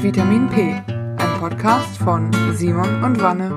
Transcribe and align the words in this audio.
Vitamin 0.00 0.48
P, 0.48 0.80
ein 0.86 1.40
Podcast 1.40 1.96
von 1.96 2.30
Simon 2.54 3.02
und 3.02 3.20
Wanne. 3.20 3.50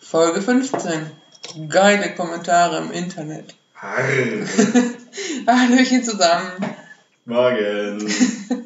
Folge 0.00 0.42
15. 0.42 1.12
Geile 1.68 2.12
Kommentare 2.16 2.78
im 2.78 2.90
Internet. 2.90 3.54
Hi. 3.76 4.44
Hallöchen 5.46 6.02
zusammen. 6.02 6.50
Morgen. 7.24 8.12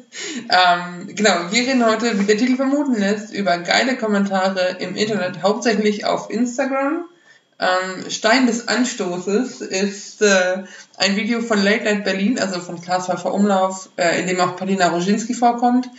Ähm, 0.49 1.13
genau, 1.13 1.51
wir 1.51 1.59
reden 1.59 1.85
heute, 1.85 2.17
wie 2.19 2.23
der 2.23 2.37
Titel 2.37 2.55
vermuten 2.55 2.95
lässt, 2.95 3.33
über 3.33 3.57
geile 3.57 3.97
Kommentare 3.97 4.77
im 4.79 4.95
Internet, 4.95 5.43
hauptsächlich 5.43 6.05
auf 6.05 6.29
Instagram. 6.29 7.05
Ähm, 7.59 8.09
Stein 8.09 8.45
des 8.45 8.67
Anstoßes 8.67 9.61
ist 9.61 10.21
äh, 10.21 10.63
ein 10.97 11.15
Video 11.15 11.41
von 11.41 11.63
Late 11.63 11.85
Night 11.85 12.03
Berlin, 12.03 12.37
also 12.37 12.59
von 12.59 12.79
Klaas 12.79 13.07
Pfeiffer 13.07 13.33
Umlauf, 13.33 13.89
äh, 13.97 14.19
in 14.19 14.27
dem 14.27 14.39
auch 14.39 14.55
Paulina 14.55 14.89
Roginski 14.89 15.33
vorkommt, 15.33 15.89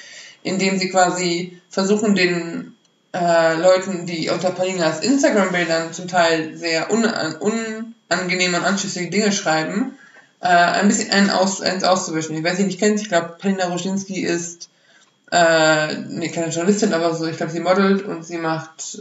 in 0.45 0.59
dem 0.59 0.79
sie 0.79 0.89
quasi 0.89 1.61
versuchen, 1.69 2.15
den 2.15 2.77
äh, 3.13 3.55
Leuten, 3.57 4.07
die 4.07 4.31
unter 4.31 4.51
Paulinas 4.51 5.01
Instagram-Bildern 5.01 5.93
zum 5.93 6.07
Teil 6.07 6.57
sehr 6.57 6.93
un 6.93 7.05
unangenehme 8.09 8.59
und 8.59 8.65
anschlüssige 8.65 9.11
Dinge 9.11 9.33
schreiben, 9.33 9.99
äh, 10.41 10.47
ein 10.47 10.87
bisschen 10.87 11.11
einen 11.11 11.31
aus, 11.31 11.61
eins 11.61 11.83
auszuwischen. 11.83 12.37
Ich 12.37 12.45
weiß 12.45 12.59
nicht, 12.59 12.67
nicht 12.67 12.79
kennt, 12.79 13.01
ich 13.01 13.09
glaube, 13.09 13.37
Paulina 13.41 13.67
Roginski 13.67 14.21
ist 14.21 14.69
äh, 15.33 15.95
nee, 16.09 16.29
keine 16.29 16.51
Journalistin, 16.51 16.95
aber 16.95 17.15
so, 17.15 17.27
ich 17.27 17.37
glaube, 17.37 17.53
sie 17.53 17.61
modelt 17.61 18.03
und 18.03 18.25
sie 18.25 18.39
macht 18.39 19.01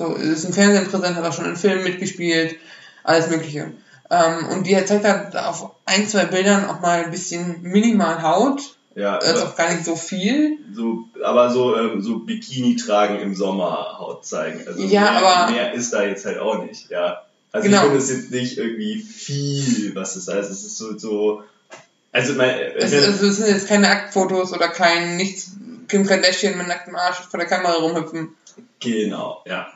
so, 0.00 0.14
ist 0.14 0.44
im 0.44 0.52
Fernsehen 0.54 0.88
präsent, 0.90 1.14
hat 1.16 1.24
auch 1.24 1.32
schon 1.32 1.44
in 1.44 1.56
Filmen 1.56 1.84
mitgespielt, 1.84 2.56
alles 3.04 3.28
Mögliche. 3.28 3.72
Ähm, 4.10 4.46
und 4.50 4.66
die 4.66 4.82
zeigt 4.86 5.04
halt 5.04 5.36
auf 5.36 5.70
ein, 5.84 6.08
zwei 6.08 6.24
Bildern 6.24 6.64
auch 6.68 6.80
mal 6.80 7.04
ein 7.04 7.10
bisschen 7.10 7.60
minimal 7.62 8.22
Haut. 8.22 8.76
Ja, 8.94 9.18
Also 9.18 9.42
aber, 9.42 9.50
auch 9.50 9.56
gar 9.56 9.72
nicht 9.72 9.84
so 9.84 9.94
viel. 9.94 10.58
so, 10.74 11.04
aber 11.22 11.50
so, 11.50 11.76
ähm, 11.76 12.00
so 12.02 12.18
Bikini 12.20 12.74
tragen 12.76 13.20
im 13.20 13.34
Sommer 13.36 13.98
Haut 13.98 14.26
zeigen. 14.26 14.66
Also 14.66 14.80
Ja, 14.82 15.02
mehr, 15.02 15.10
aber- 15.22 15.52
mehr 15.52 15.72
ist 15.74 15.92
da 15.92 16.02
jetzt 16.02 16.24
halt 16.24 16.38
auch 16.38 16.64
nicht, 16.64 16.90
ja. 16.90 17.22
Also 17.52 17.68
Genau. 17.68 17.78
ich 17.78 17.84
finde 17.84 17.98
es 17.98 18.08
jetzt 18.10 18.30
nicht 18.30 18.58
irgendwie 18.58 18.98
viel, 19.00 19.94
was 19.94 20.16
es 20.16 20.26
heißt. 20.28 20.50
Es 20.50 20.64
ist 20.64 20.76
so, 20.78 20.96
so 20.98 21.42
also 22.10 22.32
mein, 22.34 22.58
Es, 22.76 22.92
also 22.92 23.26
es 23.26 23.36
sind 23.36 23.48
jetzt 23.48 23.68
keine 23.68 23.88
Aktfotos 23.88 24.52
oder 24.52 24.68
kein 24.68 25.16
nichts, 25.16 25.52
Kim 25.88 26.04
Kardashian 26.06 26.56
mit 26.58 26.66
nacktem 26.68 26.96
Arsch 26.96 27.18
vor 27.30 27.38
der 27.38 27.48
Kamera 27.48 27.74
rumhüpfen. 27.74 28.34
Genau, 28.80 29.42
ja. 29.46 29.68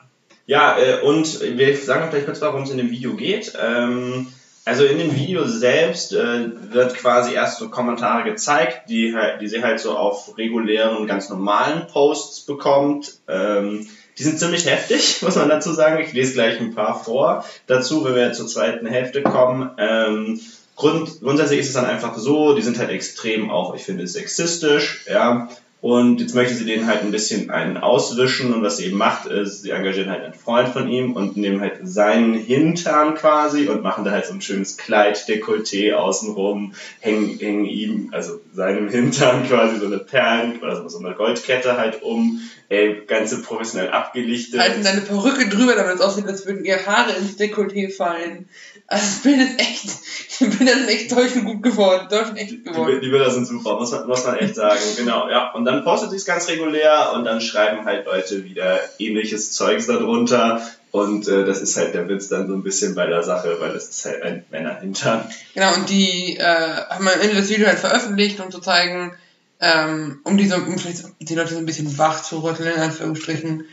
Ja, 0.47 0.77
äh, 0.79 1.01
und 1.01 1.41
wir 1.41 1.77
sagen 1.77 2.05
auch 2.05 2.11
gleich 2.11 2.27
kurz, 2.27 2.41
worum 2.41 2.63
es 2.63 2.71
in 2.71 2.79
dem 2.79 2.91
Video 2.91 3.15
geht. 3.15 3.55
Ähm, 3.61 4.29
also 4.67 4.85
in 4.85 4.99
dem 4.99 5.15
Video 5.15 5.47
selbst 5.47 6.15
äh, 6.15 6.73
wird 6.73 6.95
quasi 6.95 7.35
erst 7.35 7.59
so 7.59 7.69
Kommentare 7.69 8.25
gezeigt, 8.25 8.89
die, 8.89 9.15
die 9.41 9.49
sie 9.49 9.63
halt 9.63 9.79
so 9.79 9.97
auf 9.97 10.39
regulären, 10.39 11.07
ganz 11.07 11.29
normalen 11.29 11.87
Posts 11.87 12.47
bekommt. 12.47 13.15
Ähm, 13.29 13.87
die 14.19 14.23
sind 14.23 14.39
ziemlich 14.39 14.67
heftig, 14.67 15.19
muss 15.23 15.37
man 15.37 15.49
dazu 15.49 15.73
sagen. 15.73 16.03
Ich 16.03 16.13
lese 16.13 16.35
gleich 16.35 16.61
ein 16.61 16.75
paar 16.75 17.03
vor 17.03 17.45
dazu, 17.67 18.05
wenn 18.05 18.15
wir 18.15 18.33
zur 18.33 18.47
zweiten 18.47 18.87
Hälfte 18.87 19.23
kommen. 19.23 19.71
Ähm, 19.77 20.41
Grund, 20.77 21.21
grundsätzlich 21.21 21.61
ist 21.61 21.69
es 21.69 21.75
dann 21.75 21.85
einfach 21.85 22.19
so, 22.19 22.55
die 22.55 22.63
sind 22.63 22.79
halt 22.79 22.91
extrem 22.91 23.49
auch, 23.51 23.77
ich 23.77 23.85
finde, 23.85 24.09
sexistisch, 24.09 25.05
ja. 25.09 25.49
Und 25.85 26.19
jetzt 26.23 26.35
möchte 26.35 26.55
sie 26.55 26.65
denen 26.65 26.87
halt 26.87 27.03
ein 27.03 27.11
bisschen 27.11 27.51
einen 27.51 27.77
auswischen 27.77 28.55
und 28.55 28.63
was 28.63 28.79
sie 28.79 28.87
eben 28.87 28.97
macht, 28.97 29.27
ist, 29.27 29.61
sie 29.61 29.71
engagieren 29.71 30.09
halt 30.09 30.25
einen 30.25 30.33
Freund 30.33 30.71
von 30.71 30.89
ihm 30.89 31.13
und 31.13 31.37
nehmen 31.37 31.61
halt 31.61 31.81
seinen 31.83 32.33
Hintern 32.33 33.15
quasi 33.17 33.69
und 33.69 33.83
machen 33.83 34.03
da 34.03 34.11
halt 34.11 34.25
so 34.25 34.33
ein 34.33 34.41
schönes 34.41 34.79
Kleid, 34.79 35.19
Dekolleté 35.29 35.93
außenrum, 35.93 36.73
hängen, 37.01 37.39
hängen 37.39 37.67
ihm, 37.67 38.09
also 38.13 38.41
seinem 38.55 38.89
Hintern 38.89 39.47
quasi 39.47 39.79
so 39.79 39.85
eine 39.85 39.99
Perlen, 39.99 40.59
oder 40.63 40.89
so 40.89 40.99
eine 41.01 41.15
Goldkette 41.15 41.77
halt 41.77 42.03
um, 42.03 42.41
ey, 42.71 43.03
ganze 43.07 43.43
professionell 43.43 43.91
abgelichtet. 43.91 44.61
Halten 44.61 44.85
deine 44.85 45.03
Perücke 45.03 45.51
drüber, 45.51 45.75
damit 45.75 45.97
es 45.97 46.01
aussieht, 46.01 46.27
als 46.27 46.47
würden 46.47 46.65
ihr 46.65 46.87
Haare 46.87 47.13
ins 47.13 47.37
Dekolleté 47.39 47.95
fallen. 47.95 48.49
Also 48.87 49.05
das 49.07 49.23
Bild 49.23 49.41
ist 49.41 49.61
echt, 49.61 50.41
die 50.41 50.45
Bilder 50.47 50.75
sind 50.75 50.89
echt 50.89 51.11
täuschend 51.11 51.45
gut 51.47 51.63
geworden, 51.63 52.07
täuschend 52.11 52.39
echt 52.39 52.51
gut 52.51 52.67
Die, 52.67 52.71
geworden. 52.71 53.01
die 53.01 53.09
Bilder 53.09 53.31
sind 53.31 53.47
super, 53.47 53.79
muss 53.79 53.93
man, 53.93 54.07
muss 54.07 54.25
man 54.25 54.37
echt 54.37 54.55
sagen. 54.55 54.79
Genau, 54.97 55.29
ja. 55.31 55.53
Und 55.53 55.65
dann 55.65 55.85
postet 55.85 56.11
sie 56.11 56.17
es 56.17 56.25
ganz 56.27 56.49
regulär 56.49 57.13
und 57.15 57.25
dann 57.25 57.41
schreiben 57.41 57.85
halt 57.87 58.05
Leute 58.07 58.45
wieder 58.45 58.81
ähnliches 58.99 59.53
Zeugs 59.53 59.87
darunter. 59.87 60.61
Und 60.91 61.27
äh, 61.27 61.45
das 61.45 61.61
ist 61.61 61.77
halt 61.77 61.95
der 61.95 62.09
Witz 62.09 62.29
dann 62.29 62.47
so 62.47 62.55
ein 62.55 62.63
bisschen 62.63 62.95
bei 62.95 63.07
der 63.07 63.23
Sache, 63.25 63.57
weil 63.59 63.73
das 63.73 63.89
ist 63.89 64.05
halt 64.05 64.23
ein 64.23 64.45
Männerhintern. 64.51 65.25
Genau, 65.55 65.75
und 65.75 65.89
die 65.89 66.37
äh, 66.37 66.45
haben 66.45 67.09
am 67.09 67.21
Ende 67.21 67.37
das 67.37 67.49
Video 67.49 67.67
halt 67.67 67.81
veröffentlicht, 67.81 68.39
um 68.39 68.51
zu 68.53 68.61
zeigen, 68.61 69.13
ähm, 69.61 70.21
um, 70.25 70.37
diese, 70.37 70.57
um 70.57 70.79
vielleicht 70.79 71.05
die 71.21 71.35
Leute 71.35 71.55
so 71.55 71.59
ein 71.59 71.67
bisschen 71.67 71.97
wach 71.99 72.23
zu 72.23 72.45
rütteln, 72.45 72.75
in 72.75 72.81
Anführungsstrichen, 72.81 73.65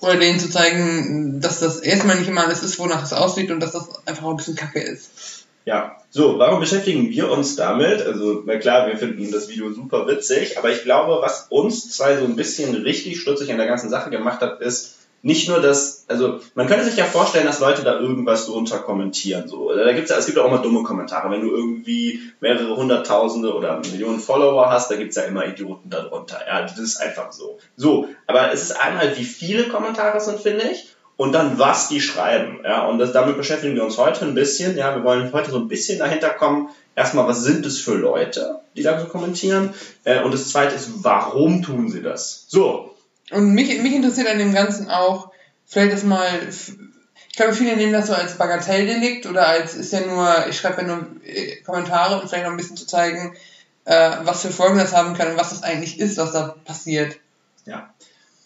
oder 0.00 0.16
denen 0.16 0.38
zu 0.38 0.50
zeigen, 0.50 1.40
dass 1.40 1.60
das 1.60 1.80
erstmal 1.80 2.16
nicht 2.16 2.28
immer 2.28 2.44
alles 2.44 2.62
ist, 2.62 2.78
wonach 2.78 3.02
es 3.02 3.12
aussieht 3.12 3.50
und 3.50 3.60
dass 3.60 3.72
das 3.72 3.88
einfach 4.06 4.24
ein 4.24 4.36
bisschen 4.36 4.56
kacke 4.56 4.80
ist. 4.80 5.10
Ja, 5.64 5.96
so, 6.10 6.38
warum 6.38 6.60
beschäftigen 6.60 7.10
wir 7.10 7.30
uns 7.30 7.56
damit? 7.56 8.00
Also, 8.00 8.42
na 8.46 8.56
klar, 8.56 8.86
wir 8.86 8.96
finden 8.96 9.30
das 9.30 9.50
Video 9.50 9.70
super 9.70 10.06
witzig, 10.06 10.56
aber 10.56 10.70
ich 10.70 10.82
glaube, 10.82 11.20
was 11.20 11.48
uns 11.50 11.90
zwei 11.90 12.16
so 12.16 12.24
ein 12.24 12.36
bisschen 12.36 12.74
richtig 12.74 13.20
stutzig 13.20 13.50
an 13.50 13.58
der 13.58 13.66
ganzen 13.66 13.90
Sache 13.90 14.08
gemacht 14.08 14.40
hat, 14.40 14.62
ist 14.62 14.97
nicht 15.22 15.48
nur 15.48 15.60
das, 15.60 16.04
also 16.08 16.40
man 16.54 16.66
könnte 16.66 16.84
sich 16.84 16.96
ja 16.96 17.04
vorstellen, 17.04 17.46
dass 17.46 17.60
Leute 17.60 17.82
da 17.82 17.98
irgendwas 17.98 18.46
drunter 18.46 18.78
kommentieren. 18.78 19.48
So. 19.48 19.74
Da 19.74 19.92
gibt's 19.92 20.10
ja, 20.10 20.16
es 20.16 20.26
gibt 20.26 20.38
ja 20.38 20.44
auch 20.44 20.50
mal 20.50 20.62
dumme 20.62 20.82
Kommentare. 20.82 21.30
Wenn 21.30 21.40
du 21.40 21.50
irgendwie 21.54 22.20
mehrere 22.40 22.76
hunderttausende 22.76 23.52
oder 23.52 23.78
Millionen 23.78 24.20
Follower 24.20 24.70
hast, 24.70 24.90
da 24.90 24.96
gibt's 24.96 25.16
ja 25.16 25.22
immer 25.22 25.46
Idioten 25.46 25.90
darunter. 25.90 26.38
Ja, 26.46 26.62
das 26.62 26.78
ist 26.78 26.96
einfach 26.98 27.32
so. 27.32 27.58
So, 27.76 28.08
aber 28.26 28.52
es 28.52 28.62
ist 28.62 28.80
einmal, 28.80 29.16
wie 29.16 29.24
viele 29.24 29.64
Kommentare 29.64 30.20
sind, 30.20 30.40
finde 30.40 30.68
ich 30.70 30.88
und 31.18 31.32
dann 31.32 31.58
was 31.58 31.88
die 31.88 32.00
schreiben. 32.00 32.60
Ja, 32.64 32.86
und 32.86 32.98
das, 32.98 33.12
damit 33.12 33.36
beschäftigen 33.36 33.74
wir 33.74 33.84
uns 33.84 33.98
heute 33.98 34.24
ein 34.24 34.34
bisschen. 34.34 34.76
Ja, 34.78 34.94
wir 34.94 35.02
wollen 35.02 35.32
heute 35.32 35.50
so 35.50 35.58
ein 35.58 35.68
bisschen 35.68 35.98
dahinter 35.98 36.30
kommen. 36.30 36.70
Erstmal, 36.94 37.26
was 37.26 37.42
sind 37.42 37.66
es 37.66 37.80
für 37.80 37.94
Leute, 37.94 38.60
die 38.76 38.82
da 38.82 38.98
so 38.98 39.06
kommentieren? 39.06 39.74
Äh, 40.04 40.22
und 40.22 40.32
das 40.32 40.48
zweite 40.48 40.76
ist, 40.76 41.04
warum 41.04 41.62
tun 41.62 41.90
sie 41.90 42.02
das? 42.02 42.46
So, 42.48 42.94
Und 43.30 43.52
mich, 43.52 43.80
mich 43.80 43.94
interessiert 43.94 44.28
an 44.28 44.38
dem 44.38 44.54
Ganzen 44.54 44.88
auch, 44.88 45.30
vielleicht 45.66 45.92
das 45.92 46.02
mal, 46.02 46.26
ich 46.48 47.36
glaube, 47.36 47.52
viele 47.52 47.76
nehmen 47.76 47.92
das 47.92 48.06
so 48.06 48.14
als 48.14 48.38
Bagatelldelikt 48.38 49.26
oder 49.26 49.46
als, 49.46 49.74
ist 49.74 49.92
ja 49.92 50.00
nur, 50.00 50.46
ich 50.48 50.56
schreibe 50.56 50.82
ja 50.82 50.88
nur 50.88 51.06
äh, 51.24 51.56
Kommentare 51.62 52.20
und 52.20 52.28
vielleicht 52.28 52.44
noch 52.44 52.52
ein 52.52 52.56
bisschen 52.56 52.76
zu 52.76 52.86
zeigen, 52.86 53.36
äh, 53.84 54.10
was 54.22 54.42
für 54.42 54.50
Folgen 54.50 54.78
das 54.78 54.94
haben 54.94 55.14
kann 55.14 55.32
und 55.32 55.38
was 55.38 55.50
das 55.50 55.62
eigentlich 55.62 55.98
ist, 55.98 56.16
was 56.16 56.32
da 56.32 56.54
passiert. 56.64 57.16
Ja. 57.66 57.90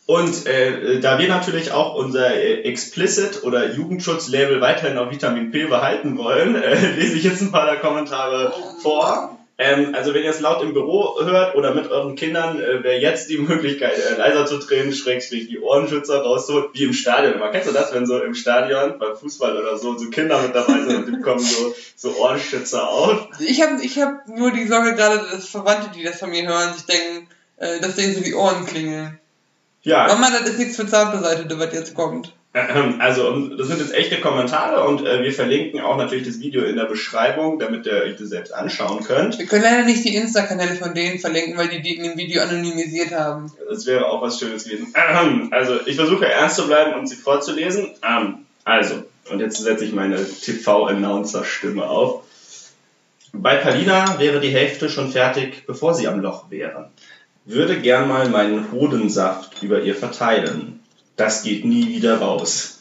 Und 0.06 0.46
äh, 0.46 1.00
da 1.00 1.18
wir 1.18 1.28
natürlich 1.28 1.70
auch 1.70 1.94
unser 1.94 2.34
äh, 2.34 2.62
Explicit 2.62 3.44
oder 3.44 3.72
Jugendschutzlabel 3.72 4.60
weiterhin 4.60 4.98
auf 4.98 5.10
Vitamin 5.12 5.52
P 5.52 5.66
behalten 5.66 6.18
wollen, 6.18 6.56
äh, 6.56 6.74
lese 6.96 7.16
ich 7.16 7.24
jetzt 7.24 7.40
ein 7.40 7.52
paar 7.52 7.66
der 7.66 7.76
Kommentare 7.76 8.52
vor. 8.82 9.38
Ähm, 9.58 9.94
also 9.94 10.14
wenn 10.14 10.24
ihr 10.24 10.30
es 10.30 10.40
laut 10.40 10.62
im 10.62 10.72
Büro 10.72 11.20
hört 11.22 11.54
oder 11.54 11.74
mit 11.74 11.90
euren 11.90 12.16
Kindern, 12.16 12.58
äh, 12.58 12.82
wäre 12.82 12.98
jetzt 12.98 13.28
die 13.28 13.38
Möglichkeit, 13.38 13.98
äh, 13.98 14.16
leiser 14.16 14.46
zu 14.46 14.58
drehen, 14.58 14.92
schrägstrich 14.92 15.48
die 15.48 15.60
Ohrenschützer 15.60 16.22
rauszuholen, 16.22 16.68
wie 16.72 16.84
im 16.84 16.92
Stadion. 16.92 17.34
immer. 17.34 17.50
kennst 17.50 17.68
du 17.68 17.72
das, 17.72 17.92
wenn 17.92 18.06
so 18.06 18.20
im 18.20 18.34
Stadion 18.34 18.98
beim 18.98 19.14
Fußball 19.14 19.56
oder 19.56 19.76
so, 19.76 19.96
so 19.96 20.10
Kinder 20.10 20.40
mit 20.40 20.54
dabei 20.54 20.80
sind 20.84 20.96
und 20.96 21.06
die 21.06 21.12
bekommen 21.12 21.40
so, 21.40 21.74
so 21.96 22.16
Ohrenschützer 22.16 22.88
auf? 22.88 23.28
Ich 23.40 23.62
habe 23.62 23.82
ich 23.82 23.98
hab 23.98 24.26
nur 24.26 24.52
die 24.52 24.66
Sorge 24.66 24.94
gerade, 24.94 25.18
dass 25.30 25.48
Verwandte, 25.48 25.90
die 25.94 26.02
das 26.02 26.18
von 26.18 26.30
mir 26.30 26.46
hören, 26.46 26.72
sich 26.74 26.86
denken, 26.86 27.28
äh, 27.58 27.80
dass 27.80 27.96
denen 27.96 28.14
so 28.14 28.20
die 28.20 28.34
Ohren 28.34 28.66
klingeln. 28.66 29.18
Ja, 29.82 30.06
Mama, 30.06 30.30
das 30.30 30.50
ist 30.50 30.58
nichts 30.58 30.76
für 30.76 30.86
Zartbeseitete, 30.86 31.58
was 31.58 31.74
jetzt 31.74 31.94
kommt. 31.94 32.34
Ähm, 32.54 32.96
Also, 33.00 33.48
das 33.48 33.68
sind 33.68 33.80
jetzt 33.80 33.94
echte 33.94 34.20
Kommentare 34.20 34.86
und 34.86 35.06
äh, 35.06 35.22
wir 35.22 35.32
verlinken 35.32 35.80
auch 35.80 35.96
natürlich 35.96 36.26
das 36.26 36.40
Video 36.40 36.62
in 36.64 36.76
der 36.76 36.84
Beschreibung, 36.84 37.58
damit 37.58 37.86
ihr 37.86 38.02
euch 38.02 38.16
das 38.16 38.28
selbst 38.28 38.52
anschauen 38.52 39.02
könnt. 39.04 39.38
Wir 39.38 39.46
können 39.46 39.62
leider 39.62 39.84
nicht 39.84 40.04
die 40.04 40.14
Insta-Kanäle 40.14 40.74
von 40.74 40.94
denen 40.94 41.18
verlinken, 41.18 41.56
weil 41.56 41.68
die 41.68 41.80
die 41.80 41.96
in 41.96 42.04
dem 42.04 42.18
Video 42.18 42.42
anonymisiert 42.42 43.12
haben. 43.12 43.50
Das 43.68 43.86
wäre 43.86 44.06
auch 44.06 44.20
was 44.20 44.38
Schönes 44.38 44.64
gewesen. 44.64 44.92
Ähm, 44.94 45.48
Also, 45.50 45.78
ich 45.86 45.96
versuche 45.96 46.26
ernst 46.26 46.56
zu 46.56 46.66
bleiben 46.66 46.92
und 46.98 47.06
sie 47.06 47.16
vorzulesen. 47.16 47.90
Ähm, 48.06 48.46
Also, 48.64 49.04
und 49.30 49.40
jetzt 49.40 49.56
setze 49.56 49.84
ich 49.84 49.92
meine 49.92 50.16
TV-Announcer-Stimme 50.16 51.84
auf. 51.88 52.24
Bei 53.32 53.56
Palina 53.56 54.18
wäre 54.18 54.40
die 54.40 54.50
Hälfte 54.50 54.90
schon 54.90 55.10
fertig, 55.10 55.64
bevor 55.66 55.94
sie 55.94 56.06
am 56.06 56.20
Loch 56.20 56.50
wären. 56.50 56.86
Würde 57.46 57.80
gern 57.80 58.08
mal 58.08 58.28
meinen 58.28 58.70
Hodensaft 58.70 59.62
über 59.62 59.80
ihr 59.80 59.94
verteilen. 59.94 60.81
Das 61.22 61.44
geht 61.44 61.64
nie 61.64 61.86
wieder 61.86 62.18
raus. 62.18 62.80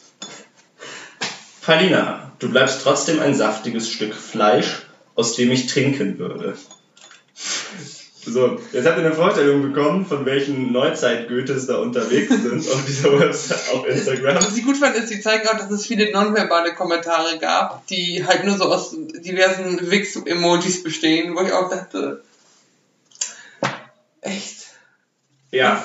Palina, 1.60 2.32
du 2.40 2.50
bleibst 2.50 2.82
trotzdem 2.82 3.20
ein 3.20 3.36
saftiges 3.36 3.88
Stück 3.88 4.16
Fleisch, 4.16 4.82
aus 5.14 5.36
dem 5.36 5.52
ich 5.52 5.68
trinken 5.68 6.18
würde. 6.18 6.56
So, 8.26 8.58
jetzt 8.72 8.84
habt 8.84 8.98
ihr 8.98 9.04
eine 9.04 9.14
Vorstellung 9.14 9.62
bekommen, 9.62 10.04
von 10.04 10.26
welchen 10.26 10.72
Neuzeit-Goethes 10.72 11.68
da 11.68 11.76
unterwegs 11.76 12.30
sind 12.30 12.68
auf 12.68 12.84
dieser 12.84 13.16
Website, 13.20 13.74
auf 13.74 13.86
Instagram. 13.86 14.34
Was 14.34 14.56
ich 14.56 14.64
gut 14.64 14.76
fand, 14.76 14.96
ist, 14.96 15.10
sie 15.10 15.20
zeigen 15.20 15.46
auch, 15.46 15.58
dass 15.58 15.70
es 15.70 15.86
viele 15.86 16.10
nonverbale 16.10 16.74
Kommentare 16.74 17.38
gab, 17.38 17.86
die 17.86 18.26
halt 18.26 18.44
nur 18.44 18.58
so 18.58 18.64
aus 18.64 18.90
diversen 19.24 19.88
Wix-Emojis 19.88 20.82
bestehen, 20.82 21.36
wo 21.36 21.42
ich 21.42 21.52
auch 21.52 21.70
dachte, 21.70 22.24
Echt. 24.20 24.66
Ja, 25.52 25.84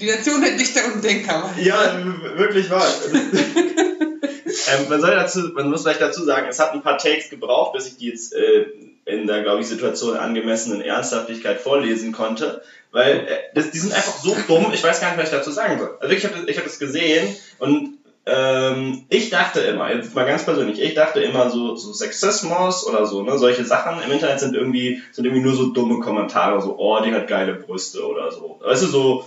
Die 0.00 0.06
Nation 0.06 0.40
der 0.40 0.52
Dichter 0.52 0.80
und 0.92 1.04
Denker. 1.04 1.54
ja, 1.58 2.02
wirklich 2.36 2.70
wahr. 2.70 2.86
ähm, 3.12 4.88
man, 4.88 5.00
soll 5.00 5.10
dazu, 5.10 5.40
man 5.54 5.70
muss 5.70 5.82
vielleicht 5.82 6.00
dazu 6.00 6.24
sagen, 6.24 6.46
es 6.48 6.58
hat 6.58 6.72
ein 6.72 6.82
paar 6.82 6.98
Takes 6.98 7.28
gebraucht, 7.28 7.74
bis 7.74 7.86
ich 7.86 7.96
die 7.98 8.08
jetzt 8.08 8.34
äh, 8.34 8.66
in 9.04 9.26
der, 9.26 9.42
glaube 9.42 9.60
ich, 9.60 9.66
Situation 9.66 10.16
angemessenen 10.16 10.80
Ernsthaftigkeit 10.80 11.60
vorlesen 11.60 12.12
konnte. 12.12 12.62
Weil 12.92 13.18
äh, 13.18 13.38
das, 13.54 13.70
die 13.70 13.78
sind 13.78 13.92
einfach 13.92 14.16
so 14.18 14.36
dumm, 14.48 14.72
ich 14.72 14.82
weiß 14.82 15.00
gar 15.00 15.10
nicht, 15.10 15.18
was 15.18 15.30
ich 15.30 15.36
dazu 15.36 15.50
sagen 15.50 15.78
soll. 15.78 15.96
Also 16.00 16.14
ich 16.14 16.24
habe 16.24 16.50
ich 16.50 16.56
hab 16.56 16.64
das 16.64 16.78
gesehen 16.78 17.36
und 17.58 17.98
ähm, 18.26 19.04
ich 19.08 19.30
dachte 19.30 19.60
immer, 19.60 19.92
jetzt 19.92 20.14
mal 20.14 20.26
ganz 20.26 20.44
persönlich, 20.44 20.80
ich 20.80 20.94
dachte 20.94 21.20
immer 21.20 21.50
so, 21.50 21.74
so 21.76 21.92
Sexismus 21.92 22.86
oder 22.86 23.06
so, 23.06 23.22
ne, 23.22 23.38
solche 23.38 23.64
Sachen 23.64 24.02
im 24.02 24.12
Internet 24.12 24.40
sind 24.40 24.54
irgendwie, 24.54 25.02
sind 25.12 25.24
irgendwie 25.24 25.42
nur 25.42 25.54
so 25.54 25.72
dumme 25.72 26.00
Kommentare, 26.00 26.60
so, 26.60 26.76
oh, 26.78 27.00
die 27.02 27.12
hat 27.12 27.28
geile 27.28 27.54
Brüste 27.54 28.06
oder 28.06 28.30
so. 28.30 28.60
Weißt 28.62 28.82
du, 28.82 28.86
so, 28.88 29.24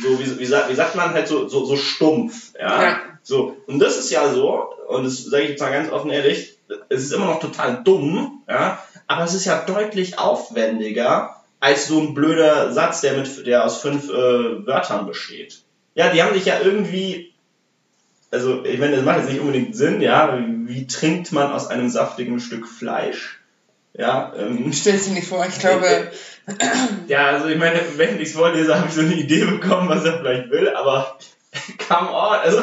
so 0.00 0.18
wie, 0.18 0.38
wie, 0.38 0.46
sagt, 0.46 0.70
wie 0.70 0.74
sagt 0.74 0.94
man 0.94 1.12
halt 1.12 1.28
so, 1.28 1.48
so, 1.48 1.64
so 1.64 1.76
stumpf, 1.76 2.52
ja? 2.58 2.82
Ja. 2.82 3.00
So, 3.22 3.56
und 3.66 3.78
das 3.80 3.98
ist 3.98 4.10
ja 4.10 4.32
so, 4.32 4.68
und 4.88 5.04
das 5.04 5.24
sage 5.24 5.44
ich 5.44 5.50
jetzt 5.50 5.60
mal 5.60 5.72
ganz 5.72 5.90
offen 5.90 6.10
ehrlich, 6.10 6.58
es 6.88 7.02
ist 7.02 7.12
immer 7.12 7.26
noch 7.26 7.40
total 7.40 7.82
dumm, 7.82 8.42
ja, 8.48 8.82
aber 9.06 9.24
es 9.24 9.34
ist 9.34 9.46
ja 9.46 9.64
deutlich 9.66 10.18
aufwendiger 10.18 11.42
als 11.58 11.88
so 11.88 12.00
ein 12.00 12.14
blöder 12.14 12.72
Satz, 12.72 13.00
der 13.00 13.16
mit, 13.16 13.46
der 13.46 13.64
aus 13.64 13.80
fünf 13.80 14.08
äh, 14.08 14.66
Wörtern 14.66 15.06
besteht. 15.06 15.62
Ja, 15.94 16.10
die 16.10 16.22
haben 16.22 16.34
sich 16.34 16.44
ja 16.44 16.60
irgendwie, 16.62 17.32
also 18.30 18.64
ich 18.64 18.78
meine, 18.78 18.96
das 18.96 19.04
macht 19.04 19.18
jetzt 19.18 19.30
nicht 19.30 19.40
unbedingt 19.40 19.74
Sinn, 19.74 20.00
ja, 20.00 20.38
wie, 20.38 20.68
wie 20.68 20.86
trinkt 20.86 21.32
man 21.32 21.52
aus 21.52 21.68
einem 21.68 21.88
saftigen 21.88 22.38
Stück 22.38 22.68
Fleisch? 22.68 23.40
Ja, 23.98 24.32
ähm, 24.36 24.72
Stell's 24.72 25.06
dir 25.06 25.14
nicht 25.14 25.28
vor, 25.28 25.44
ich 25.46 25.58
glaube, 25.58 26.10
ja, 27.06 27.26
also 27.28 27.46
ich 27.48 27.58
meine, 27.58 27.80
wenn 27.96 28.20
ich 28.20 28.28
es 28.28 28.34
vorlese, 28.34 28.76
habe 28.76 28.88
ich 28.88 28.94
so 28.94 29.00
eine 29.00 29.14
Idee 29.14 29.44
bekommen, 29.44 29.88
was 29.88 30.04
er 30.04 30.18
vielleicht 30.18 30.50
will, 30.50 30.68
aber 30.68 31.18
come 31.88 32.10
on, 32.10 32.38
also 32.38 32.62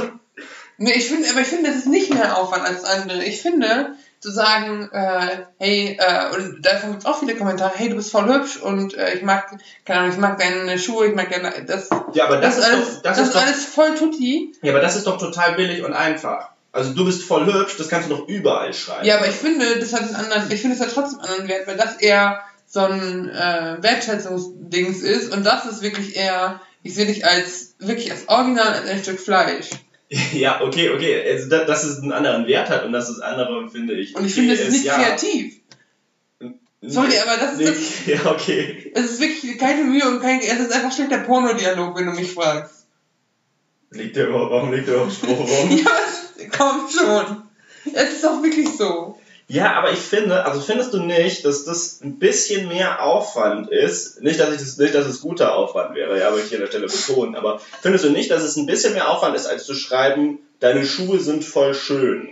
nee, 0.78 0.94
ich 0.94 1.08
finde, 1.08 1.30
aber 1.30 1.42
ich 1.42 1.48
finde, 1.48 1.70
das 1.70 1.80
ist 1.80 1.88
nicht 1.88 2.14
mehr 2.14 2.38
Aufwand 2.38 2.66
als 2.66 2.84
andere. 2.84 3.24
Ich 3.24 3.42
finde, 3.42 3.96
zu 4.20 4.32
sagen, 4.32 4.90
äh, 4.94 5.44
hey, 5.58 5.98
äh, 6.00 6.36
und 6.36 6.66
davon 6.66 6.92
gibt 6.92 7.04
es 7.04 7.06
auch 7.06 7.20
viele 7.20 7.36
Kommentare, 7.36 7.74
hey, 7.76 7.90
du 7.90 7.96
bist 7.96 8.12
voll 8.12 8.26
hübsch 8.26 8.58
und 8.58 8.94
äh, 8.94 9.16
ich 9.16 9.22
mag, 9.22 9.58
keine 9.86 10.00
Ahnung, 10.00 10.14
ich 10.14 10.18
mag 10.18 10.40
deine 10.40 10.80
Schuhe, 10.80 11.08
ich 11.08 11.16
mag 11.16 11.30
deine, 11.30 11.66
das, 11.66 11.90
ja, 12.14 12.26
aber 12.26 12.38
das, 12.38 12.56
das, 12.56 12.66
ist 12.66 12.72
alles, 12.72 12.88
doch, 12.88 13.02
das, 13.02 13.02
das 13.02 13.18
ist 13.18 13.28
ist 13.28 13.36
doch, 13.36 13.42
alles 13.42 13.66
voll 13.66 13.96
tutti. 13.96 14.56
ja, 14.62 14.72
aber 14.72 14.82
das 14.82 14.96
ist 14.96 15.08
doch 15.08 15.18
total 15.18 15.56
billig 15.56 15.84
und 15.84 15.94
einfach. 15.94 16.53
Also 16.74 16.94
du 16.94 17.06
bist 17.06 17.24
voll 17.24 17.46
hübsch, 17.46 17.78
das 17.78 17.88
kannst 17.88 18.10
du 18.10 18.16
doch 18.16 18.28
überall 18.28 18.74
schreiben. 18.74 19.06
Ja, 19.06 19.18
aber 19.18 19.28
ich 19.28 19.36
finde, 19.36 19.80
das 19.80 19.94
hat 19.94 20.02
einen 20.02 20.16
anderen, 20.16 20.52
ich 20.52 20.60
finde, 20.60 20.76
es 20.76 20.82
hat 20.82 20.92
trotzdem 20.92 21.20
einen 21.20 21.30
anderen 21.30 21.48
Wert, 21.50 21.68
weil 21.68 21.78
das 21.78 21.98
eher 21.98 22.42
so 22.68 22.82
ein 22.82 23.30
äh, 23.30 23.78
Wertschätzungsdings 23.80 25.02
ist 25.02 25.32
und 25.32 25.46
das 25.46 25.66
ist 25.66 25.84
wirklich 25.84 26.16
eher, 26.16 26.60
ich 26.82 26.96
sehe 26.96 27.06
dich 27.06 27.26
als, 27.26 27.76
wirklich 27.78 28.12
als 28.12 28.28
Original, 28.28 28.68
als 28.74 28.90
ein 28.90 29.02
Stück 29.04 29.20
Fleisch. 29.20 29.70
Ja, 30.34 30.62
okay, 30.62 30.92
okay. 30.92 31.24
Also, 31.28 31.50
da- 31.50 31.66
dass 31.66 31.84
es 31.84 31.98
einen 32.00 32.12
anderen 32.12 32.46
Wert 32.46 32.70
hat 32.70 32.86
und 32.86 32.92
dass 32.92 33.08
das 33.08 33.20
andere, 33.20 33.68
finde 33.68 33.96
ich. 33.96 34.16
Und 34.16 34.26
ich 34.26 34.34
okay 34.34 34.42
finde, 34.42 34.58
das 34.58 34.68
ist 34.68 34.74
nicht 34.74 34.86
ja, 34.86 34.94
kreativ. 34.96 35.60
Sorry, 36.86 37.14
aber 37.18 37.38
das 37.38 37.60
ist 37.60 38.06
Nee, 38.06 38.14
ja, 38.24 38.32
okay. 38.32 38.92
Es 38.94 39.06
ist 39.06 39.22
wirklich 39.22 39.58
keine 39.58 39.84
Mühe 39.86 40.06
und 40.08 40.22
kein, 40.22 40.40
es 40.42 40.60
ist 40.60 40.72
einfach 40.72 40.92
schlechter 40.94 41.20
Pornodialog, 41.20 41.98
wenn 41.98 42.06
du 42.06 42.12
mich 42.12 42.32
fragst. 42.32 42.86
Liegt 43.92 44.16
der 44.16 44.28
überhaupt, 44.28 44.52
warum 44.52 44.74
liegt 44.74 44.88
der 44.88 44.96
überhaupt 44.96 45.14
Stroh 45.14 45.34
rum? 45.34 45.78
Ja, 45.84 45.92
komm 46.50 46.90
schon. 46.90 47.44
Es 47.94 48.14
ist 48.14 48.24
doch 48.24 48.42
wirklich 48.42 48.70
so. 48.78 49.18
Ja, 49.48 49.74
aber 49.74 49.92
ich 49.92 50.00
finde, 50.00 50.46
also 50.46 50.62
findest 50.62 50.94
du 50.94 51.00
nicht, 51.00 51.44
dass 51.46 51.66
das 51.66 52.00
ein 52.02 52.18
bisschen 52.18 52.70
mehr 52.70 53.04
Aufwand 53.04 53.70
ist? 53.70 54.22
Nicht, 54.24 54.40
dass 54.40 54.52
ich 54.54 54.60
das, 54.60 54.78
nicht, 54.78 54.96
dass 54.96 55.06
es 55.06 55.22
guter 55.22 55.56
Aufwand 55.56 55.96
wäre, 55.96 56.18
ja, 56.20 56.30
aber 56.30 56.40
ich 56.40 56.46
hier 56.46 56.58
an 56.58 56.62
der 56.62 56.70
Stelle 56.70 56.88
betonen, 56.88 57.36
aber 57.36 57.60
findest 57.82 58.06
du 58.06 58.10
nicht, 58.10 58.32
dass 58.32 58.44
es 58.44 58.56
ein 58.56 58.66
bisschen 58.66 58.94
mehr 58.94 59.10
Aufwand 59.10 59.36
ist, 59.36 59.46
als 59.46 59.66
zu 59.66 59.76
schreiben, 59.76 60.40
deine 60.60 60.86
Schuhe 60.86 61.20
sind 61.20 61.44
voll 61.44 61.76
schön? 61.76 62.30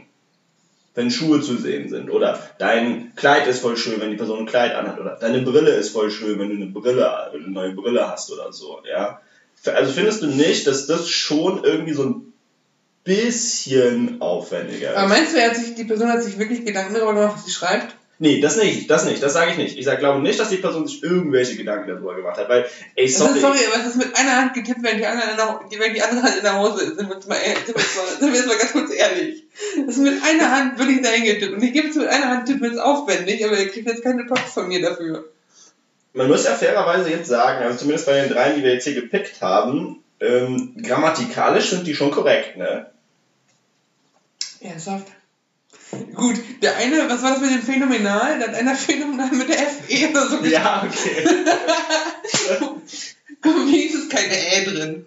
Wenn 0.94 1.12
Schuhe 1.12 1.42
zu 1.42 1.56
sehen 1.58 1.90
sind. 1.90 2.10
Oder 2.10 2.40
dein 2.60 3.13
Kleid 3.16 3.48
ist 3.48 3.60
voll 3.60 3.78
schön, 3.78 4.02
wenn 4.02 4.12
die 4.12 4.18
Person 4.18 4.40
ein 4.40 4.46
Kleid 4.46 4.75
anhat. 4.75 5.00
Oder 5.00 5.18
deine 5.19 5.42
Brille 5.42 5.72
ist 5.72 5.90
voll 5.90 6.12
schön, 6.12 6.38
wenn 6.40 6.50
du 6.50 6.56
eine 6.56 6.66
Brille, 6.66 7.31
eine 7.31 7.48
neue 7.50 7.74
Brille 7.74 8.10
hast 8.10 8.31
oder 8.31 8.52
so, 8.52 8.80
ja. 8.90 9.22
Also 9.66 9.92
findest 9.92 10.22
du 10.22 10.28
nicht, 10.28 10.66
dass 10.66 10.88
das 10.88 11.08
schon 11.08 11.63
irgendwie 11.63 11.94
so 11.94 12.04
ein 12.04 12.31
bisschen 13.03 14.21
aufwendiger 14.21 14.92
ist? 14.92 14.98
Aber 14.98 15.07
meinst 15.07 15.36
du, 15.36 15.42
hat 15.42 15.56
sich, 15.56 15.75
die 15.75 15.86
Person 15.86 16.09
hat 16.09 16.24
sich 16.24 16.38
wirklich 16.38 16.65
Gedanken 16.65 16.94
darüber 16.94 17.13
gemacht, 17.13 17.36
was 17.36 17.45
sie 17.45 17.51
schreibt? 17.51 17.95
Nee, 18.24 18.39
das 18.39 18.56
nicht, 18.56 18.88
das 18.88 19.06
nicht, 19.06 19.24
das 19.24 19.33
sage 19.33 19.50
ich 19.50 19.57
nicht. 19.57 19.80
Ich 19.80 19.86
sag, 19.86 19.98
glaube 19.98 20.21
nicht, 20.21 20.39
dass 20.39 20.50
die 20.50 20.57
Person 20.57 20.86
sich 20.86 21.01
irgendwelche 21.01 21.56
Gedanken 21.56 21.88
darüber 21.88 22.13
gemacht 22.15 22.38
hat, 22.38 22.50
weil, 22.50 22.68
ey, 22.94 23.06
Es 23.06 23.18
sorry. 23.18 23.31
ist, 23.33 23.42
sorry, 23.42 23.57
aber 23.65 23.81
es 23.81 23.88
ist 23.88 23.95
mit 23.95 24.15
einer 24.15 24.38
Hand 24.38 24.53
getippt, 24.53 24.83
wenn 24.83 25.00
die 25.00 25.07
andere, 25.07 25.31
in 25.31 25.38
der, 25.38 25.59
wenn 25.80 25.94
die 25.95 26.03
andere 26.03 26.21
Hand 26.21 26.38
in 26.38 26.44
der 26.44 26.59
Hose 26.59 26.83
ist. 26.83 26.98
Sind 26.98 27.09
wir 27.09 27.15
jetzt 27.15 27.27
mal, 27.27 27.38
sind 27.65 27.75
wir 27.75 27.81
jetzt 27.81 27.95
mal, 27.98 28.19
sind 28.19 28.31
wir 28.31 28.39
jetzt 28.39 28.48
mal 28.48 28.57
ganz 28.57 28.71
kurz 28.74 28.94
ehrlich. 28.94 29.44
Das 29.88 29.95
ist 29.95 30.03
mit 30.03 30.21
einer 30.24 30.51
Hand 30.51 30.77
wirklich 30.77 31.01
dahin 31.01 31.24
getippt. 31.24 31.53
Und 31.53 31.63
ich 31.63 31.74
gebe 31.74 31.88
es 31.88 31.95
mit 31.95 32.07
einer 32.09 32.27
Hand 32.27 32.45
tippen 32.45 32.65
jetzt 32.65 32.80
aufwendig, 32.80 33.44
aber 33.44 33.57
ihr 33.57 33.69
kriegt 33.69 33.88
jetzt 33.88 34.03
keine 34.03 34.24
Props 34.25 34.53
von 34.53 34.68
mir 34.68 34.83
dafür. 34.83 35.25
Man 36.13 36.27
muss 36.27 36.45
ja 36.45 36.53
fairerweise 36.53 37.09
jetzt 37.09 37.27
sagen, 37.27 37.63
also 37.63 37.80
zumindest 37.80 38.06
bei 38.06 38.21
den 38.21 38.30
dreien, 38.30 38.56
die 38.56 38.63
wir 38.63 38.74
jetzt 38.74 38.83
hier 38.83 38.94
gepickt 38.94 39.42
haben, 39.42 40.00
ähm, 40.22 40.76
grammatikalisch 40.82 41.72
sind 41.72 41.86
die 41.86 41.96
schon 41.96 42.12
korrekt, 42.12 42.58
ne? 42.58 42.92
Ernsthaft? 44.62 45.08
Gut, 46.14 46.36
der 46.62 46.78
eine, 46.78 47.10
was 47.10 47.22
war 47.22 47.32
das 47.32 47.42
mit 47.42 47.52
dem 47.52 47.64
Phänomenal? 47.64 48.40
Da 48.40 48.48
hat 48.48 48.56
einer 48.56 48.76
Phänomenal 48.88 49.32
mit 49.32 49.50
der 49.50 49.58
FE 49.58 50.10
oder 50.10 50.30
so. 50.30 50.46
Ja, 50.46 50.88
okay. 50.88 51.26
Komm, 53.42 53.68
wenigstens 53.72 54.10
keine 54.10 54.34
Ä 54.34 54.66
drin. 54.66 55.06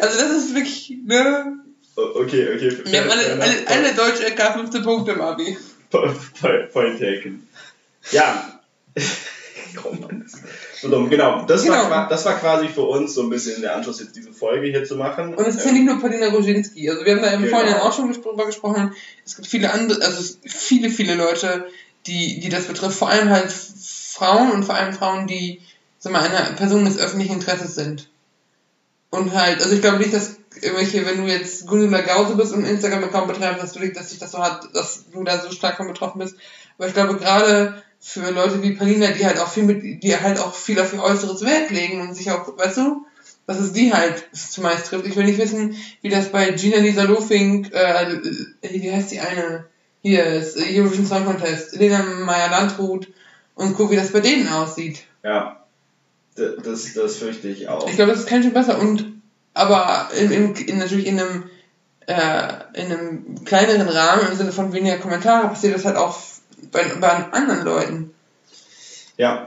Also 0.00 0.18
das 0.18 0.36
ist 0.36 0.54
wirklich, 0.54 0.98
ne? 1.04 1.58
Okay, 1.96 2.54
okay. 2.54 2.78
Wir 2.84 3.00
haben 3.00 3.10
alle, 3.10 3.40
alle, 3.40 3.66
alle 3.66 3.94
Deutsch 3.94 4.20
LK 4.20 4.52
15 4.54 4.82
Punkte 4.82 5.12
im 5.12 5.20
Abi. 5.20 5.56
Point, 5.90 7.00
taken. 7.00 7.48
Ja. 8.10 8.60
oh 9.84 9.92
Mann, 9.92 10.24
das 10.24 10.40
so 10.84 10.90
dumm. 10.90 11.10
Genau, 11.10 11.44
das, 11.46 11.64
Genau. 11.64 11.90
War, 11.90 12.08
das 12.08 12.24
war 12.24 12.34
quasi 12.38 12.68
für 12.68 12.82
uns 12.82 13.14
so 13.14 13.22
ein 13.22 13.30
bisschen 13.30 13.60
der 13.62 13.74
Anschluss, 13.74 14.00
jetzt 14.00 14.14
diese 14.14 14.32
Folge 14.32 14.68
hier 14.68 14.84
zu 14.84 14.96
machen. 14.96 15.34
Und 15.34 15.46
es 15.46 15.56
ist 15.56 15.66
ja 15.66 15.72
nicht 15.72 15.86
nur 15.86 15.98
Paulina 16.00 16.28
Roginski. 16.28 16.88
Also 16.90 17.04
wir 17.04 17.16
haben 17.16 17.22
da 17.22 17.30
im 17.30 17.42
Genau. 17.42 17.56
Vorhinein 17.56 17.80
auch 17.80 17.92
schon 17.94 18.12
drüber 18.12 18.46
gesprochen. 18.46 18.92
Es 19.24 19.36
gibt 19.36 19.48
viele 19.48 19.72
andere, 19.72 20.04
also 20.04 20.34
viele, 20.44 20.90
viele 20.90 21.14
Leute, 21.14 21.66
die, 22.06 22.40
die 22.40 22.48
das 22.48 22.66
betrifft. 22.66 22.96
Vor 22.98 23.08
allem 23.08 23.30
halt 23.30 23.50
Frauen 23.50 24.52
und 24.52 24.64
vor 24.64 24.74
allem 24.76 24.92
Frauen, 24.92 25.26
die, 25.26 25.60
sag 25.98 26.12
mal, 26.12 26.22
eine 26.22 26.54
Person 26.56 26.84
des 26.84 26.98
öffentlichen 26.98 27.34
Interesses 27.34 27.74
sind. 27.74 28.08
Und 29.10 29.32
halt, 29.32 29.62
also 29.62 29.74
ich 29.74 29.80
glaube 29.80 29.98
nicht, 29.98 30.12
dass 30.12 30.36
irgendwelche, 30.60 31.06
wenn 31.06 31.18
du 31.24 31.30
jetzt 31.32 31.66
Gundula 31.66 32.00
Gause 32.00 32.36
bist 32.36 32.52
und 32.52 32.64
Instagram-Account 32.64 33.28
betreibst, 33.28 33.62
dass 33.62 33.72
du 33.72 33.80
dich, 33.80 33.92
dass 33.92 34.10
sich 34.10 34.18
das 34.18 34.32
so 34.32 34.38
hat, 34.38 34.68
dass 34.74 35.04
du 35.10 35.24
da 35.24 35.40
so 35.40 35.50
stark 35.50 35.76
von 35.76 35.88
betroffen 35.88 36.18
bist. 36.18 36.36
Aber 36.78 36.88
ich 36.88 36.94
glaube 36.94 37.16
gerade 37.16 37.82
für 38.06 38.30
Leute 38.30 38.62
wie 38.62 38.72
Paulina, 38.72 39.08
die 39.12 39.24
halt 39.24 39.40
auch 39.40 39.48
viel 39.48 39.62
mit, 39.62 40.02
die 40.02 40.20
halt 40.20 40.38
auch 40.38 40.54
viel 40.54 40.78
auf 40.78 40.92
ihr 40.92 41.02
äußeres 41.02 41.42
Wert 41.42 41.70
legen 41.70 42.02
und 42.02 42.14
sich 42.14 42.30
auch, 42.30 42.46
weißt 42.58 42.76
du, 42.76 43.06
dass 43.46 43.58
es 43.58 43.72
die 43.72 43.94
halt 43.94 44.26
zumeist 44.34 44.86
trifft. 44.86 45.06
Ich 45.06 45.16
will 45.16 45.24
nicht 45.24 45.38
wissen, 45.38 45.74
wie 46.02 46.10
das 46.10 46.30
bei 46.30 46.50
Gina 46.50 46.76
Lisa 46.76 47.04
Lofink, 47.04 47.72
äh, 47.72 48.20
wie 48.60 48.92
heißt 48.92 49.10
die 49.10 49.20
eine? 49.20 49.64
Hier 50.02 50.22
ist 50.26 50.58
äh, 50.58 50.78
Eurovision 50.78 51.06
Song 51.06 51.24
Contest, 51.24 51.76
Lena 51.76 52.02
Meyer-Landrut 52.02 53.08
und 53.54 53.74
guck, 53.74 53.90
wie 53.90 53.96
das 53.96 54.12
bei 54.12 54.20
denen 54.20 54.48
aussieht. 54.48 55.04
Ja, 55.22 55.64
das, 56.36 56.92
das 56.92 57.16
fürchte 57.16 57.48
ich 57.48 57.68
auch. 57.68 57.88
Ich 57.88 57.96
glaube, 57.96 58.12
das 58.12 58.20
ist 58.20 58.28
kein 58.28 58.42
Stück 58.42 58.54
besser 58.54 58.78
und 58.78 59.14
aber 59.54 60.10
in, 60.20 60.30
in, 60.30 60.54
in, 60.54 60.78
natürlich 60.78 61.06
in 61.06 61.18
einem 61.18 61.44
äh, 62.06 62.52
in 62.74 62.92
einem 62.92 63.44
kleineren 63.46 63.88
Rahmen 63.88 64.28
im 64.30 64.36
Sinne 64.36 64.52
von 64.52 64.74
weniger 64.74 64.98
Kommentare 64.98 65.48
passiert 65.48 65.74
das 65.74 65.86
halt 65.86 65.96
auch 65.96 66.18
bei, 66.72 66.84
bei 67.00 67.08
anderen 67.32 67.64
Leuten. 67.64 68.14
Ja, 69.16 69.46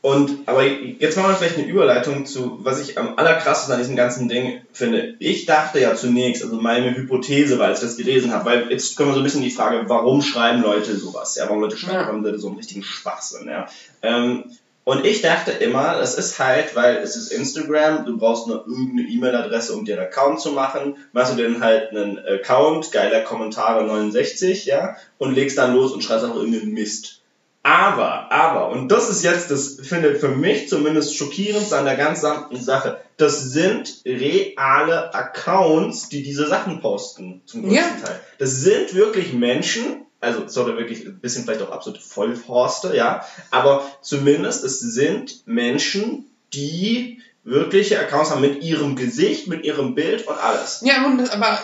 und 0.00 0.46
aber 0.46 0.64
jetzt 0.64 1.16
machen 1.16 1.30
wir 1.30 1.34
vielleicht 1.36 1.58
eine 1.58 1.66
Überleitung 1.66 2.24
zu, 2.24 2.58
was 2.62 2.80
ich 2.80 2.98
am 2.98 3.18
allerkrassesten 3.18 3.74
an 3.74 3.80
diesem 3.80 3.96
ganzen 3.96 4.28
Ding 4.28 4.62
finde. 4.72 5.16
Ich 5.18 5.44
dachte 5.44 5.80
ja 5.80 5.94
zunächst, 5.96 6.44
also 6.44 6.60
meine 6.60 6.94
Hypothese 6.94 7.60
als 7.60 7.82
ich 7.82 7.88
das 7.88 7.96
gelesen 7.96 8.32
habe, 8.32 8.44
weil 8.44 8.70
jetzt 8.70 8.96
kommen 8.96 9.10
wir 9.10 9.14
so 9.14 9.20
ein 9.20 9.24
bisschen 9.24 9.42
die 9.42 9.50
Frage, 9.50 9.88
warum 9.88 10.22
schreiben 10.22 10.62
Leute 10.62 10.96
sowas? 10.96 11.34
Ja, 11.34 11.46
warum 11.46 11.60
Leute 11.62 11.76
schreiben, 11.76 11.98
Ja. 11.98 12.06
warum 12.06 12.22
Leute 12.22 12.38
so 12.38 12.46
einen 12.46 12.56
richtigen 12.58 12.84
Schwachsinn, 12.84 13.48
ja. 13.48 13.68
Ähm, 14.02 14.44
und 14.88 15.04
ich 15.04 15.20
dachte 15.20 15.50
immer, 15.50 15.98
das 15.98 16.14
ist 16.14 16.38
halt, 16.38 16.74
weil 16.74 16.96
es 16.96 17.14
ist 17.14 17.30
Instagram, 17.30 18.06
du 18.06 18.16
brauchst 18.16 18.46
nur 18.46 18.66
irgendeine 18.66 19.06
E-Mail-Adresse, 19.06 19.74
um 19.74 19.84
dir 19.84 19.98
einen 19.98 20.06
Account 20.06 20.40
zu 20.40 20.52
machen, 20.52 20.96
machst 21.12 21.36
du 21.36 21.42
dann 21.42 21.62
halt 21.62 21.90
einen 21.90 22.18
Account, 22.18 22.90
geiler 22.90 23.20
Kommentare 23.20 23.84
69, 23.84 24.64
ja, 24.64 24.96
und 25.18 25.34
legst 25.34 25.58
dann 25.58 25.74
los 25.74 25.92
und 25.92 26.02
schreibst 26.02 26.24
einfach 26.24 26.38
irgendeinen 26.38 26.72
Mist. 26.72 27.20
Aber, 27.62 28.32
aber, 28.32 28.70
und 28.70 28.88
das 28.88 29.10
ist 29.10 29.22
jetzt, 29.22 29.50
das 29.50 29.78
finde 29.82 30.14
für 30.14 30.30
mich 30.30 30.70
zumindest 30.70 31.14
schockierend 31.14 31.70
an 31.74 31.84
der 31.84 31.96
ganzen 31.96 32.56
Sache, 32.58 32.98
das 33.18 33.42
sind 33.42 34.00
reale 34.06 35.12
Accounts, 35.12 36.08
die 36.08 36.22
diese 36.22 36.46
Sachen 36.46 36.80
posten, 36.80 37.42
zum 37.44 37.64
größten 37.64 37.76
Ja. 37.76 38.06
Teil. 38.06 38.20
Das 38.38 38.52
sind 38.52 38.94
wirklich 38.94 39.34
Menschen, 39.34 40.06
also 40.20 40.48
sorry, 40.48 40.76
wirklich 40.76 41.06
ein 41.06 41.18
bisschen 41.20 41.44
vielleicht 41.44 41.62
auch 41.62 41.70
absolute 41.70 42.02
Vollhorste, 42.02 42.96
ja, 42.96 43.24
aber 43.50 43.86
zumindest 44.02 44.64
es 44.64 44.80
sind 44.80 45.46
Menschen, 45.46 46.26
die 46.52 47.22
wirkliche 47.44 47.98
Accounts 48.00 48.30
haben 48.30 48.40
mit 48.40 48.62
ihrem 48.62 48.96
Gesicht, 48.96 49.46
mit 49.48 49.64
ihrem 49.64 49.94
Bild 49.94 50.26
und 50.26 50.36
alles. 50.36 50.82
Ja, 50.84 51.06
und, 51.06 51.18
das- 51.18 51.30
aber 51.30 51.58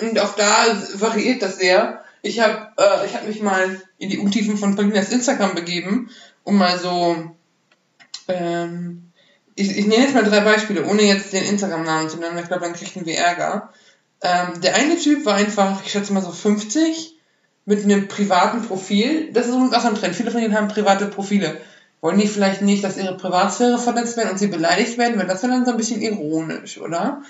und 0.00 0.18
auch 0.18 0.34
da 0.34 0.66
variiert 0.94 1.42
das 1.42 1.58
sehr. 1.58 2.02
Ich 2.22 2.40
habe 2.40 2.68
äh, 2.78 3.08
hab 3.14 3.26
mich 3.28 3.42
mal 3.42 3.80
in 3.98 4.08
die 4.08 4.18
Untiefen 4.18 4.56
von 4.56 4.74
Paulinas 4.76 5.10
Instagram 5.12 5.54
begeben, 5.54 6.10
um 6.42 6.56
mal 6.56 6.78
so. 6.78 7.16
Ähm, 8.28 9.10
ich, 9.54 9.76
ich 9.76 9.86
nenne 9.86 10.04
jetzt 10.04 10.14
mal 10.14 10.24
drei 10.24 10.40
Beispiele, 10.40 10.84
ohne 10.86 11.02
jetzt 11.02 11.32
den 11.32 11.44
Instagram-Namen 11.44 12.08
zu 12.08 12.16
nennen, 12.16 12.38
ich 12.38 12.46
glaube, 12.48 12.64
dann 12.64 12.74
kriegen 12.74 13.06
wir 13.06 13.16
Ärger. 13.18 13.72
Ähm, 14.22 14.60
der 14.62 14.74
eine 14.74 14.98
Typ 14.98 15.24
war 15.26 15.34
einfach, 15.34 15.84
ich 15.84 15.92
schätze 15.92 16.12
mal 16.12 16.22
so 16.22 16.32
50, 16.32 17.13
mit 17.66 17.84
einem 17.84 18.08
privaten 18.08 18.62
Profil. 18.62 19.32
Das 19.32 19.46
ist 19.46 19.54
auch 19.54 19.84
ein 19.84 19.94
Trend. 19.94 20.14
Viele 20.14 20.30
von 20.30 20.42
ihnen 20.42 20.54
haben 20.54 20.68
private 20.68 21.06
Profile. 21.06 21.56
Wollen 22.00 22.18
die 22.18 22.28
vielleicht 22.28 22.60
nicht, 22.60 22.84
dass 22.84 22.98
ihre 22.98 23.16
Privatsphäre 23.16 23.78
verletzt 23.78 24.16
werden 24.16 24.30
und 24.30 24.38
sie 24.38 24.48
beleidigt 24.48 24.98
werden? 24.98 25.18
Weil 25.18 25.26
das 25.26 25.42
wäre 25.42 25.52
dann 25.52 25.64
so 25.64 25.70
ein 25.70 25.78
bisschen 25.78 26.02
ironisch, 26.02 26.78
oder? 26.78 27.22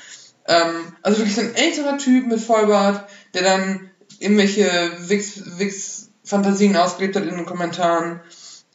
Ähm, 0.46 0.92
also 1.02 1.18
wirklich 1.18 1.36
so 1.36 1.42
ein 1.42 1.54
älterer 1.54 1.96
Typ 1.98 2.26
mit 2.26 2.40
Vollbart, 2.40 3.08
der 3.34 3.42
dann 3.42 3.90
irgendwelche 4.18 4.68
Wix- 5.08 5.58
Wix-Fantasien 5.58 6.76
ausgelebt 6.76 7.14
hat 7.16 7.24
in 7.24 7.36
den 7.36 7.46
Kommentaren. 7.46 8.20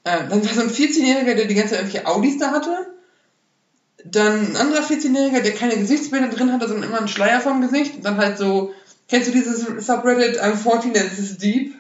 Äh, 0.06 0.28
dann 0.30 0.46
war 0.46 0.54
so 0.54 0.62
ein 0.62 0.70
14-Jähriger, 0.70 1.36
der 1.36 1.46
die 1.46 1.56
ganze 1.56 1.72
Zeit 1.76 1.82
irgendwelche 1.82 2.08
Audis 2.08 2.38
da 2.38 2.52
hatte. 2.52 2.94
Dann 4.06 4.52
ein 4.52 4.56
anderer 4.56 4.84
14-Jähriger, 4.84 5.42
der 5.42 5.54
keine 5.54 5.76
Gesichtsbilder 5.76 6.30
drin 6.30 6.54
hatte, 6.54 6.70
sondern 6.70 6.90
immer 6.90 7.00
einen 7.00 7.10
Schleier 7.10 7.42
vom 7.42 7.60
Gesicht. 7.60 7.98
Und 7.98 8.06
dann 8.06 8.18
halt 8.18 8.38
so, 8.38 8.74
kennst 9.10 9.28
du 9.28 9.32
dieses 9.32 9.86
Subreddit 9.86 10.42
I'm 10.42 10.56
14 10.56 10.96
and 10.96 11.10
this 11.10 11.20
is 11.20 11.38
deep? 11.38 11.76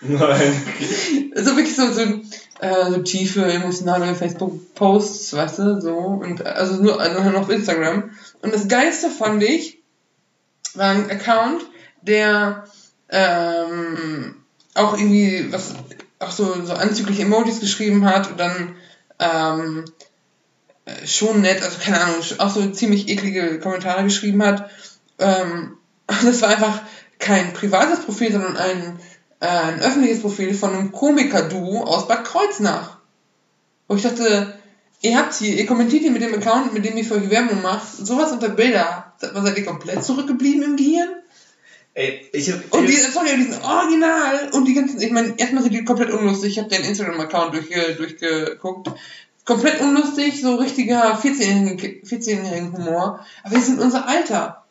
Nein. 0.00 0.62
Also 1.36 1.54
wirklich 1.54 1.76
so, 1.76 1.92
so, 1.92 2.00
äh, 2.60 2.90
so 2.90 3.02
tiefe, 3.02 3.44
emotionale 3.44 4.14
Facebook-Posts, 4.14 5.34
weißt 5.34 5.58
du, 5.58 5.80
so. 5.82 5.98
Und 5.98 6.46
also 6.46 6.82
nur, 6.82 6.96
nur 6.96 7.40
auf 7.40 7.50
Instagram. 7.50 8.10
Und 8.40 8.54
das 8.54 8.68
Geilste 8.68 9.10
fand 9.10 9.42
ich, 9.42 9.82
war 10.72 10.92
ein 10.92 11.10
Account, 11.10 11.66
der 12.00 12.64
ähm, 13.10 14.36
auch 14.72 14.96
irgendwie 14.96 15.52
was, 15.52 15.74
auch 16.18 16.30
so, 16.30 16.64
so 16.64 16.72
anzügliche 16.72 17.22
Emojis 17.22 17.60
geschrieben 17.60 18.06
hat 18.06 18.30
und 18.30 18.40
dann 18.40 18.76
ähm, 19.18 19.84
äh, 20.86 21.06
schon 21.06 21.42
nett, 21.42 21.62
also 21.62 21.78
keine 21.82 22.00
Ahnung, 22.00 22.16
auch 22.38 22.50
so 22.50 22.66
ziemlich 22.70 23.08
eklige 23.08 23.60
Kommentare 23.60 24.04
geschrieben 24.04 24.42
hat. 24.42 24.70
Ähm, 25.18 25.76
das 26.24 26.42
war 26.42 26.50
einfach 26.50 26.82
kein 27.18 27.52
privates 27.52 28.00
Profil, 28.00 28.32
sondern 28.32 28.56
ein, 28.56 28.98
äh, 29.40 29.46
ein 29.46 29.80
öffentliches 29.80 30.20
Profil 30.20 30.54
von 30.54 30.74
einem 30.74 30.92
Komiker-Duo 30.92 31.84
aus 31.84 32.08
Bad 32.08 32.24
Kreuznach. 32.24 32.98
Wo 33.88 33.96
ich 33.96 34.02
dachte, 34.02 34.54
ihr 35.00 35.16
habt 35.16 35.34
hier, 35.34 35.54
ihr 35.54 35.66
kommentiert 35.66 36.02
hier 36.02 36.10
mit 36.10 36.22
dem 36.22 36.34
Account, 36.34 36.72
mit 36.72 36.84
dem 36.84 36.96
ihr 36.96 37.04
für 37.04 37.16
euch 37.16 37.30
Werbung 37.30 37.62
macht, 37.62 37.86
sowas 37.88 38.32
unter 38.32 38.48
Bilder. 38.48 39.12
Seid 39.18 39.32
seid 39.34 39.58
ihr 39.58 39.64
komplett 39.64 40.04
zurückgeblieben 40.04 40.62
im 40.62 40.76
Gehirn? 40.76 41.08
Ey, 41.94 42.28
ich 42.32 42.52
hab, 42.52 42.74
Und 42.74 42.86
die, 42.86 42.92
sorry, 42.92 43.36
die 43.36 43.44
sind 43.44 43.64
original 43.64 44.50
und 44.52 44.66
die 44.66 44.74
ganzen, 44.74 45.00
ich 45.00 45.12
meine, 45.12 45.32
erstmal 45.38 45.62
sind 45.62 45.72
die 45.72 45.84
komplett 45.84 46.10
unlustig. 46.10 46.52
Ich 46.52 46.58
habe 46.58 46.68
den 46.68 46.84
Instagram-Account 46.84 47.54
durchge, 47.54 47.94
durchgeguckt. 47.94 48.90
Komplett 49.46 49.80
unlustig, 49.80 50.42
so 50.42 50.56
richtiger 50.56 51.18
14-jährigen 51.18 52.04
14 52.04 52.72
Humor. 52.72 53.24
Aber 53.44 53.54
die 53.54 53.62
sind 53.62 53.80
unser 53.80 54.06
Alter. 54.06 54.65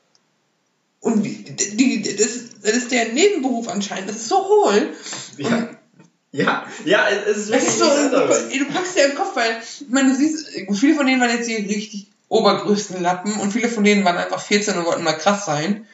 Und 1.05 1.21
die, 1.21 1.43
die, 1.43 2.01
das, 2.01 2.61
das 2.63 2.73
ist 2.73 2.91
der 2.91 3.09
Nebenberuf 3.09 3.67
anscheinend. 3.67 4.09
Das 4.09 4.15
ist 4.15 4.27
so 4.27 4.43
hohl. 4.43 4.89
ja, 5.37 5.69
ja, 6.31 6.65
ja, 6.83 7.07
es 7.07 7.37
ist 7.37 7.37
Es 7.37 7.49
wirklich 7.49 7.67
ist 7.67 7.77
so, 7.77 7.85
ey, 8.49 8.57
du 8.57 8.65
packst 8.73 8.97
dir 8.97 9.05
im 9.05 9.15
Kopf, 9.15 9.35
weil, 9.35 9.55
ich 9.61 9.85
meine, 9.87 10.09
du 10.09 10.15
siehst, 10.15 10.47
viele 10.73 10.95
von 10.95 11.05
denen 11.05 11.21
waren 11.21 11.29
jetzt 11.29 11.47
die 11.47 11.57
richtig 11.57 12.07
obergrößten 12.27 12.99
Lappen 13.03 13.35
und 13.35 13.53
viele 13.53 13.69
von 13.69 13.83
denen 13.83 14.03
waren 14.03 14.17
einfach 14.17 14.41
14 14.41 14.79
und 14.79 14.85
wollten 14.85 15.03
mal 15.03 15.13
krass 15.13 15.45
sein. 15.45 15.85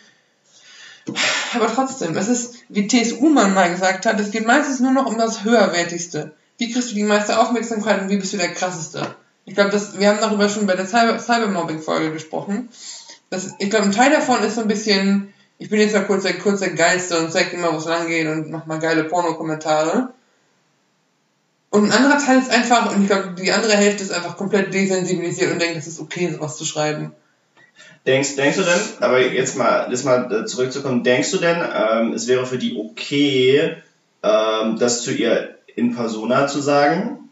Aber 1.56 1.68
trotzdem, 1.68 2.16
es 2.16 2.30
ist, 2.30 2.56
wie 2.70 2.88
T.S. 2.88 3.12
Ullmann 3.12 3.54
mal 3.54 3.70
gesagt 3.70 4.06
hat, 4.06 4.18
es 4.18 4.32
geht 4.32 4.48
meistens 4.48 4.80
nur 4.80 4.94
noch 4.94 5.08
um 5.08 5.18
das 5.18 5.44
Höherwertigste. 5.44 6.32
Wie 6.58 6.72
kriegst 6.72 6.92
du 6.92 6.96
die 6.96 7.04
meiste 7.04 7.38
Aufmerksamkeit 7.38 8.02
und 8.02 8.10
wie 8.10 8.18
bist 8.18 8.32
du 8.32 8.38
der 8.38 8.54
krasseste? 8.54 9.14
Ich 9.44 9.56
glaube, 9.56 9.74
wir 9.98 10.08
haben 10.08 10.22
darüber 10.22 10.48
schon 10.48 10.68
bei 10.68 10.76
der 10.76 10.88
Cyber 10.88 11.20
Cybermobbing-Folge 11.20 12.14
gesprochen. 12.14 12.70
Das, 13.32 13.56
ich 13.60 13.70
glaube, 13.70 13.86
ein 13.86 13.92
Teil 13.94 14.12
davon 14.12 14.44
ist 14.44 14.56
so 14.56 14.62
ein 14.62 14.68
bisschen, 14.68 15.34
ich 15.58 15.70
bin 15.70 15.80
jetzt 15.80 15.94
mal 15.94 16.06
kurz 16.06 16.24
der, 16.24 16.38
kurz 16.38 16.60
der 16.60 16.72
Geilste 16.72 17.18
und 17.18 17.32
zeig 17.32 17.54
immer, 17.54 17.74
wo 17.74 17.78
es 17.78 17.86
lang 17.86 18.08
geht 18.08 18.28
und 18.28 18.52
mach 18.52 18.66
mal 18.66 18.80
geile 18.80 19.06
Porno-Kommentare. 19.06 20.10
Und 21.70 21.86
ein 21.86 21.92
anderer 21.94 22.20
Teil 22.20 22.40
ist 22.40 22.52
einfach, 22.52 22.94
und 22.94 23.04
ich 23.04 23.08
glaube, 23.08 23.34
die 23.42 23.54
andere 23.54 23.78
Hälfte 23.78 24.04
ist 24.04 24.12
einfach 24.12 24.36
komplett 24.36 24.74
desensibilisiert 24.74 25.54
und 25.54 25.62
denkt, 25.62 25.78
es 25.78 25.88
ist 25.88 26.02
okay, 26.02 26.30
sowas 26.30 26.58
zu 26.58 26.66
schreiben. 26.66 27.14
Denkst, 28.06 28.36
denkst 28.36 28.58
du 28.58 28.64
denn, 28.64 28.82
aber 29.00 29.26
jetzt 29.26 29.56
mal, 29.58 29.90
jetzt 29.90 30.04
mal 30.04 30.30
äh, 30.34 30.46
zurückzukommen, 30.46 31.04
denkst 31.04 31.32
du 31.32 31.38
denn, 31.38 31.58
ähm, 31.74 32.14
es 32.14 32.28
wäre 32.28 32.46
für 32.46 32.58
die 32.58 32.76
okay, 32.76 33.78
ähm, 34.24 34.78
das 34.78 35.04
zu 35.04 35.12
ihr 35.12 35.56
in 35.76 35.96
Persona 35.96 36.48
zu 36.48 36.60
sagen? 36.60 37.30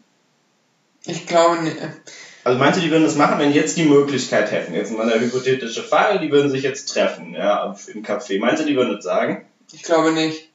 Ich 1.04 1.26
glaube, 1.26 1.62
nee. 1.62 1.72
Also 2.44 2.58
meinst 2.58 2.78
du, 2.78 2.82
die 2.82 2.90
würden 2.90 3.04
das 3.04 3.16
machen, 3.16 3.38
wenn 3.38 3.52
jetzt 3.52 3.76
die 3.76 3.84
Möglichkeit 3.84 4.50
hätten? 4.50 4.74
Jetzt 4.74 4.92
mal 4.96 5.08
der 5.08 5.20
hypothetische 5.20 5.82
Fall, 5.82 6.18
die 6.20 6.30
würden 6.30 6.50
sich 6.50 6.62
jetzt 6.62 6.86
treffen, 6.92 7.34
ja, 7.34 7.74
im 7.92 8.02
Café. 8.04 8.40
Meinst 8.40 8.62
du, 8.62 8.66
die 8.66 8.76
würden 8.76 8.94
das 8.94 9.04
sagen? 9.04 9.44
Ich 9.72 9.82
glaube 9.82 10.12
nicht. 10.12 10.48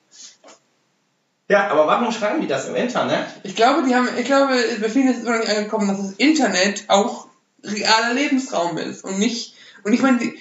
Ja, 1.47 1.67
aber 1.67 1.85
warum 1.85 2.11
schreiben 2.11 2.41
die 2.41 2.47
das 2.47 2.67
im 2.67 2.75
Internet? 2.75 3.25
Ich 3.43 3.55
glaube, 3.55 3.87
die 3.87 3.93
haben, 3.93 4.09
ich 4.17 4.25
glaube, 4.25 4.53
bei 4.81 4.89
vielen 4.89 5.09
ist 5.09 5.17
es 5.17 5.23
immer 5.23 5.33
noch 5.37 5.45
nicht 5.45 5.55
angekommen, 5.55 5.87
dass 5.87 5.97
das 5.97 6.13
Internet 6.13 6.85
auch 6.87 7.27
realer 7.63 8.13
Lebensraum 8.15 8.77
ist 8.79 9.03
und 9.03 9.19
nicht, 9.19 9.53
und 9.83 9.93
ich 9.93 10.01
meine, 10.01 10.17
die- 10.17 10.33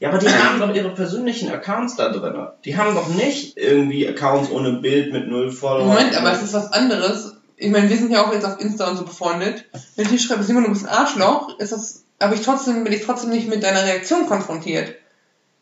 Ja, 0.00 0.10
aber 0.10 0.18
die 0.18 0.28
haben 0.28 0.60
doch 0.60 0.74
ihre 0.74 0.92
persönlichen 0.94 1.50
Accounts 1.50 1.96
da 1.96 2.10
drin. 2.10 2.46
Die 2.66 2.76
haben 2.76 2.94
doch 2.94 3.08
nicht 3.08 3.56
irgendwie 3.56 4.06
Accounts 4.06 4.50
ohne 4.50 4.72
Bild 4.74 5.12
mit 5.14 5.28
null 5.28 5.50
Followern. 5.50 5.88
Moment, 5.88 6.14
aber 6.16 6.32
es 6.32 6.42
ist 6.42 6.52
was 6.52 6.72
anderes. 6.72 7.29
Ich 7.60 7.70
meine, 7.70 7.90
wir 7.90 7.96
sind 7.98 8.10
ja 8.10 8.24
auch 8.24 8.32
jetzt 8.32 8.46
auf 8.46 8.58
Insta 8.58 8.88
und 8.88 8.96
so 8.96 9.04
befreundet. 9.04 9.66
Wenn 9.94 10.12
ich 10.12 10.22
schreibe, 10.22 10.42
Simon, 10.42 10.64
du 10.64 10.70
bist 10.70 10.86
ein 10.86 10.94
Arschloch, 10.94 11.58
ist 11.58 11.72
das, 11.72 12.04
aber 12.18 12.34
ich 12.34 12.40
trotzdem, 12.40 12.84
bin 12.84 12.92
ich 12.94 13.04
trotzdem 13.04 13.28
nicht 13.28 13.48
mit 13.48 13.62
deiner 13.62 13.84
Reaktion 13.84 14.26
konfrontiert. 14.26 14.94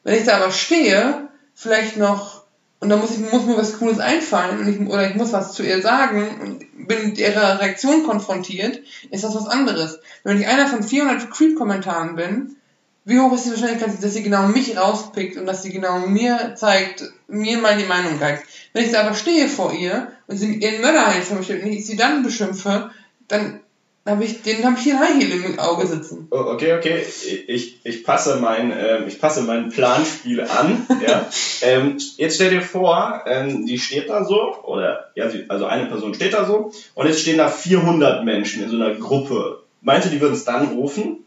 Wenn 0.05 0.15
ich 0.15 0.25
da 0.25 0.37
aber 0.37 0.53
stehe, 0.53 1.29
vielleicht 1.55 1.97
noch, 1.97 2.45
und 2.79 2.89
dann 2.89 3.01
muss 3.01 3.11
ich, 3.11 3.19
muss 3.19 3.47
mir 3.47 3.57
was 3.57 3.81
Cooles 3.81 3.99
einfallen, 3.99 4.61
und 4.61 4.69
ich, 4.69 4.89
oder 4.89 5.11
ich 5.11 5.17
muss 5.17 5.33
was 5.33 5.55
zu 5.55 5.65
ihr 5.65 5.83
sagen, 5.83 6.39
und 6.41 6.87
bin 6.87 7.09
mit 7.09 7.19
ihrer 7.19 7.61
Reaktion 7.61 8.05
konfrontiert, 8.05 8.79
ist 9.11 9.25
das 9.25 9.35
was 9.35 9.49
anderes. 9.49 9.99
Wenn 10.23 10.41
ich 10.41 10.47
einer 10.47 10.69
von 10.69 10.85
400 10.85 11.29
Creep-Kommentaren 11.33 12.15
bin, 12.15 12.57
wie 13.05 13.19
hoch 13.19 13.33
ist 13.33 13.47
die 13.47 13.51
Wahrscheinlichkeit, 13.51 14.01
dass 14.01 14.15
sie 14.15 14.23
genau 14.23 14.47
mich 14.47 14.77
rauspickt 14.77 15.37
und 15.37 15.47
dass 15.47 15.65
sie 15.65 15.73
genau 15.73 15.99
mir 16.07 16.55
zeigt, 16.55 17.13
mir 17.29 17.59
mal 17.59 17.77
die 17.77 17.85
Meinung 17.85 18.19
geigt. 18.19 18.45
Wenn 18.73 18.85
ich 18.85 18.93
da 18.93 19.03
aber 19.03 19.15
stehe 19.15 19.49
vor 19.49 19.73
ihr 19.73 20.13
und 20.27 20.37
sie 20.37 20.55
ihren 20.57 20.81
Mörderheit 20.81 21.25
vermischt 21.25 21.51
und 21.51 21.67
ich 21.67 21.87
sie 21.87 21.97
dann 21.97 22.23
beschimpfe, 22.23 22.91
dann 23.29 23.61
habe 24.07 24.25
ich, 24.25 24.43
den 24.43 24.65
habe 24.65 24.77
ich 24.77 24.85
hier 24.85 24.99
High 24.99 25.17
Heel 25.17 25.45
im 25.45 25.59
Auge 25.59 25.87
sitzen. 25.87 26.29
Oh, 26.31 26.37
okay, 26.37 26.75
okay. 26.75 27.05
Ich, 27.47 27.81
ich, 27.85 28.05
passe 28.05 28.39
mein, 28.41 28.73
ähm, 28.73 29.07
ich 29.07 29.21
passe 29.21 29.43
mein 29.43 29.69
Planspiel 29.69 30.41
an. 30.41 30.87
ja. 31.07 31.29
ähm, 31.61 31.99
jetzt 32.17 32.37
stell 32.37 32.51
dir 32.51 32.63
vor, 32.63 33.25
ähm, 33.27 33.67
die 33.67 33.79
steht 33.79 34.09
da 34.09 34.25
so, 34.25 34.57
oder 34.63 35.11
ja, 35.15 35.29
sie, 35.29 35.45
also 35.49 35.67
eine 35.67 35.87
Person 35.87 36.15
steht 36.15 36.33
da 36.33 36.47
so, 36.47 36.73
und 36.95 37.07
jetzt 37.07 37.21
stehen 37.21 37.39
da 37.39 37.49
400 37.49 38.25
Menschen 38.25 38.63
in 38.63 38.71
so 38.71 38.77
einer 38.77 38.95
Gruppe. 38.95 39.63
Meinst 39.83 40.07
du, 40.07 40.11
die 40.11 40.21
würden 40.21 40.35
es 40.35 40.45
dann 40.45 40.69
rufen? 40.69 41.19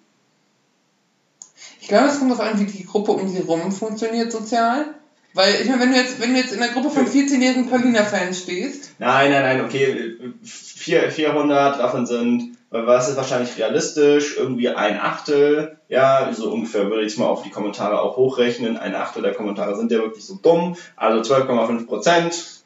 Ich 1.79 1.87
glaube, 1.87 2.07
es 2.07 2.19
kommt 2.19 2.31
darauf 2.31 2.45
an, 2.45 2.59
wie 2.59 2.65
die 2.65 2.85
Gruppe 2.85 3.11
um 3.11 3.27
sie 3.27 3.41
rum 3.41 3.71
funktioniert 3.71 4.31
sozial. 4.31 4.95
Weil, 5.33 5.61
ich 5.61 5.69
meine, 5.69 5.81
wenn 5.81 5.91
du 5.91 5.97
jetzt, 5.97 6.19
wenn 6.19 6.33
du 6.33 6.39
jetzt 6.39 6.53
in 6.53 6.61
einer 6.61 6.73
Gruppe 6.73 6.89
von 6.89 7.07
14-jährigen 7.07 7.69
Paulina-Fans 7.69 8.41
stehst, 8.41 8.91
Nein, 8.99 9.31
nein, 9.31 9.41
nein, 9.41 9.65
okay. 9.65 10.17
Vier, 10.43 11.09
400 11.09 11.79
davon 11.79 12.05
sind, 12.05 12.57
was 12.69 13.09
ist 13.09 13.17
wahrscheinlich 13.17 13.57
realistisch? 13.57 14.37
Irgendwie 14.37 14.69
ein 14.69 14.99
Achtel, 14.99 15.77
ja, 15.89 16.31
so 16.33 16.51
ungefähr 16.51 16.89
würde 16.89 17.03
ich 17.03 17.13
es 17.13 17.17
mal 17.17 17.25
auf 17.25 17.43
die 17.43 17.49
Kommentare 17.49 18.01
auch 18.01 18.15
hochrechnen. 18.15 18.77
Ein 18.77 18.95
Achtel 18.95 19.21
der 19.21 19.33
Kommentare 19.33 19.75
sind 19.75 19.91
ja 19.91 19.99
wirklich 19.99 20.25
so 20.25 20.39
dumm, 20.41 20.77
also 20.95 21.33
12,5 21.33 21.85
Prozent. 21.85 22.61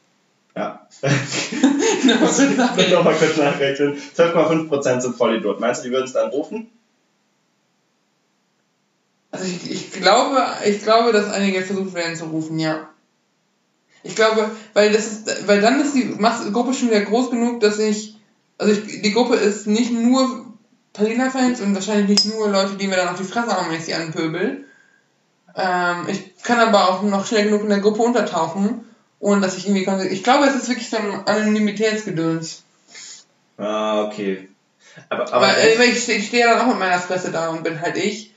Ja. 0.56 0.88
Nochmal 2.04 3.16
kurz 3.20 3.38
nachrechnen. 3.38 3.98
12,5 4.16 4.68
Prozent 4.68 5.02
sind 5.02 5.16
Vollidiot. 5.16 5.60
Meinst 5.60 5.84
du, 5.84 5.88
die 5.88 5.94
würden 5.94 6.06
es 6.06 6.14
dann 6.14 6.30
rufen? 6.30 6.70
Also 9.36 9.46
ich, 9.46 9.70
ich 9.72 9.92
glaube, 9.92 10.44
ich 10.66 10.82
glaube, 10.82 11.12
dass 11.12 11.32
einige 11.32 11.62
versucht 11.62 11.94
werden 11.94 12.16
zu 12.16 12.26
rufen, 12.26 12.58
ja. 12.60 12.90
Ich 14.04 14.16
glaube, 14.16 14.50
weil 14.74 14.92
das 14.94 15.08
ist, 15.08 15.48
weil 15.48 15.62
dann 15.62 15.82
ist 15.82 15.94
die 15.96 16.06
Masse- 16.06 16.52
Gruppe 16.52 16.74
schon 16.74 16.90
wieder 16.90 17.02
groß 17.02 17.32
genug, 17.32 17.60
dass 17.60 17.80
ich, 17.80 18.16
also 18.58 18.72
ich, 18.72 19.02
die 19.02 19.12
Gruppe 19.12 19.36
ist 19.36 19.68
nicht 19.68 19.92
nur 19.92 20.46
Palina-Fans 20.94 21.60
und 21.62 21.74
wahrscheinlich 21.76 22.08
nicht 22.08 22.26
nur 22.38 22.50
Leute, 22.50 22.76
die 22.76 22.88
mir 22.88 22.96
dann 22.96 23.10
auf 23.10 23.18
die 23.18 23.24
Fresse 23.26 23.58
hauen, 23.58 23.66
wenn 23.70 23.78
ich 23.80 23.86
sie 23.86 23.96
anpöbel. 23.96 24.66
Ähm, 25.56 26.08
ich 26.08 26.44
kann 26.44 26.60
aber 26.60 26.90
auch 26.90 27.02
noch 27.02 27.26
schnell 27.26 27.46
genug 27.46 27.64
in 27.64 27.70
der 27.70 27.80
Gruppe 27.80 28.04
untertauchen, 28.04 28.86
ohne 29.20 29.42
dass 29.42 29.58
ich 29.58 29.68
irgendwie, 29.68 30.08
ich 30.08 30.24
glaube, 30.24 30.46
es 30.46 30.56
ist 30.56 30.70
wirklich 30.70 30.90
so 30.90 30.98
ein 30.98 31.26
Anonymitätsgedöns. 31.28 32.64
Ah, 33.58 34.04
okay. 34.04 34.50
Aber, 35.10 35.34
Aber 35.34 35.48
aber 35.48 35.86
ich, 35.86 36.08
ich 36.08 36.28
stehe 36.28 36.46
ja 36.46 36.54
dann 36.54 36.62
auch 36.62 36.68
mit 36.68 36.80
meiner 36.80 37.00
Fresse 37.00 37.32
da 37.32 37.50
und 37.50 37.64
bin 37.64 37.82
halt 37.82 37.98
ich. 37.98 38.35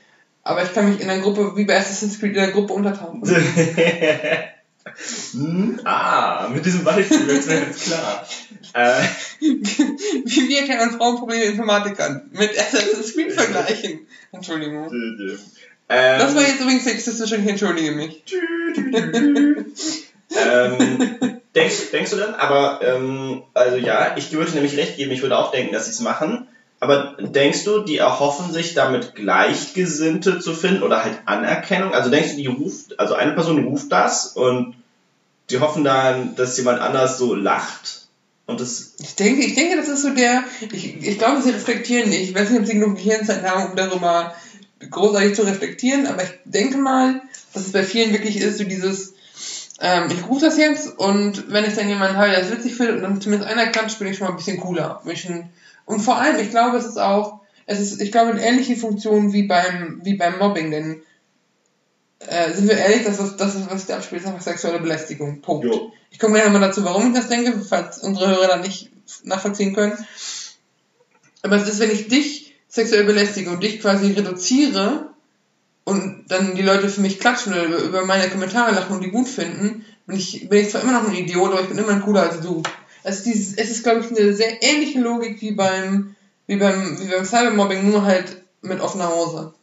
Aber 0.49 0.63
ich 0.63 0.73
kann 0.73 0.89
mich 0.89 0.99
in 0.99 1.07
der 1.07 1.19
Gruppe, 1.19 1.55
wie 1.55 1.65
bei 1.65 1.77
Assassin's 1.77 2.19
Creed, 2.19 2.31
in 2.31 2.41
der 2.41 2.51
Gruppe 2.51 2.73
untertauchen. 2.73 3.21
Hm, 5.33 5.79
ah, 5.83 6.49
mit 6.51 6.65
diesem 6.65 6.83
Beispiel 6.83 7.27
wird 7.27 7.39
es 7.39 7.45
mir 7.45 7.59
jetzt 7.59 7.83
klar. 7.85 8.27
Äh, 8.73 9.03
wie 9.39 10.49
wir 10.49 10.63
kennen 10.63 10.91
Frauenprobleme 10.91 11.43
Informatikern 11.43 12.31
mit 12.31 12.57
Assassin's 12.57 13.13
Creed 13.13 13.31
vergleichen. 13.31 14.07
Entschuldigung. 14.31 14.91
ähm, 14.91 16.19
Das 16.19 16.33
war 16.33 16.41
jetzt 16.41 16.61
übrigens 16.61 16.85
sexistisch 16.85 17.31
und 17.33 17.43
ich 17.43 17.49
entschuldige 17.49 17.91
mich. 17.91 18.23
ähm, 20.35 21.41
denkst, 21.53 21.91
denkst 21.91 22.11
du 22.11 22.17
dann? 22.17 22.33
Aber, 22.33 22.79
ähm, 22.81 23.43
also 23.53 23.77
ja, 23.77 24.15
ich 24.17 24.31
würde 24.31 24.51
nämlich 24.53 24.75
recht 24.75 24.97
geben, 24.97 25.11
ich 25.11 25.21
würde 25.21 25.37
auch 25.37 25.51
denken, 25.51 25.73
dass 25.73 25.85
sie 25.85 25.91
es 25.91 25.99
machen. 25.99 26.47
Aber 26.79 27.17
denkst 27.19 27.65
du, 27.65 27.79
die 27.79 27.97
erhoffen 27.97 28.53
sich 28.53 28.73
damit 28.73 29.15
Gleichgesinnte 29.15 30.39
zu 30.39 30.53
finden 30.53 30.83
oder 30.83 31.03
halt 31.03 31.19
Anerkennung? 31.25 31.93
Also 31.93 32.09
denkst 32.09 32.31
du, 32.31 32.37
die 32.37 32.47
ruft, 32.47 32.99
also 32.99 33.15
eine 33.15 33.33
Person 33.33 33.65
ruft 33.65 33.91
das 33.91 34.27
und 34.27 34.75
die 35.49 35.59
hoffen 35.59 35.83
dann, 35.83 36.35
dass 36.35 36.57
jemand 36.57 36.79
anders 36.79 37.17
so 37.17 37.35
lacht? 37.35 38.07
Und 38.45 38.61
das, 38.61 38.95
Ich 38.99 39.15
denke, 39.15 39.45
ich 39.45 39.55
denke, 39.55 39.75
das 39.75 39.89
ist 39.89 40.01
so 40.01 40.09
der. 40.09 40.43
Ich, 40.71 41.05
ich 41.05 41.17
glaube, 41.19 41.41
sie 41.41 41.51
reflektieren 41.51 42.09
nicht. 42.09 42.29
Ich 42.29 42.35
weiß 42.35 42.49
nicht, 42.49 42.61
ob 42.61 42.65
sie 42.65 42.73
genug 42.73 42.95
Gehirnzeit 42.95 43.43
haben, 43.43 43.69
um 43.69 43.75
darüber 43.75 44.33
großartig 44.89 45.35
zu 45.35 45.43
reflektieren, 45.43 46.07
aber 46.07 46.23
ich 46.23 46.31
denke 46.45 46.77
mal, 46.77 47.21
dass 47.53 47.67
es 47.67 47.73
bei 47.73 47.83
vielen 47.83 48.13
wirklich 48.13 48.37
ist, 48.37 48.57
so 48.57 48.63
dieses. 48.63 49.13
Ähm, 49.81 50.09
ich 50.09 50.27
rufe 50.27 50.45
das 50.45 50.57
jetzt 50.57 50.97
und 50.97 51.51
wenn 51.51 51.63
ich 51.63 51.75
dann 51.75 51.87
jemanden 51.87 52.17
habe, 52.17 52.31
der 52.31 52.41
es 52.41 52.51
witzig 52.51 52.75
findet 52.75 52.97
und 52.97 53.03
dann 53.03 53.21
zumindest 53.21 53.49
einer 53.49 53.67
klatscht, 53.67 53.99
bin 53.99 54.07
ich 54.07 54.17
schon 54.17 54.27
mal 54.27 54.33
ein 54.33 54.37
bisschen 54.37 54.59
cooler. 54.59 55.01
Bin 55.03 55.13
ich 55.13 55.29
Und 55.89 56.01
vor 56.01 56.19
allem, 56.19 56.39
ich 56.39 56.51
glaube, 56.51 56.77
es 56.77 56.85
ist 56.85 56.99
auch, 56.99 57.39
es 57.65 57.79
ist, 57.79 57.99
ich 57.99 58.11
glaube, 58.11 58.29
eine 58.29 58.45
ähnliche 58.45 58.75
Funktion 58.75 59.33
wie 59.33 59.47
beim, 59.47 60.01
wie 60.03 60.13
beim 60.13 60.37
Mobbing, 60.37 60.69
denn 60.69 61.01
äh, 62.19 62.53
sind 62.53 62.69
wir 62.69 62.77
ehrlich, 62.77 63.05
das 63.05 63.19
ist, 63.19 63.37
das 63.37 63.55
ist, 63.55 63.71
was 63.71 63.87
da 63.87 63.95
abspielt, 63.95 64.21
ist 64.21 64.27
einfach 64.27 64.43
sexuelle 64.43 64.79
Belästigung. 64.79 65.41
Punkt. 65.41 65.65
jo, 65.65 65.91
Ich 66.11 66.19
komme 66.19 66.35
gleich 66.35 66.45
nochmal 66.45 66.61
dazu, 66.61 66.85
warum 66.85 67.07
ich 67.07 67.15
das 67.15 67.27
denke, 67.27 67.59
falls 67.67 67.97
unsere 67.97 68.27
Hörer 68.27 68.47
da 68.47 68.57
nicht 68.57 68.91
nachvollziehen 69.23 69.73
können. 69.73 69.97
Aber 71.41 71.55
es 71.55 71.67
ist, 71.67 71.79
wenn 71.79 71.89
ich 71.89 72.07
dich 72.07 72.55
sexuell 72.67 73.05
belästige 73.05 73.49
und 73.49 73.63
dich 73.63 73.81
quasi 73.81 74.11
reduziere 74.11 75.09
und 75.85 76.25
dann 76.27 76.53
die 76.53 76.61
Leute 76.61 76.87
für 76.87 77.01
mich 77.01 77.19
klatschen 77.19 77.53
oder 77.53 77.63
über, 77.65 78.05
meine 78.05 78.29
Kommentare 78.29 78.75
lachen 78.75 78.97
und 78.97 79.03
die 79.03 79.09
gut 79.09 79.27
finden, 79.27 79.83
bin 80.05 80.17
ich, 80.17 80.49
bin 80.49 80.59
ich 80.59 80.69
zwar 80.69 80.83
immer 80.83 81.01
noch 81.01 81.07
ein 81.07 81.15
Idiot, 81.15 81.51
aber 81.51 81.61
ich 81.61 81.69
bin 81.69 81.79
immer 81.79 81.99
cooler 81.99 82.29
als 82.29 82.41
du. 82.41 82.61
Es 83.03 83.17
ist, 83.17 83.25
dieses, 83.25 83.57
es 83.57 83.69
ist 83.69 83.83
glaube 83.83 84.01
ich, 84.01 84.09
eine 84.09 84.33
sehr 84.33 84.61
ähnliche 84.61 84.99
Logik 84.99 85.41
wie 85.41 85.51
beim, 85.51 86.15
wie 86.47 86.57
beim, 86.57 86.99
wie 86.99 87.07
beim 87.07 87.25
Cybermobbing, 87.25 87.89
nur 87.89 88.03
halt 88.03 88.43
mit 88.61 88.81
offener 88.81 89.13
Hose. 89.13 89.53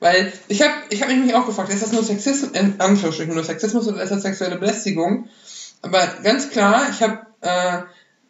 Weil 0.00 0.32
ich 0.48 0.60
habe 0.62 0.74
ich 0.90 1.00
hab 1.00 1.08
mich 1.08 1.34
auch 1.34 1.46
gefragt, 1.46 1.72
ist 1.72 1.82
das 1.82 1.92
nur 1.92 2.02
Sexismus, 2.02 2.50
in 2.52 2.80
Anführungsstrichen 2.80 3.34
nur 3.34 3.44
Sexismus 3.44 3.86
oder 3.86 4.02
ist 4.02 4.10
das 4.10 4.22
sexuelle 4.22 4.56
Belästigung? 4.56 5.28
Aber 5.80 6.00
ganz 6.24 6.50
klar, 6.50 6.88
ich 6.90 7.02
habe 7.02 7.20
äh, 7.40 7.82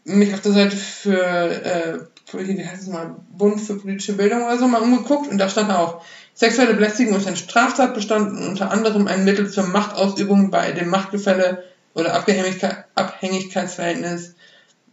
mich 0.05 0.35
auf 0.35 0.43
der 0.43 0.53
Seite 0.53 0.77
für, 0.77 1.17
äh, 1.17 1.99
wie 2.33 2.67
heißt 2.67 2.83
es 2.83 2.89
mal, 2.89 3.17
Bund 3.31 3.61
für 3.61 3.77
politische 3.77 4.15
Bildung 4.15 4.43
oder 4.43 4.59
so 4.59 4.69
mal 4.69 4.83
umgeguckt 4.83 5.31
und 5.31 5.39
da 5.39 5.49
stand 5.49 5.71
auch, 5.71 6.05
sexuelle 6.35 6.75
Belästigung 6.75 7.17
ist 7.17 7.27
ein 7.27 7.37
Straftatbestand 7.37 8.33
und 8.33 8.49
unter 8.49 8.71
anderem 8.71 9.07
ein 9.07 9.25
Mittel 9.25 9.51
zur 9.51 9.65
Machtausübung 9.65 10.51
bei 10.51 10.73
dem 10.73 10.89
Machtgefälle 10.89 11.65
oder 11.95 12.15
Abhängigkeit, 12.15 12.85
Abhängigkeitsverhältnis, 12.95 14.35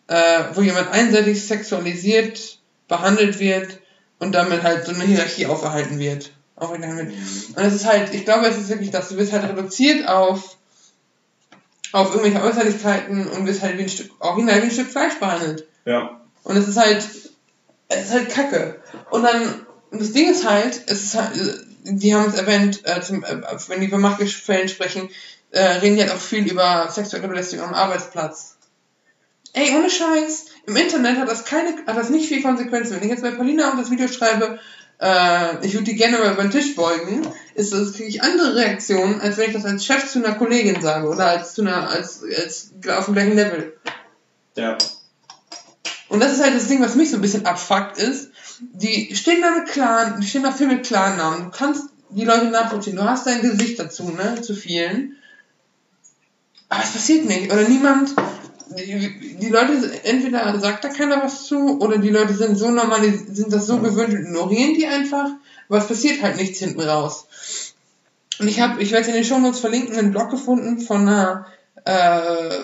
äh, 0.08 0.44
wo 0.54 0.62
jemand 0.62 0.92
einseitig 0.92 1.46
sexualisiert 1.46 2.60
behandelt 2.88 3.40
wird 3.40 3.80
und 4.20 4.34
damit 4.34 4.64
halt 4.64 4.86
so 4.86 4.94
eine 4.94 5.04
Hierarchie 5.04 5.46
aufgehalten 5.46 6.00
wird. 6.00 6.32
Aufgehalten 6.56 6.98
wird. 6.98 7.14
Und 7.56 7.64
es 7.64 7.74
ist 7.74 7.86
halt, 7.86 8.14
ich 8.14 8.26
glaube, 8.26 8.48
es 8.48 8.58
ist 8.58 8.70
wirklich 8.70 8.92
das, 8.92 9.10
du 9.10 9.18
wirst 9.18 9.32
halt 9.32 9.44
reduziert 9.50 10.08
auf 10.08 10.58
auf 11.92 12.14
irgendwelche 12.14 12.44
Äußerlichkeiten 12.44 13.28
und 13.28 13.48
wirst 13.48 13.62
halt 13.62 13.78
wie 13.78 13.84
ein 13.84 13.90
Stück, 13.90 14.12
original 14.20 14.62
wie 14.62 14.66
ein 14.66 14.72
Stück 14.72 14.92
Fleisch 14.92 15.20
behandelt. 15.20 15.68
ja, 15.86 16.22
Und 16.44 16.56
es 16.56 16.68
ist 16.68 16.78
halt, 16.78 17.04
es 17.88 18.06
ist 18.06 18.14
halt 18.14 18.30
Kacke. 18.30 18.80
Und 19.10 19.24
dann, 19.24 19.66
das 19.92 20.12
Ding 20.12 20.30
ist 20.30 20.48
halt, 20.48 20.84
es 20.86 21.04
ist 21.04 21.16
halt, 21.16 21.32
die 21.84 22.14
haben 22.14 22.30
es 22.30 22.36
erwähnt, 22.36 22.82
äh, 22.84 23.02
zum, 23.02 23.24
äh, 23.24 23.42
wenn 23.68 23.82
die 23.82 23.88
über 23.88 23.98
Machtgefällen 23.98 24.70
sprechen, 24.70 25.10
äh, 25.52 25.62
reden 25.62 25.96
die 25.96 26.04
halt 26.04 26.12
auch 26.12 26.22
viel 26.22 26.50
über 26.50 26.90
sexuelle 26.92 27.28
Belästigung 27.28 27.68
am 27.68 27.74
Arbeitsplatz. 27.74 28.58
Ey, 29.54 29.76
ohne 29.76 29.90
Scheiß, 29.90 30.46
im 30.68 30.76
Internet 30.76 31.18
hat 31.18 31.28
das 31.28 31.46
keine, 31.46 31.76
hat 31.88 31.98
das 31.98 32.10
nicht 32.10 32.28
viel 32.28 32.44
Konsequenzen. 32.44 32.96
Wenn 32.96 33.04
ich 33.04 33.10
jetzt 33.10 33.24
bei 33.24 33.32
Paulina 33.32 33.72
und 33.72 33.80
das 33.80 33.90
Video 33.90 34.08
schreibe, 34.08 34.60
äh, 35.00 35.66
ich 35.66 35.74
würde 35.74 35.86
die 35.86 35.96
gerne 35.96 36.20
mal 36.20 36.34
über 36.34 36.44
den 36.44 36.52
Tisch 36.52 36.76
beugen, 36.76 37.26
ist 37.56 37.74
das, 37.74 37.94
kriege 37.94 38.10
ich 38.10 38.22
andere 38.22 38.56
Reaktionen, 38.56 39.20
als 39.22 39.38
wenn 39.38 39.48
ich 39.48 39.56
das 39.56 39.66
als 39.66 39.86
Chef 39.86 40.08
zu 40.08 40.20
einer 40.20 40.36
Kollegin 40.36 40.82
sage 40.82 41.08
oder 41.08 41.26
als 41.28 41.56
zu 41.56 41.62
einer, 41.62 41.90
als, 41.90 42.24
als 42.24 42.72
auf 42.90 43.06
dem 43.06 43.16
gleichen 43.16 43.36
Level. 43.36 43.74
ja, 44.56 44.78
Und 46.10 46.22
das 46.22 46.34
ist 46.34 46.44
halt 46.44 46.56
das 46.56 46.68
Ding, 46.68 46.82
was 46.82 46.96
mich 46.96 47.10
so 47.10 47.18
ein 47.18 47.22
bisschen 47.22 47.46
abfuckt 47.46 47.98
ist. 47.98 48.32
Die 48.60 49.16
stehen 49.16 49.42
da 49.42 49.52
mit 49.52 49.70
klaren, 49.70 50.20
die 50.20 50.28
stehen 50.28 50.44
da 50.44 50.52
viel 50.52 50.68
mit 50.68 50.86
klaren 50.86 51.18
Namen. 51.18 51.46
Du 51.46 51.58
kannst 51.58 51.90
die 52.10 52.26
Leute 52.26 52.46
nachvollziehen. 52.46 52.98
Du 52.98 53.04
hast 53.04 53.26
dein 53.26 53.42
Gesicht 53.42 53.80
dazu, 53.80 54.12
ne, 54.12 54.42
zu 54.42 54.54
vielen. 54.54 55.16
Aber 56.70 56.84
es 56.84 56.92
passiert 56.92 57.26
nicht. 57.26 57.52
Oder 57.52 57.68
niemand, 57.68 58.16
die, 58.70 59.38
die 59.40 59.50
Leute, 59.50 60.04
entweder 60.04 60.60
sagt 60.60 60.84
da 60.84 60.90
keiner 60.90 61.24
was 61.24 61.46
zu, 61.46 61.80
oder 61.80 61.98
die 61.98 62.10
Leute 62.10 62.34
sind 62.34 62.58
so 62.58 62.70
normal, 62.70 63.02
die 63.02 63.36
sind 63.36 63.52
das 63.52 63.66
so 63.66 63.80
gewöhnt 63.80 64.14
und 64.14 64.26
ignorieren 64.26 64.76
die 64.76 64.88
einfach. 64.88 65.28
Aber 65.68 65.78
es 65.80 65.88
passiert 65.88 66.22
halt 66.22 66.38
nichts 66.38 66.60
hinten 66.60 66.82
raus. 66.82 67.26
Und 68.40 68.48
ich 68.48 68.60
habe, 68.62 68.82
ich 68.82 68.92
werde 68.92 69.08
in 69.10 69.16
den 69.16 69.26
Shownotes 69.26 69.60
verlinken, 69.60 69.98
einen 69.98 70.12
Blog 70.12 70.30
gefunden 70.30 70.80
von 70.80 71.02
einer 71.02 71.48
äh, 71.84 72.64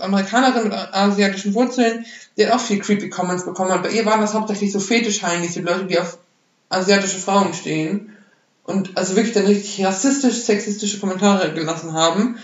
Amerikanerin 0.00 0.64
mit 0.64 0.72
asiatischen 0.72 1.54
Wurzeln, 1.54 2.06
die 2.36 2.46
hat 2.46 2.52
auch 2.52 2.60
viel 2.60 2.80
creepy 2.80 3.10
Comments 3.10 3.44
bekommen. 3.44 3.72
Und 3.72 3.82
bei 3.82 3.90
ihr 3.90 4.06
waren 4.06 4.20
das 4.20 4.34
hauptsächlich 4.34 4.72
so 4.72 4.80
Fetischheinis, 4.80 5.52
die 5.52 5.60
Leute, 5.60 5.84
die 5.84 5.98
auf 5.98 6.18
asiatische 6.70 7.18
Frauen 7.18 7.54
stehen. 7.54 8.16
Und 8.64 8.96
also 8.96 9.16
wirklich 9.16 9.34
dann 9.34 9.46
richtig 9.46 9.84
rassistisch, 9.84 10.42
sexistische 10.42 11.00
Kommentare 11.00 11.52
gelassen 11.52 11.92
haben. 11.92 12.38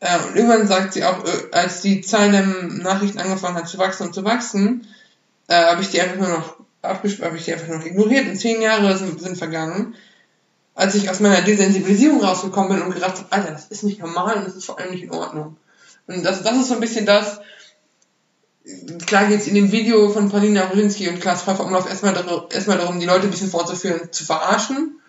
Und 0.00 0.36
irgendwann 0.36 0.68
sagt 0.68 0.92
sie 0.92 1.04
auch, 1.04 1.24
äh, 1.24 1.50
als 1.52 1.80
die 1.80 2.02
Zahl 2.02 2.30
der 2.30 2.42
Nachrichten 2.42 3.18
angefangen 3.18 3.56
hat 3.56 3.68
zu 3.68 3.78
wachsen 3.78 4.06
und 4.06 4.14
zu 4.14 4.24
wachsen, 4.24 4.86
äh, 5.48 5.54
habe 5.54 5.82
ich 5.82 5.90
die 5.90 6.00
einfach 6.00 6.16
nur 6.16 6.28
noch 6.28 6.56
habe 6.82 7.08
ich 7.08 7.44
die 7.44 7.52
einfach 7.52 7.68
noch 7.68 7.84
ignoriert. 7.84 8.28
Und 8.28 8.36
zehn 8.36 8.60
Jahre 8.62 8.96
sind, 8.96 9.20
sind 9.20 9.36
vergangen, 9.36 9.94
als 10.74 10.94
ich 10.94 11.10
aus 11.10 11.20
meiner 11.20 11.42
Desensibilisierung 11.42 12.22
rausgekommen 12.22 12.76
bin 12.76 12.82
und 12.82 12.94
gedacht 12.94 13.16
habe, 13.16 13.26
Alter, 13.30 13.52
das 13.52 13.66
ist 13.66 13.82
nicht 13.82 14.00
normal 14.00 14.36
und 14.36 14.46
das 14.46 14.56
ist 14.56 14.66
vor 14.66 14.78
allem 14.78 14.90
nicht 14.90 15.02
in 15.02 15.10
Ordnung. 15.10 15.56
Und 16.06 16.22
das, 16.22 16.42
das 16.42 16.56
ist 16.56 16.68
so 16.68 16.74
ein 16.74 16.80
bisschen 16.80 17.06
das, 17.06 17.40
klar 19.06 19.26
geht 19.26 19.40
es 19.40 19.46
in 19.46 19.54
dem 19.54 19.72
Video 19.72 20.10
von 20.10 20.28
Paulina 20.28 20.64
Rolinski 20.64 21.08
und 21.08 21.20
Klaas 21.20 21.42
Pfeiffer 21.42 21.64
Umlauf 21.64 21.88
erstmal, 21.88 22.14
erstmal 22.50 22.78
darum, 22.78 23.00
die 23.00 23.06
Leute 23.06 23.24
ein 23.24 23.30
bisschen 23.30 23.50
vorzuführen, 23.50 24.12
zu 24.12 24.24
verarschen. 24.24 25.00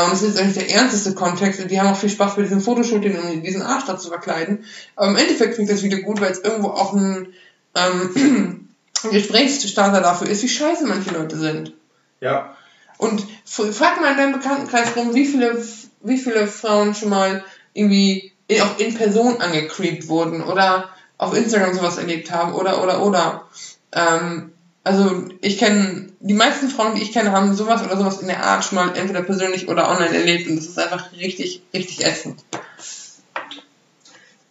Und 0.00 0.12
das 0.12 0.22
ist 0.22 0.38
eigentlich 0.38 0.66
der 0.66 0.74
ernsteste 0.74 1.14
Kontext 1.14 1.60
und 1.60 1.70
die 1.70 1.80
haben 1.80 1.88
auch 1.88 1.98
viel 1.98 2.08
Spaß 2.08 2.36
bei 2.36 2.42
diesem 2.42 2.60
Fotoshooting, 2.60 3.18
um 3.18 3.42
diesen 3.42 3.62
Arsch 3.62 3.84
da 3.84 3.98
zu 3.98 4.08
verkleiden. 4.08 4.64
Aber 4.96 5.08
im 5.08 5.16
Endeffekt 5.16 5.56
finde 5.56 5.70
ich 5.70 5.76
das 5.76 5.84
Video 5.84 5.98
gut, 6.00 6.20
weil 6.20 6.32
es 6.32 6.38
irgendwo 6.38 6.68
auch 6.68 6.92
ein, 6.92 7.28
ähm, 7.74 8.68
Gesprächsstarter 9.10 10.00
dafür 10.00 10.28
ist, 10.28 10.42
wie 10.42 10.48
scheiße 10.48 10.86
manche 10.86 11.10
Leute 11.10 11.36
sind. 11.36 11.72
ja, 12.20 12.56
Und 12.98 13.26
frag 13.44 14.00
mal 14.00 14.12
in 14.12 14.16
deinem 14.16 14.32
Bekanntenkreis 14.32 14.96
rum, 14.96 15.14
wie 15.14 15.26
viele, 15.26 15.62
wie 16.02 16.18
viele 16.18 16.46
Frauen 16.46 16.94
schon 16.94 17.08
mal 17.08 17.44
irgendwie 17.74 18.32
in, 18.46 18.62
auch 18.62 18.78
in 18.78 18.94
Person 18.94 19.40
angecreept 19.40 20.08
wurden 20.08 20.42
oder 20.42 20.88
auf 21.18 21.36
Instagram 21.36 21.74
sowas 21.74 21.98
erlebt 21.98 22.30
haben 22.30 22.54
oder 22.54 22.82
oder 22.82 23.04
oder. 23.04 23.48
Ähm, 23.92 24.51
also 24.84 25.28
ich 25.40 25.58
kenne, 25.58 26.08
die 26.20 26.34
meisten 26.34 26.68
Frauen, 26.68 26.96
die 26.96 27.02
ich 27.02 27.12
kenne, 27.12 27.32
haben 27.32 27.54
sowas 27.54 27.82
oder 27.82 27.96
sowas 27.96 28.20
in 28.20 28.28
der 28.28 28.44
Art 28.44 28.64
schon 28.64 28.76
mal 28.76 28.96
entweder 28.96 29.22
persönlich 29.22 29.68
oder 29.68 29.88
online 29.88 30.16
erlebt 30.16 30.48
und 30.48 30.56
das 30.56 30.66
ist 30.66 30.78
einfach 30.78 31.12
richtig, 31.12 31.62
richtig 31.72 32.04
ätzend. 32.04 32.44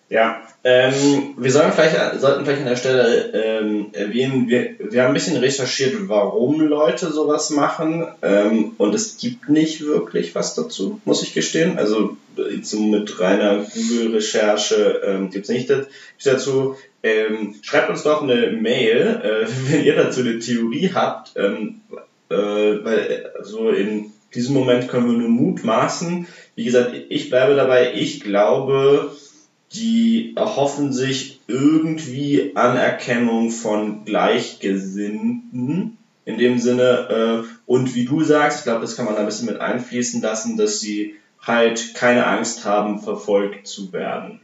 Ja, 0.10 0.42
ähm, 0.64 1.34
wir 1.38 1.52
sollen 1.52 1.72
vielleicht, 1.74 2.20
sollten 2.20 2.46
vielleicht 2.46 2.62
an 2.62 2.68
der 2.68 2.76
Stelle 2.76 3.32
ähm, 3.34 3.88
erwähnen, 3.94 4.48
wir, 4.48 4.76
wir 4.78 5.02
haben 5.02 5.10
ein 5.10 5.16
bisschen 5.16 5.38
recherchiert, 5.38 5.96
warum 6.08 6.62
Leute 6.62 7.12
sowas 7.12 7.50
machen 7.50 8.08
ähm, 8.22 8.74
und 8.78 8.94
es 8.94 9.18
gibt 9.18 9.50
nicht 9.50 9.82
wirklich 9.82 10.36
was 10.36 10.54
dazu, 10.54 11.02
muss 11.04 11.24
ich 11.24 11.34
gestehen. 11.34 11.80
Also 11.80 12.16
so 12.62 12.80
mit 12.80 13.20
reiner 13.20 13.66
Google-Recherche 13.74 15.02
ähm, 15.04 15.32
gibt 15.32 15.46
es 15.46 15.50
nicht 15.50 15.72
dazu. 16.24 16.76
Ähm, 17.02 17.56
schreibt 17.64 17.90
uns 17.90 18.04
doch 18.04 18.22
eine 18.22 18.52
Mail, 18.52 19.22
äh, 19.24 19.48
wenn 19.72 19.84
ihr 19.84 19.96
dazu 19.96 20.20
eine 20.20 20.38
Theorie 20.38 20.92
habt, 20.94 21.32
ähm, 21.38 21.82
äh, 22.30 22.36
weil 22.36 23.32
so 23.42 23.70
in 23.70 24.12
diesem 24.36 24.54
Moment 24.54 24.88
können 24.88 25.08
wir 25.08 25.18
nur 25.18 25.30
mutmaßen. 25.30 26.28
Wie 26.56 26.64
gesagt, 26.64 26.94
ich 27.10 27.32
bleibe 27.32 27.56
dabei, 27.56 27.94
ich 27.96 28.22
glaube, 28.22 29.12
die 29.74 30.34
erhoffen 30.36 30.92
sich 30.92 31.40
irgendwie 31.48 32.52
Anerkennung 32.56 33.52
von 33.52 34.04
Gleichgesinnten 34.06 35.98
in 36.26 36.38
dem 36.38 36.60
Sinne. 36.60 37.44
Äh, 37.46 37.48
und 37.66 37.96
wie 37.96 38.06
du 38.06 38.24
sagst, 38.24 38.60
ich 38.60 38.64
glaube, 38.64 38.82
das 38.82 38.96
kann 38.96 39.06
man 39.06 39.16
da 39.16 39.22
ein 39.22 39.26
bisschen 39.26 39.48
mit 39.48 39.60
einfließen 39.60 40.22
lassen, 40.22 40.58
dass 40.58 40.80
sie 40.80 41.16
halt 41.42 41.94
keine 41.96 42.28
Angst 42.28 42.66
haben, 42.66 43.00
verfolgt 43.00 43.68
zu 43.68 43.94
werden. 43.94 44.42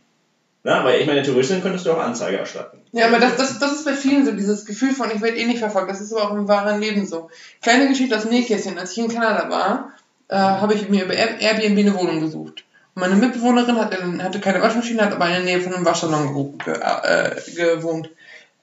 Na, 0.64 0.84
weil 0.84 1.00
ich 1.00 1.08
meine, 1.08 1.22
theoretisch 1.22 1.62
könntest 1.62 1.86
du 1.86 1.92
auch 1.92 2.00
Anzeige 2.00 2.38
erstatten. 2.38 2.80
Ja, 2.92 3.08
aber 3.08 3.20
das, 3.20 3.38
das, 3.38 3.60
das 3.60 3.74
ist 3.74 3.86
bei 3.86 3.94
vielen 3.94 4.26
so, 4.26 4.32
dieses 4.32 4.66
Gefühl 4.66 4.92
von, 4.92 5.10
ich 5.14 5.22
werde 5.22 5.38
eh 5.38 5.46
nicht 5.46 5.60
verfolgt. 5.60 5.90
Das 5.90 6.02
ist 6.02 6.12
aber 6.14 6.30
auch 6.30 6.36
im 6.36 6.48
wahren 6.48 6.82
Leben 6.82 7.06
so. 7.06 7.30
Kleine 7.62 7.88
Geschichte 7.88 8.18
aus 8.18 8.26
Nähkästchen. 8.26 8.78
Als 8.78 8.92
ich 8.92 8.98
in 8.98 9.08
Kanada 9.08 9.50
war, 9.50 9.94
äh, 10.30 10.36
habe 10.36 10.74
ich 10.74 10.90
mir 10.90 11.06
über 11.06 11.14
Airbnb 11.14 11.80
eine 11.80 11.96
Wohnung 11.96 12.20
gesucht. 12.20 12.64
Meine 12.98 13.16
Mitbewohnerin 13.16 13.78
hatte, 13.78 14.24
hatte 14.24 14.40
keine 14.40 14.60
Waschmaschine, 14.60 15.04
hat 15.04 15.14
aber 15.14 15.28
in 15.28 15.34
der 15.34 15.44
Nähe 15.44 15.62
von 15.62 15.72
einem 15.72 15.86
Waschsalon 15.86 16.58
ge, 16.58 16.74
äh, 16.74 17.36
gewohnt. 17.56 18.10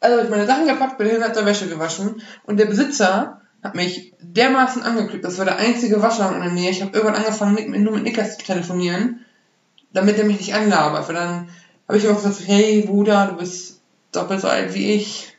Also 0.00 0.16
habe 0.16 0.24
ich 0.24 0.30
meine 0.30 0.46
Sachen 0.46 0.66
gepackt, 0.66 0.98
bin 0.98 1.08
hin, 1.08 1.22
hat 1.22 1.36
der 1.36 1.46
Wäsche 1.46 1.68
gewaschen. 1.68 2.20
Und 2.42 2.58
der 2.58 2.66
Besitzer 2.66 3.40
hat 3.62 3.76
mich 3.76 4.12
dermaßen 4.20 4.82
angeklickt. 4.82 5.24
Das 5.24 5.38
war 5.38 5.44
der 5.44 5.58
einzige 5.58 6.02
Waschsalon 6.02 6.34
in 6.34 6.42
der 6.42 6.52
Nähe. 6.52 6.70
Ich 6.70 6.82
habe 6.82 6.90
irgendwann 6.96 7.22
angefangen, 7.22 7.54
mit, 7.54 7.80
nur 7.80 7.92
mit 7.92 8.02
Nickers 8.02 8.36
zu 8.36 8.44
telefonieren, 8.44 9.24
damit 9.92 10.18
er 10.18 10.24
mich 10.24 10.38
nicht 10.38 10.52
anlabert. 10.52 11.06
Weil 11.06 11.14
dann 11.14 11.48
habe 11.86 11.98
ich 11.98 12.04
immer 12.04 12.14
gesagt, 12.14 12.42
hey 12.44 12.82
Bruder, 12.84 13.28
du 13.28 13.36
bist 13.36 13.82
doppelt 14.10 14.40
so 14.40 14.48
alt 14.48 14.74
wie 14.74 14.94
ich. 14.94 15.36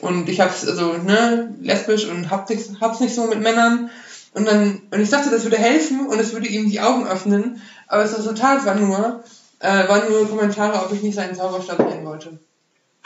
Und 0.00 0.28
ich 0.28 0.40
hab's, 0.40 0.64
also, 0.68 0.92
ne, 0.92 1.52
lesbisch 1.60 2.06
und 2.06 2.30
hab's 2.30 2.50
nicht, 2.50 2.80
hab's 2.80 3.00
nicht 3.00 3.14
so 3.16 3.26
mit 3.26 3.40
Männern. 3.40 3.90
Und 4.34 4.46
dann, 4.46 4.82
und 4.90 5.00
ich 5.00 5.08
dachte, 5.08 5.30
das 5.30 5.44
würde 5.44 5.56
helfen 5.56 6.06
und 6.06 6.20
es 6.20 6.32
würde 6.34 6.46
ihm 6.46 6.70
die 6.70 6.80
Augen 6.80 7.08
öffnen. 7.08 7.60
Aber 7.86 8.02
das 8.02 8.18
Resultat 8.18 8.64
war 8.64 8.74
nur, 8.74 9.22
äh, 9.60 9.88
waren 9.88 10.10
nur 10.10 10.28
Kommentare, 10.28 10.84
ob 10.84 10.92
ich 10.92 11.02
nicht 11.02 11.14
seinen 11.14 11.34
Zauberstab 11.34 11.78
sehen 11.90 12.04
wollte. 12.04 12.38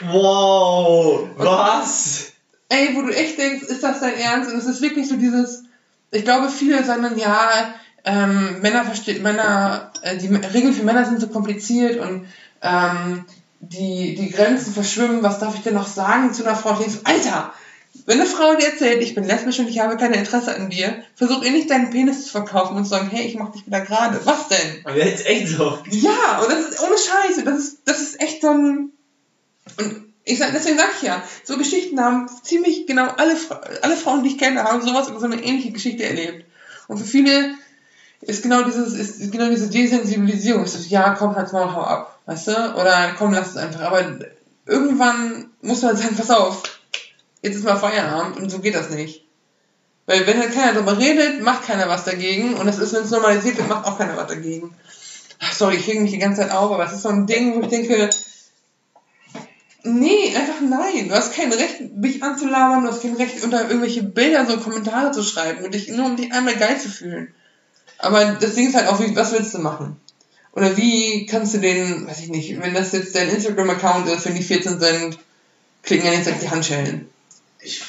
Wow, 0.03 1.27
was? 1.37 2.33
Ey, 2.69 2.95
wo 2.95 3.01
du 3.01 3.09
echt 3.09 3.37
denkst, 3.37 3.63
ist 3.63 3.83
das 3.83 3.99
dein 3.99 4.15
Ernst? 4.15 4.51
Und 4.51 4.57
es 4.57 4.65
ist 4.65 4.81
wirklich 4.81 5.07
so 5.07 5.15
dieses, 5.15 5.63
ich 6.11 6.23
glaube, 6.23 6.49
viele 6.49 6.83
sagen 6.83 7.03
dann, 7.03 7.17
ja, 7.17 7.73
ähm, 8.03 8.61
Männer 8.61 8.83
verstehen, 8.83 9.21
Männer, 9.21 9.91
äh, 10.01 10.17
die 10.17 10.27
Regeln 10.27 10.73
für 10.73 10.83
Männer 10.83 11.05
sind 11.05 11.21
so 11.21 11.27
kompliziert 11.27 11.99
und 11.99 12.25
ähm, 12.61 13.25
die, 13.59 14.15
die 14.15 14.31
Grenzen 14.31 14.73
verschwimmen, 14.73 15.21
was 15.21 15.39
darf 15.39 15.55
ich 15.55 15.61
denn 15.61 15.75
noch 15.75 15.87
sagen 15.87 16.33
zu 16.33 16.43
einer 16.43 16.55
Frau? 16.55 16.71
Ich 16.73 16.79
denke 16.79 16.93
so, 16.93 16.99
Alter, 17.03 17.53
wenn 18.11 18.19
eine 18.19 18.29
Frau 18.29 18.55
dir 18.55 18.67
erzählt, 18.67 19.01
ich 19.01 19.15
bin 19.15 19.23
lesbisch 19.23 19.59
und 19.59 19.69
ich 19.69 19.79
habe 19.79 19.95
kein 19.95 20.13
Interesse 20.13 20.53
an 20.53 20.69
dir, 20.69 21.01
versuch 21.15 21.43
ihr 21.43 21.51
nicht 21.51 21.69
deinen 21.69 21.91
Penis 21.91 22.25
zu 22.25 22.31
verkaufen 22.31 22.75
und 22.75 22.83
zu 22.83 22.89
sagen, 22.89 23.09
hey, 23.09 23.25
ich 23.25 23.35
mach 23.35 23.53
dich 23.53 23.65
wieder 23.65 23.79
gerade. 23.79 24.19
Was 24.25 24.49
denn? 24.49 24.81
Aber 24.83 24.97
jetzt 24.97 25.25
echt 25.25 25.47
so. 25.47 25.79
Ja, 25.89 26.41
und 26.41 26.51
das 26.51 26.71
ist 26.71 26.81
ohne 26.81 26.97
Scheiße. 26.97 27.43
Das 27.45 27.57
ist, 27.57 27.77
das 27.85 28.01
ist 28.01 28.19
echt 28.19 28.41
so 28.41 28.49
ein. 28.49 28.91
Und 29.79 30.13
ich 30.25 30.39
sag, 30.39 30.51
deswegen 30.51 30.77
sag 30.77 30.89
ich 30.97 31.03
ja, 31.03 31.23
so 31.45 31.57
Geschichten 31.57 32.01
haben 32.01 32.29
ziemlich 32.43 32.85
genau 32.85 33.07
alle, 33.15 33.37
alle 33.81 33.95
Frauen, 33.95 34.23
die 34.23 34.31
ich 34.31 34.37
kenne, 34.37 34.61
haben 34.61 34.81
sowas 34.81 35.09
oder 35.09 35.21
so 35.21 35.27
eine 35.27 35.41
ähnliche 35.41 35.71
Geschichte 35.71 36.03
erlebt. 36.03 36.45
Und 36.89 36.97
für 36.97 37.05
viele 37.05 37.53
ist 38.19 38.43
genau 38.43 38.63
dieses, 38.63 38.93
ist 38.93 39.31
genau 39.31 39.47
diese 39.47 39.69
Desensibilisierung. 39.69 40.65
Ich 40.65 40.71
so, 40.71 40.79
ja, 40.79 41.15
komm, 41.17 41.37
halt 41.37 41.53
mal, 41.53 41.73
hau 41.73 41.83
ab. 41.83 42.19
Weißt 42.25 42.47
du? 42.47 42.75
Oder 42.75 43.13
komm, 43.17 43.31
lass 43.31 43.51
es 43.51 43.57
einfach. 43.57 43.83
Aber 43.83 44.03
irgendwann 44.65 45.49
muss 45.61 45.81
man 45.81 45.95
sagen, 45.95 46.17
pass 46.17 46.29
auf, 46.29 46.63
jetzt 47.41 47.55
ist 47.55 47.63
mal 47.63 47.77
Feierabend 47.77 48.37
und 48.37 48.49
so 48.49 48.59
geht 48.59 48.75
das 48.75 48.89
nicht. 48.89 49.25
Weil 50.05 50.25
wenn 50.27 50.39
halt 50.39 50.53
keiner 50.53 50.73
darüber 50.73 50.97
redet, 50.97 51.41
macht 51.41 51.65
keiner 51.65 51.87
was 51.87 52.03
dagegen. 52.03 52.55
Und 52.55 52.65
das 52.65 52.79
ist, 52.79 52.93
wenn 52.93 53.03
es 53.03 53.11
normalisiert 53.11 53.57
wird, 53.57 53.69
macht 53.69 53.85
auch 53.85 53.97
keiner 53.97 54.17
was 54.17 54.27
dagegen. 54.27 54.73
Ach, 55.39 55.53
sorry, 55.53 55.75
ich 55.75 55.87
reg 55.87 56.01
mich 56.01 56.11
die 56.11 56.19
ganze 56.19 56.41
Zeit 56.41 56.51
auf, 56.51 56.71
aber 56.71 56.85
es 56.85 56.93
ist 56.93 57.03
so 57.03 57.09
ein 57.09 57.27
Ding, 57.27 57.55
wo 57.55 57.61
ich 57.61 57.67
denke, 57.67 58.09
nee, 59.83 60.35
einfach 60.35 60.61
nein. 60.61 61.09
Du 61.09 61.15
hast 61.15 61.33
kein 61.33 61.51
Recht, 61.51 61.95
mich 61.95 62.21
anzulabern, 62.21 62.83
du 62.83 62.89
hast 62.89 63.01
kein 63.01 63.15
Recht, 63.15 63.43
unter 63.43 63.63
irgendwelche 63.63 64.03
Bilder 64.03 64.45
so 64.45 64.57
Kommentare 64.57 65.11
zu 65.11 65.23
schreiben 65.23 65.63
und 65.63 65.73
dich 65.73 65.87
nur 65.89 66.05
um 66.05 66.15
dich 66.15 66.31
einmal 66.33 66.55
geil 66.55 66.79
zu 66.79 66.89
fühlen. 66.89 67.33
Aber 67.97 68.33
das 68.33 68.55
Ding 68.55 68.67
ist 68.67 68.75
halt 68.75 68.87
auch, 68.87 68.99
wie, 68.99 69.15
was 69.15 69.31
willst 69.31 69.53
du 69.53 69.59
machen? 69.59 69.99
Oder 70.53 70.75
wie 70.75 71.25
kannst 71.25 71.53
du 71.53 71.59
den, 71.59 72.07
weiß 72.07 72.19
ich 72.19 72.29
nicht, 72.29 72.61
wenn 72.61 72.73
das 72.73 72.91
jetzt 72.91 73.15
dein 73.15 73.29
Instagram-Account 73.29 74.07
ist, 74.09 74.25
wenn 74.25 74.35
die 74.35 74.43
14 74.43 74.79
sind, 74.79 75.17
klicken 75.83 76.07
ja 76.07 76.13
jetzt 76.13 76.29
die 76.41 76.49
Handschellen. 76.49 77.07
Ich, 77.61 77.81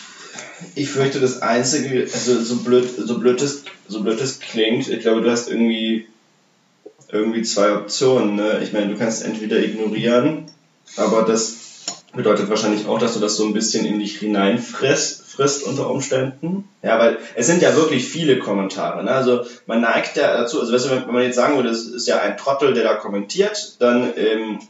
ich 0.74 0.88
fürchte, 0.90 1.20
das 1.20 1.42
Einzige, 1.42 2.02
also 2.12 2.42
so 2.42 2.56
blöd, 2.56 2.88
so 2.96 3.18
blöd 3.18 3.40
es, 3.40 3.64
so 3.88 4.02
blöd 4.02 4.20
es 4.20 4.40
klingt, 4.40 4.88
ich 4.88 5.00
glaube, 5.00 5.22
du 5.22 5.30
hast 5.30 5.48
irgendwie, 5.48 6.06
irgendwie 7.10 7.42
zwei 7.42 7.74
Optionen. 7.74 8.36
Ne? 8.36 8.60
Ich 8.62 8.72
meine, 8.72 8.88
du 8.92 8.98
kannst 8.98 9.24
entweder 9.24 9.58
ignorieren, 9.58 10.46
aber 10.96 11.22
das 11.22 11.56
bedeutet 12.12 12.50
wahrscheinlich 12.50 12.86
auch, 12.86 12.98
dass 12.98 13.14
du 13.14 13.20
das 13.20 13.36
so 13.36 13.46
ein 13.46 13.54
bisschen 13.54 13.86
in 13.86 13.98
dich 13.98 14.18
hineinfrisst 14.18 15.22
frisst 15.32 15.64
unter 15.64 15.88
Umständen. 15.90 16.68
Ja, 16.82 16.98
weil 16.98 17.18
es 17.34 17.46
sind 17.46 17.62
ja 17.62 17.74
wirklich 17.74 18.04
viele 18.04 18.38
Kommentare. 18.38 19.02
Ne? 19.02 19.10
Also 19.10 19.46
man 19.66 19.80
neigt 19.80 20.16
ja 20.16 20.36
dazu, 20.36 20.60
also 20.60 20.72
weißt 20.72 20.86
du, 20.86 20.90
wenn 20.90 21.12
man 21.12 21.22
jetzt 21.22 21.36
sagen 21.36 21.56
würde, 21.56 21.70
es 21.70 21.86
ist 21.86 22.06
ja 22.06 22.20
ein 22.20 22.36
Trottel, 22.36 22.74
der 22.74 22.84
da 22.84 22.94
kommentiert, 22.94 23.76
dann 23.80 24.12
ähm, 24.16 24.60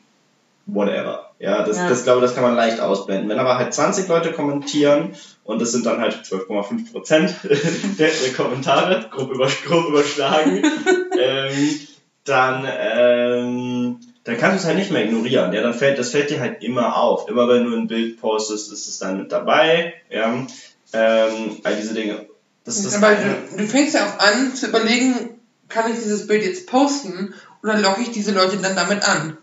whatever. 0.67 1.32
Ja, 1.43 1.65
das, 1.65 1.77
ja. 1.77 1.89
das 1.89 2.05
glaube 2.05 2.21
das 2.21 2.37
kann 2.37 2.45
man 2.45 2.55
leicht 2.55 2.79
ausblenden. 2.79 3.29
Wenn 3.29 3.41
aber 3.41 3.59
halt 3.59 3.75
20 3.75 4.07
Leute 4.07 4.31
kommentieren 4.31 5.17
und 5.43 5.61
das 5.61 5.73
sind 5.73 5.85
dann 5.85 6.01
halt 6.01 6.15
12,5 6.25 6.93
Prozent 6.93 7.35
der, 7.99 8.11
der, 8.11 8.33
Kommentare, 8.37 9.05
grob, 9.11 9.33
über, 9.33 9.51
grob 9.67 9.89
überschlagen, 9.89 10.63
ähm, 11.19 11.81
dann 12.25 12.65
ähm, 12.65 13.99
dann 14.23 14.39
kannst 14.39 14.55
du 14.55 14.61
es 14.61 14.67
halt 14.67 14.79
nicht 14.79 14.93
mehr 14.93 15.05
ignorieren. 15.05 15.53
Ja, 15.53 15.63
dann 15.63 15.75
fällt, 15.75 15.99
das 15.99 16.11
fällt 16.11 16.31
dir 16.31 16.39
halt 16.39 16.63
immer 16.63 16.97
auf. 16.97 17.29
Immer 17.29 17.49
wenn 17.49 17.65
du 17.65 17.77
ein 17.77 17.89
Bild 17.89 18.21
postest, 18.21 18.73
ist 18.73 18.87
es 18.87 19.01
dann 19.01 19.19
mit 19.19 19.33
dabei. 19.33 19.95
Ja, 20.11 20.47
ähm, 20.93 21.57
all 21.65 21.75
diese 21.75 21.95
Dinge. 21.95 22.27
Das, 22.63 22.81
das 22.85 23.03
Aber 23.03 23.17
du, 23.17 23.57
du 23.57 23.67
fängst 23.67 23.97
ja 23.97 24.07
auch 24.07 24.21
an 24.21 24.55
zu 24.55 24.69
überlegen, 24.69 25.41
kann 25.69 25.91
ich 25.91 25.99
dieses 25.99 26.29
Bild 26.29 26.45
jetzt 26.45 26.69
posten 26.69 27.35
oder 27.65 27.77
locke 27.81 28.03
ich 28.03 28.13
diese 28.13 28.31
Leute 28.31 28.59
dann 28.59 28.77
damit 28.77 29.03
an? 29.03 29.39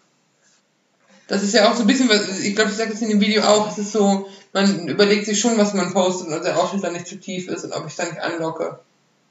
Das 1.30 1.44
ist 1.44 1.54
ja 1.54 1.70
auch 1.70 1.76
so 1.76 1.82
ein 1.82 1.88
bisschen, 1.88 2.10
was, 2.10 2.40
ich 2.40 2.56
glaube, 2.56 2.72
ich 2.72 2.78
sage 2.78 2.92
das 2.92 3.02
in 3.02 3.10
dem 3.10 3.22
Video 3.22 3.44
auch, 3.44 3.72
es 3.72 3.78
ist 3.78 3.92
so, 3.92 4.28
man 4.52 4.88
überlegt 4.88 5.26
sich 5.26 5.40
schon, 5.40 5.58
was 5.60 5.76
man 5.76 5.94
postet 5.94 6.28
und 6.28 6.34
ob 6.34 6.42
der 6.44 6.58
Ausschnitt 6.58 6.84
dann 6.84 6.94
nicht 6.94 7.08
zu 7.08 7.20
tief 7.20 7.48
ist 7.48 7.64
und 7.64 7.72
ob 7.72 7.88
ich 7.88 7.96
dann 7.96 8.10
nicht 8.10 8.20
anlocke. 8.20 8.80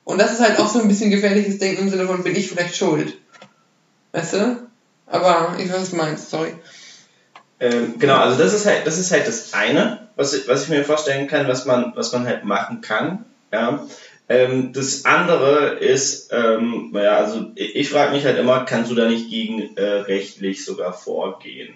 Und 0.05 0.19
das 0.19 0.33
ist 0.33 0.41
halt 0.41 0.59
auch 0.61 0.69
so 0.69 0.81
ein 0.81 0.89
bisschen 0.89 1.11
gefährliches 1.11 1.59
Denken 1.59 1.83
im 1.83 1.91
Sinne 1.91 2.07
von, 2.07 2.23
bin 2.23 2.37
ich 2.37 2.49
vielleicht 2.49 2.77
schuld? 2.77 3.15
Weißt 4.13 4.35
du? 4.35 4.69
Aber 5.07 5.57
ich 5.59 5.69
weiß, 5.69 5.81
was 5.81 5.91
du 5.91 5.97
meinst, 5.97 6.31
sorry. 6.31 6.55
Ähm, 7.61 7.99
genau, 7.99 8.17
also 8.17 8.39
das 8.39 8.55
ist 8.55 8.65
halt, 8.65 8.87
das 8.87 8.99
ist 8.99 9.11
halt 9.11 9.27
das 9.27 9.53
eine, 9.53 10.09
was 10.15 10.33
ich, 10.33 10.47
was 10.47 10.63
ich 10.63 10.69
mir 10.69 10.85
vorstellen 10.85 11.27
kann, 11.27 11.49
was 11.49 11.67
man, 11.67 11.93
was 11.97 12.13
man 12.13 12.27
halt 12.27 12.45
machen 12.45 12.81
kann. 12.81 13.25
Ja. 13.53 13.87
Ähm, 14.29 14.73
das 14.73 15.05
andere 15.05 15.79
ist, 15.79 16.31
ähm, 16.33 16.91
naja, 16.93 17.17
also 17.17 17.51
ich, 17.57 17.75
ich 17.75 17.91
frage 17.91 18.13
mich 18.13 18.25
halt 18.25 18.39
immer, 18.39 18.65
kannst 18.65 18.91
du 18.91 18.95
da 18.95 19.09
nicht 19.09 19.31
gegen 19.31 19.77
äh, 19.77 19.83
rechtlich 19.83 20.65
sogar 20.65 20.93
vorgehen? 20.93 21.75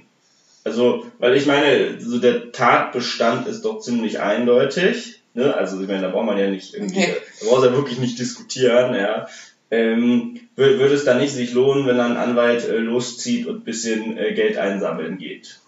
Also, 0.65 1.07
weil 1.19 1.37
ich 1.37 1.47
meine, 1.47 2.01
so 2.01 2.19
der 2.19 2.53
Tatbestand 2.53 3.49
ist 3.49 3.63
doch 3.65 3.81
ziemlich 3.81 4.21
eindeutig. 4.21 5.21
Ne? 5.35 5.55
Also, 5.55 5.81
ich 5.81 5.89
meine, 5.89 6.03
da 6.03 6.09
braucht 6.09 6.27
man 6.27 6.39
ja 6.39 6.49
nicht 6.49 6.75
irgendwie, 6.75 7.01
okay. 7.01 7.17
da 7.41 7.47
braucht 7.47 7.61
man 7.63 7.71
ja 7.71 7.77
wirklich 7.77 7.99
nicht 7.99 8.19
diskutieren, 8.19 8.95
ja 8.95 9.27
ähm, 9.73 10.39
würde 10.55 10.95
es 10.95 11.05
dann 11.05 11.19
nicht 11.19 11.33
sich 11.33 11.55
lohnen, 11.55 11.87
wenn 11.87 11.99
ein 11.99 12.19
Anwalt 12.19 12.69
äh, 12.69 12.77
loszieht 12.77 13.47
und 13.47 13.61
ein 13.61 13.65
bisschen 13.65 14.19
äh, 14.19 14.35
Geld 14.35 14.59
einsammeln 14.59 15.17
geht. 15.17 15.61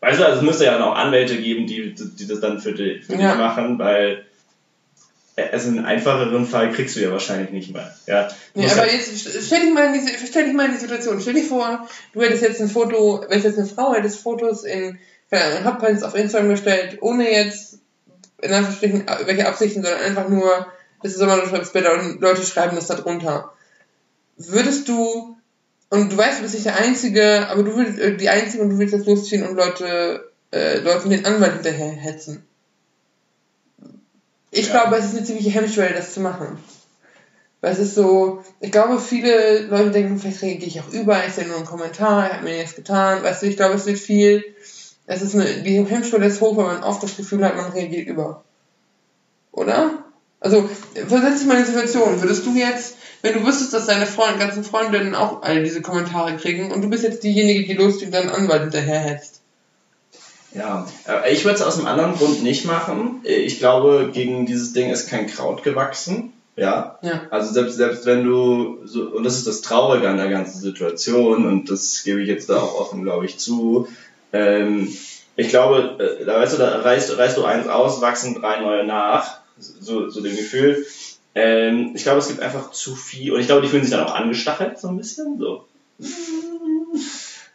Weißt 0.00 0.18
du, 0.18 0.26
also 0.26 0.38
es 0.38 0.44
müsste 0.44 0.64
ja 0.64 0.84
auch 0.84 0.96
Anwälte 0.96 1.36
geben, 1.36 1.68
die, 1.68 1.94
die 1.94 2.26
das 2.26 2.40
dann 2.40 2.58
für, 2.58 2.72
die, 2.72 3.00
für 3.00 3.12
ja. 3.12 3.30
dich 3.30 3.38
machen, 3.38 3.78
weil 3.78 4.26
also 5.36 5.68
einen 5.68 5.84
einfacheren 5.84 6.46
Fall 6.46 6.72
kriegst 6.72 6.96
du 6.96 7.00
ja 7.00 7.10
wahrscheinlich 7.10 7.50
nicht 7.50 7.72
mehr. 7.72 7.94
Ja, 8.06 8.28
nee, 8.54 8.68
aber 8.70 8.90
jetzt 8.90 9.18
stell 9.44 9.60
dich, 9.60 9.72
mal 9.72 9.86
in 9.86 9.92
die, 9.94 10.26
stell 10.26 10.44
dich 10.44 10.54
mal 10.54 10.66
in 10.66 10.72
die 10.72 10.78
Situation. 10.78 11.20
Stell 11.20 11.34
dich 11.34 11.48
vor, 11.48 11.88
du 12.12 12.22
hättest 12.22 12.42
jetzt 12.42 12.60
ein 12.60 12.68
Foto, 12.68 13.24
wenn 13.28 13.38
es 13.38 13.44
jetzt 13.44 13.58
eine 13.58 13.66
Frau 13.66 13.94
hättest, 13.94 14.20
Fotos 14.20 14.64
in, 14.64 14.98
Hotpants 15.64 16.04
auf 16.04 16.14
Instagram 16.14 16.50
gestellt, 16.50 16.98
ohne 17.00 17.32
jetzt 17.32 17.80
in 18.40 18.52
Anführungsstrichen 18.52 19.06
welche 19.24 19.48
Absichten, 19.48 19.82
sondern 19.82 20.02
einfach 20.02 20.28
nur 20.28 20.66
es 21.04 21.14
ist 21.14 21.20
immer, 21.20 21.36
du 21.36 21.46
schreibst 21.46 21.74
Bilder 21.74 21.92
und 21.92 22.20
Leute 22.22 22.42
schreiben 22.42 22.76
das 22.76 22.86
da 22.86 22.94
drunter. 22.94 23.52
Würdest 24.38 24.88
du, 24.88 25.36
und 25.90 26.12
du 26.12 26.16
weißt, 26.16 26.38
du 26.38 26.42
bist 26.42 26.54
nicht 26.54 26.66
der 26.66 26.78
Einzige, 26.78 27.46
aber 27.50 27.62
du 27.62 27.76
willst, 27.76 27.98
äh, 27.98 28.16
die 28.16 28.30
Einzige 28.30 28.62
und 28.62 28.70
du 28.70 28.78
willst 28.78 28.94
jetzt 28.94 29.06
losziehen 29.06 29.46
und 29.46 29.54
Leute, 29.54 30.32
äh, 30.50 30.78
Leuten 30.78 31.10
den 31.10 31.26
Anwalt 31.26 31.52
hinterher 31.52 31.92
hetzen. 31.92 32.46
Ich 34.54 34.68
ja. 34.68 34.72
glaube, 34.72 34.96
es 34.96 35.06
ist 35.06 35.16
eine 35.16 35.24
ziemliche 35.24 35.50
Hemmschwelle, 35.50 35.94
das 35.94 36.14
zu 36.14 36.20
machen. 36.20 36.58
Weil 37.60 37.72
es 37.72 37.78
ist 37.78 37.94
so, 37.94 38.44
ich 38.60 38.70
glaube, 38.70 39.00
viele 39.00 39.62
Leute 39.66 39.90
denken, 39.90 40.18
vielleicht 40.18 40.42
reagiere 40.42 40.68
ich 40.68 40.80
auch 40.80 40.92
über, 40.92 41.24
ist 41.24 41.38
ja 41.38 41.44
nur 41.44 41.56
ein 41.56 41.64
Kommentar, 41.64 42.28
er 42.28 42.34
hat 42.34 42.44
mir 42.44 42.56
nichts 42.56 42.76
getan, 42.76 43.22
weißt 43.22 43.42
du, 43.42 43.46
ich 43.46 43.56
glaube, 43.56 43.74
es 43.74 43.86
wird 43.86 43.98
viel, 43.98 44.44
es 45.06 45.22
ist 45.22 45.34
eine, 45.34 45.46
die 45.62 45.84
Hemmschwelle 45.84 46.26
ist 46.26 46.40
hoch, 46.40 46.56
weil 46.56 46.66
man 46.66 46.84
oft 46.84 47.02
das 47.02 47.16
Gefühl 47.16 47.44
hat, 47.44 47.56
man 47.56 47.72
reagiert 47.72 48.06
über. 48.06 48.44
Oder? 49.50 50.04
Also, 50.38 50.68
versetz 51.08 51.38
dich 51.38 51.48
mal 51.48 51.56
in 51.56 51.64
die 51.64 51.70
Situation. 51.70 52.20
Würdest 52.20 52.46
du 52.46 52.54
jetzt, 52.54 52.96
wenn 53.22 53.34
du 53.34 53.46
wüsstest, 53.46 53.72
dass 53.72 53.86
deine 53.86 54.06
Freund, 54.06 54.38
ganzen 54.38 54.62
Freundinnen 54.62 55.14
auch 55.14 55.42
all 55.42 55.64
diese 55.64 55.80
Kommentare 55.80 56.36
kriegen 56.36 56.70
und 56.70 56.82
du 56.82 56.90
bist 56.90 57.02
jetzt 57.02 57.24
diejenige, 57.24 57.64
die 57.64 57.72
los 57.72 58.02
und 58.02 58.12
dann 58.12 58.28
Anwalt 58.28 58.62
hinterherhetzt? 58.62 59.33
Ja, 60.54 60.86
äh, 61.08 61.32
ich 61.32 61.44
würde 61.44 61.56
es 61.56 61.62
aus 61.62 61.78
einem 61.78 61.86
anderen 61.86 62.14
Grund 62.14 62.42
nicht 62.42 62.64
machen. 62.64 63.20
Äh, 63.24 63.40
Ich 63.42 63.58
glaube, 63.58 64.10
gegen 64.12 64.46
dieses 64.46 64.72
Ding 64.72 64.90
ist 64.90 65.08
kein 65.08 65.26
Kraut 65.26 65.62
gewachsen. 65.62 66.32
Ja. 66.56 66.98
Ja. 67.02 67.22
Also 67.30 67.52
selbst, 67.52 67.76
selbst 67.76 68.06
wenn 68.06 68.24
du 68.24 68.78
so, 68.84 69.02
und 69.06 69.24
das 69.24 69.36
ist 69.36 69.46
das 69.46 69.60
Traurige 69.60 70.08
an 70.08 70.16
der 70.16 70.28
ganzen 70.28 70.60
Situation, 70.60 71.46
und 71.46 71.70
das 71.70 72.04
gebe 72.04 72.22
ich 72.22 72.28
jetzt 72.28 72.48
da 72.48 72.58
auch 72.60 72.78
offen, 72.80 73.02
glaube 73.02 73.26
ich, 73.26 73.38
zu. 73.38 73.88
Ähm, 74.32 74.88
ich 75.36 75.48
glaube, 75.48 75.98
äh, 75.98 76.24
da 76.24 76.38
weißt 76.38 76.54
du, 76.54 76.58
da 76.58 76.78
reißt, 76.80 77.18
reißt 77.18 77.36
du 77.36 77.44
eins 77.44 77.66
aus, 77.66 78.00
wachsen 78.00 78.34
drei 78.40 78.60
neue 78.60 78.86
nach. 78.86 79.40
So, 79.58 80.08
so 80.08 80.20
dem 80.20 80.36
Gefühl. 80.36 80.86
Ähm, 81.34 81.92
ich 81.94 82.04
glaube, 82.04 82.20
es 82.20 82.28
gibt 82.28 82.40
einfach 82.40 82.70
zu 82.70 82.94
viel, 82.94 83.32
und 83.32 83.40
ich 83.40 83.46
glaube, 83.46 83.62
die 83.62 83.68
fühlen 83.68 83.82
sich 83.82 83.92
dann 83.92 84.06
auch 84.06 84.14
angestachelt, 84.14 84.78
so 84.78 84.86
ein 84.88 84.96
bisschen. 84.96 85.38
So 85.38 85.64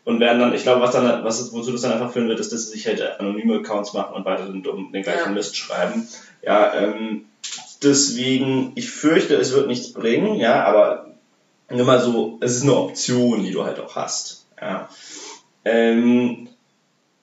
und 0.10 0.20
werden 0.20 0.40
dann, 0.40 0.56
ich 0.56 0.64
glaube, 0.64 0.82
was 0.82 0.92
dann, 0.92 1.24
was 1.24 1.54
wozu 1.54 1.72
das 1.72 1.82
dann 1.82 1.92
einfach 1.92 2.12
führen 2.12 2.28
wird, 2.28 2.40
ist, 2.40 2.52
dass 2.52 2.66
sie 2.66 2.72
sich 2.72 2.88
halt 2.88 3.00
anonyme 3.20 3.58
Accounts 3.58 3.94
machen 3.94 4.16
und 4.16 4.26
weiter 4.26 4.48
den, 4.48 4.64
den 4.64 5.04
gleichen 5.04 5.28
Ja. 5.28 5.30
Mist 5.30 5.56
schreiben. 5.56 6.08
Ja, 6.42 6.74
ähm, 6.74 7.26
deswegen, 7.84 8.72
ich 8.74 8.90
fürchte, 8.90 9.36
es 9.36 9.54
wird 9.54 9.68
nichts 9.68 9.94
bringen, 9.94 10.36
ja, 10.36 10.64
aber 10.64 11.14
nur 11.70 11.86
mal 11.86 12.02
so, 12.02 12.40
es 12.42 12.56
ist 12.56 12.64
eine 12.64 12.76
Option, 12.76 13.44
die 13.44 13.52
du 13.52 13.64
halt 13.64 13.80
auch 13.80 13.96
hast. 13.96 14.48
Ja. 14.60 14.90
Ähm, 15.64 16.50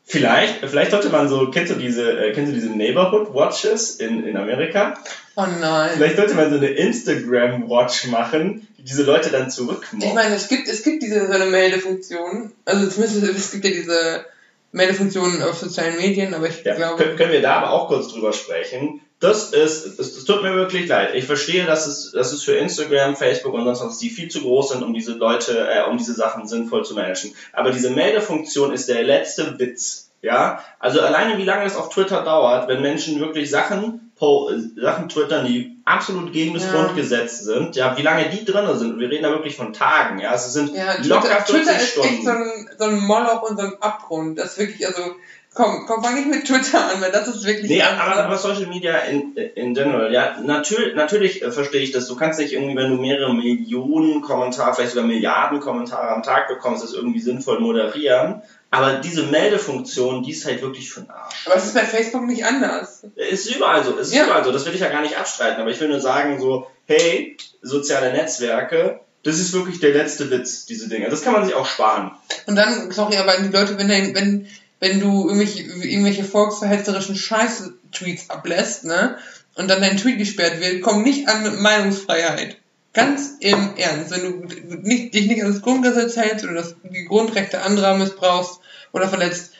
vielleicht, 0.06 0.64
vielleicht 0.66 0.90
sollte 0.92 1.10
man 1.10 1.28
so, 1.28 1.50
kennst 1.50 1.72
du 1.72 1.76
diese, 1.76 2.10
äh, 2.28 2.32
kennst 2.32 2.52
du 2.52 2.54
diese 2.54 2.70
Neighborhood 2.70 3.34
Watches 3.34 3.96
in, 3.96 4.24
in 4.26 4.36
Amerika? 4.36 4.94
Oh 5.34 5.44
nein. 5.60 5.90
Vielleicht 5.96 6.16
sollte 6.16 6.34
man 6.34 6.50
so 6.50 6.56
eine 6.56 6.68
Instagram 6.68 7.68
Watch 7.68 8.06
machen, 8.06 8.66
die 8.78 8.84
diese 8.84 9.02
Leute 9.02 9.30
dann 9.30 9.48
Ich 9.48 9.54
zurückmobben. 9.54 10.14
meine, 10.14 10.34
es 10.34 10.48
gibt, 10.48 10.68
es 10.68 10.82
gibt 10.82 11.02
diese 11.02 11.26
so 11.26 11.32
eine 11.32 11.46
Meldefunktion. 11.46 12.52
Also 12.64 12.88
zumindest 12.88 13.22
es 13.36 13.50
gibt 13.50 13.64
ja 13.64 13.70
diese 13.72 14.24
Meldefunktion 14.72 15.42
auf 15.42 15.58
sozialen 15.58 15.96
Medien, 15.96 16.32
aber 16.34 16.48
ich 16.48 16.62
Ja, 16.64 16.74
glaube. 16.74 17.02
können, 17.02 17.16
können 17.16 17.32
wir 17.32 17.42
da 17.42 17.56
aber 17.56 17.70
auch 17.72 17.88
kurz 17.88 18.08
drüber 18.08 18.32
sprechen. 18.32 19.00
Das 19.18 19.52
ist, 19.52 19.98
es, 19.98 20.24
tut 20.24 20.42
mir 20.42 20.54
wirklich 20.54 20.88
leid. 20.88 21.14
Ich 21.14 21.24
verstehe, 21.24 21.64
dass 21.64 21.86
es, 21.86 22.12
dass 22.12 22.32
es 22.32 22.42
für 22.42 22.52
Instagram, 22.56 23.16
Facebook 23.16 23.54
und 23.54 23.64
sonst 23.64 23.80
was, 23.82 23.98
die 23.98 24.10
viel 24.10 24.28
zu 24.28 24.42
groß 24.42 24.70
sind, 24.70 24.82
um 24.82 24.92
diese 24.92 25.12
Leute, 25.12 25.66
äh, 25.70 25.88
um 25.88 25.96
diese 25.96 26.12
Sachen 26.12 26.46
sinnvoll 26.46 26.84
zu 26.84 26.94
managen. 26.94 27.32
Aber 27.52 27.70
diese 27.70 27.90
Meldefunktion 27.90 28.72
ist 28.74 28.88
der 28.88 29.02
letzte 29.04 29.58
Witz. 29.58 30.02
Ja, 30.22 30.60
also 30.80 31.00
alleine 31.02 31.38
wie 31.38 31.44
lange 31.44 31.64
es 31.66 31.76
auf 31.76 31.88
Twitter 31.90 32.22
dauert, 32.22 32.68
wenn 32.68 32.82
Menschen 32.82 33.20
wirklich 33.20 33.48
Sachen, 33.48 34.10
po, 34.16 34.50
Sachen 34.74 35.08
twittern, 35.08 35.46
die 35.46 35.76
absolut 35.84 36.32
gegen 36.32 36.54
das 36.54 36.64
Ja. 36.64 36.72
Grundgesetz 36.72 37.40
sind, 37.40 37.76
ja, 37.76 37.96
wie 37.96 38.02
lange 38.02 38.28
die 38.30 38.44
drin 38.44 38.66
sind. 38.76 38.98
Wir 38.98 39.08
reden 39.10 39.22
da 39.22 39.30
wirklich 39.30 39.54
von 39.56 39.72
Tagen, 39.72 40.18
ja, 40.18 40.34
es 40.34 40.52
sind 40.52 40.74
Ja, 40.74 40.94
locker 41.04 41.44
Twitter, 41.44 41.44
40 41.44 41.46
Twitter 41.54 41.76
ist 41.76 41.88
Stunden. 41.92 42.08
echt 42.08 42.24
so 42.24 42.30
ein, 42.30 42.70
so 42.78 42.84
ein 42.86 42.98
Moloch 42.98 43.42
und 43.48 43.56
so 43.58 43.66
ein 43.66 43.74
Abgrund. 43.80 44.38
Das 44.38 44.52
ist 44.52 44.58
wirklich, 44.58 44.86
also, 44.86 45.14
komm, 45.56 45.86
komm, 45.86 46.04
fang 46.04 46.14
nicht 46.14 46.28
mit 46.28 46.46
Twitter 46.46 46.90
an, 46.90 47.00
weil 47.00 47.10
das 47.10 47.26
ist 47.28 47.44
wirklich. 47.44 47.68
Nee, 47.70 47.82
aber, 47.82 48.22
aber 48.22 48.36
Social 48.38 48.66
Media 48.66 48.96
in, 48.98 49.34
in 49.36 49.74
general, 49.74 50.12
ja, 50.12 50.36
natürlich, 50.42 50.94
natürlich 50.94 51.42
äh, 51.42 51.50
verstehe 51.50 51.80
ich 51.80 51.90
das. 51.90 52.06
Du 52.06 52.14
kannst 52.14 52.38
nicht 52.38 52.52
irgendwie, 52.52 52.76
wenn 52.76 52.90
du 52.90 52.96
mehrere 53.00 53.34
Millionen 53.34 54.20
Kommentare, 54.20 54.74
vielleicht 54.74 54.92
sogar 54.92 55.06
Milliarden 55.06 55.58
Kommentare 55.60 56.10
am 56.10 56.22
Tag 56.22 56.48
bekommst, 56.48 56.84
das 56.84 56.92
irgendwie 56.92 57.20
sinnvoll 57.20 57.58
moderieren. 57.60 58.42
Aber 58.70 58.94
diese 58.94 59.22
Meldefunktion, 59.22 60.22
die 60.22 60.32
ist 60.32 60.44
halt 60.44 60.60
wirklich 60.60 60.90
für 60.90 61.00
den 61.00 61.10
Arsch. 61.10 61.46
Aber 61.46 61.56
es 61.56 61.64
ist 61.64 61.74
bei 61.74 61.84
Facebook 61.84 62.26
nicht 62.26 62.44
anders. 62.44 63.04
Es 63.16 63.46
ist 63.46 63.56
überall 63.56 63.82
so, 63.84 63.96
ist 63.96 64.12
Ja. 64.12 64.24
überall 64.24 64.44
so. 64.44 64.52
Das 64.52 64.66
will 64.66 64.74
ich 64.74 64.80
ja 64.80 64.88
gar 64.88 65.02
nicht 65.02 65.16
abstreiten. 65.16 65.60
Aber 65.60 65.70
ich 65.70 65.80
will 65.80 65.88
nur 65.88 66.00
sagen 66.00 66.40
so, 66.40 66.66
hey, 66.86 67.36
soziale 67.62 68.12
Netzwerke, 68.12 69.00
das 69.22 69.38
ist 69.38 69.52
wirklich 69.52 69.80
der 69.80 69.92
letzte 69.92 70.30
Witz, 70.30 70.66
diese 70.66 70.88
Dinge. 70.88 71.08
Das 71.08 71.22
kann 71.22 71.32
man 71.32 71.44
sich 71.44 71.54
auch 71.54 71.66
sparen. 71.66 72.10
Und 72.46 72.56
dann, 72.56 72.90
sorry, 72.90 73.16
aber 73.16 73.36
die 73.38 73.48
Leute, 73.56 73.78
wenn, 73.78 73.88
wenn, 74.14 74.46
wenn 74.80 75.00
du 75.00 75.26
irgendwelche, 75.28 75.62
irgendwelche 75.62 76.24
volksverhetzerischen 76.24 77.16
Scheiß-Tweets 77.16 78.30
ablässt, 78.30 78.84
ne, 78.84 79.16
und 79.54 79.68
dann 79.68 79.80
dein 79.80 79.96
Tweet 79.96 80.18
gesperrt 80.18 80.60
wird, 80.60 80.82
komm 80.82 81.02
nicht 81.02 81.28
an 81.28 81.42
mit 81.42 81.58
Meinungsfreiheit. 81.58 82.58
Ganz 82.92 83.36
im 83.40 83.74
Ernst. 83.76 84.10
Wenn 84.10 84.22
du 84.22 84.78
nicht, 84.82 85.14
dich 85.14 85.26
nicht 85.26 85.42
an 85.42 85.52
das 85.52 85.62
Grundgesetz 85.62 86.16
hältst 86.16 86.44
oder 86.44 86.54
das, 86.54 86.76
die 86.82 87.04
Grundrechte 87.04 87.60
anderer 87.62 87.96
missbrauchst 87.96 88.60
oder 88.92 89.08
verletzt, 89.08 89.52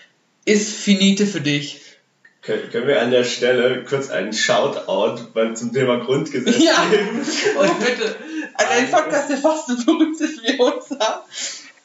ist 0.45 0.75
finite 0.75 1.27
für 1.27 1.41
dich. 1.41 1.83
Können 2.43 2.87
wir 2.87 3.03
an 3.03 3.11
der 3.11 3.25
Stelle 3.25 3.85
kurz 3.85 4.09
einen 4.09 4.33
Shoutout 4.33 5.33
zum 5.55 5.73
Thema 5.73 5.97
Grundgesetz 5.99 6.63
Ja. 6.63 6.85
geben? 6.91 7.19
Und 7.19 7.81
bitte, 7.81 8.17
an 8.55 8.67
einen 8.67 8.91
Podcast, 8.91 9.29
der 9.29 9.39
fast 9.39 9.67
so 9.67 9.77
berühmt 9.85 10.21
ist 10.21 10.43
wie 10.43 10.57
unser. 10.59 11.25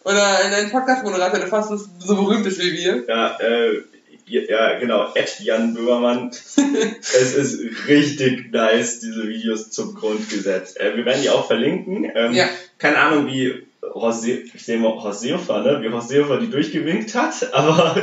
Oder 0.04 0.40
einen 0.40 0.72
Podcast-Moderator, 0.72 1.40
der 1.40 1.48
fast 1.48 1.72
so 2.00 2.16
berühmt 2.16 2.46
ist 2.46 2.60
wie 2.60 2.74
wir. 2.74 3.06
Ja, 3.08 3.38
äh, 3.40 3.84
ja, 4.26 4.80
genau, 4.80 5.14
Ed 5.14 5.40
Jan 5.42 5.74
Böhmermann. 5.74 6.30
es 7.02 7.36
ist 7.36 7.60
richtig 7.88 8.52
nice, 8.52 9.00
diese 9.00 9.28
Videos 9.28 9.72
zum 9.72 9.94
Grundgesetz. 9.94 10.76
Äh, 10.78 10.96
wir 10.96 11.06
werden 11.06 11.22
die 11.22 11.30
auch 11.30 11.48
verlinken. 11.48 12.10
Ähm, 12.16 12.34
Ja. 12.34 12.48
Keine 12.78 12.98
Ahnung, 12.98 13.28
wie 13.28 13.68
Horst, 13.94 14.24
Se 14.24 14.32
ich 14.32 14.66
sehe 14.66 14.78
mal 14.78 14.94
Horst 14.94 15.22
Seehofer, 15.22 15.62
ne? 15.62 15.82
wie 15.82 15.90
Horst 15.90 16.10
Seehofer 16.10 16.38
die 16.40 16.50
durchgewinkt 16.50 17.14
hat, 17.14 17.34
aber 17.54 17.96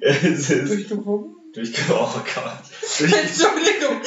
es 0.00 0.50
ist 0.50 0.70
Durchgewunken? 0.70 1.36
durchge... 1.52 1.82
Oh 1.90 2.08
Gott. 2.14 2.98
Durch, 2.98 3.12
Entschuldigung. 3.12 4.00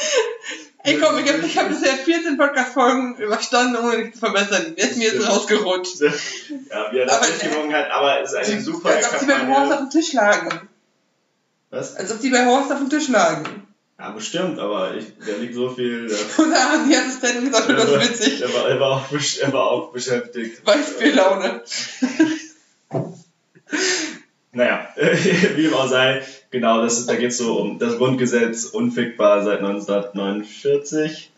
Ey 0.88 0.98
komm, 0.98 1.18
ich 1.18 1.30
habe 1.30 1.46
ich 1.46 1.58
hab 1.58 1.68
bisher 1.68 1.92
14 1.92 2.38
Podcast-Folgen 2.38 3.16
überstanden, 3.16 3.76
ohne 3.76 4.04
dich 4.04 4.14
zu 4.14 4.20
verbessern. 4.20 4.74
Jetzt 4.76 4.96
mir 4.96 5.12
ist 5.12 5.28
rausgerutscht. 5.28 6.00
ja, 6.00 6.12
wie 6.92 6.98
er 6.98 7.06
das 7.06 7.16
Aber, 7.16 7.26
durchgewunken 7.26 7.74
hat, 7.74 7.90
aber 7.90 8.22
es 8.22 8.32
ist 8.32 8.36
eine 8.36 8.60
super 8.62 8.88
Als 8.88 9.12
ob 9.12 9.20
die 9.20 9.26
bei 9.26 9.46
Horst 9.46 9.72
auf 9.72 9.78
dem 9.80 9.90
Tisch 9.90 10.12
lagen. 10.14 10.68
Was? 11.70 11.96
Als 11.96 12.10
ob 12.10 12.20
die 12.20 12.30
bei 12.30 12.46
Horst 12.46 12.72
auf 12.72 12.78
dem 12.78 12.88
Tisch 12.88 13.08
lagen. 13.08 13.66
Ja, 13.98 14.10
bestimmt, 14.12 14.58
aber 14.58 14.94
ich, 14.94 15.12
da 15.18 15.36
liegt 15.38 15.54
so 15.54 15.68
viel... 15.68 16.08
Da, 16.08 16.14
Und 16.42 16.52
da 16.52 16.70
haben 16.70 16.88
die 16.88 16.96
Assistenten 16.96 17.50
gesagt, 17.50 17.68
das 17.68 17.84
ist 17.84 18.10
witzig. 18.10 18.40
Er 18.40 18.54
war, 18.54 18.68
er, 18.68 18.80
war 18.80 18.90
auch, 18.92 19.12
er 19.12 19.52
war 19.52 19.70
auch 19.70 19.92
beschäftigt. 19.92 20.64
Beispiellaune. 20.64 21.62
Naja, 24.52 24.88
wie 24.96 25.62
dem 25.62 25.74
auch 25.74 25.88
sei, 25.88 26.22
genau, 26.50 26.82
das 26.82 26.98
ist, 26.98 27.08
da 27.08 27.16
geht 27.16 27.30
es 27.30 27.38
so 27.38 27.58
um 27.58 27.78
das 27.78 27.98
Grundgesetz, 27.98 28.64
unfickbar 28.64 29.42
seit 29.42 29.58
1949. 29.58 31.30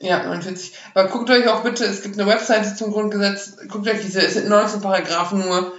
Ja, 0.00 0.24
49. 0.24 0.72
Aber 0.94 1.08
guckt 1.08 1.30
euch 1.30 1.48
auch 1.48 1.62
bitte, 1.62 1.84
es 1.84 2.02
gibt 2.02 2.18
eine 2.18 2.30
Webseite 2.30 2.74
zum 2.76 2.92
Grundgesetz, 2.92 3.56
guckt 3.68 3.88
euch 3.88 4.00
diese, 4.00 4.20
es 4.20 4.34
sind 4.34 4.48
19 4.48 4.80
Paragraphen 4.80 5.40
nur, 5.40 5.72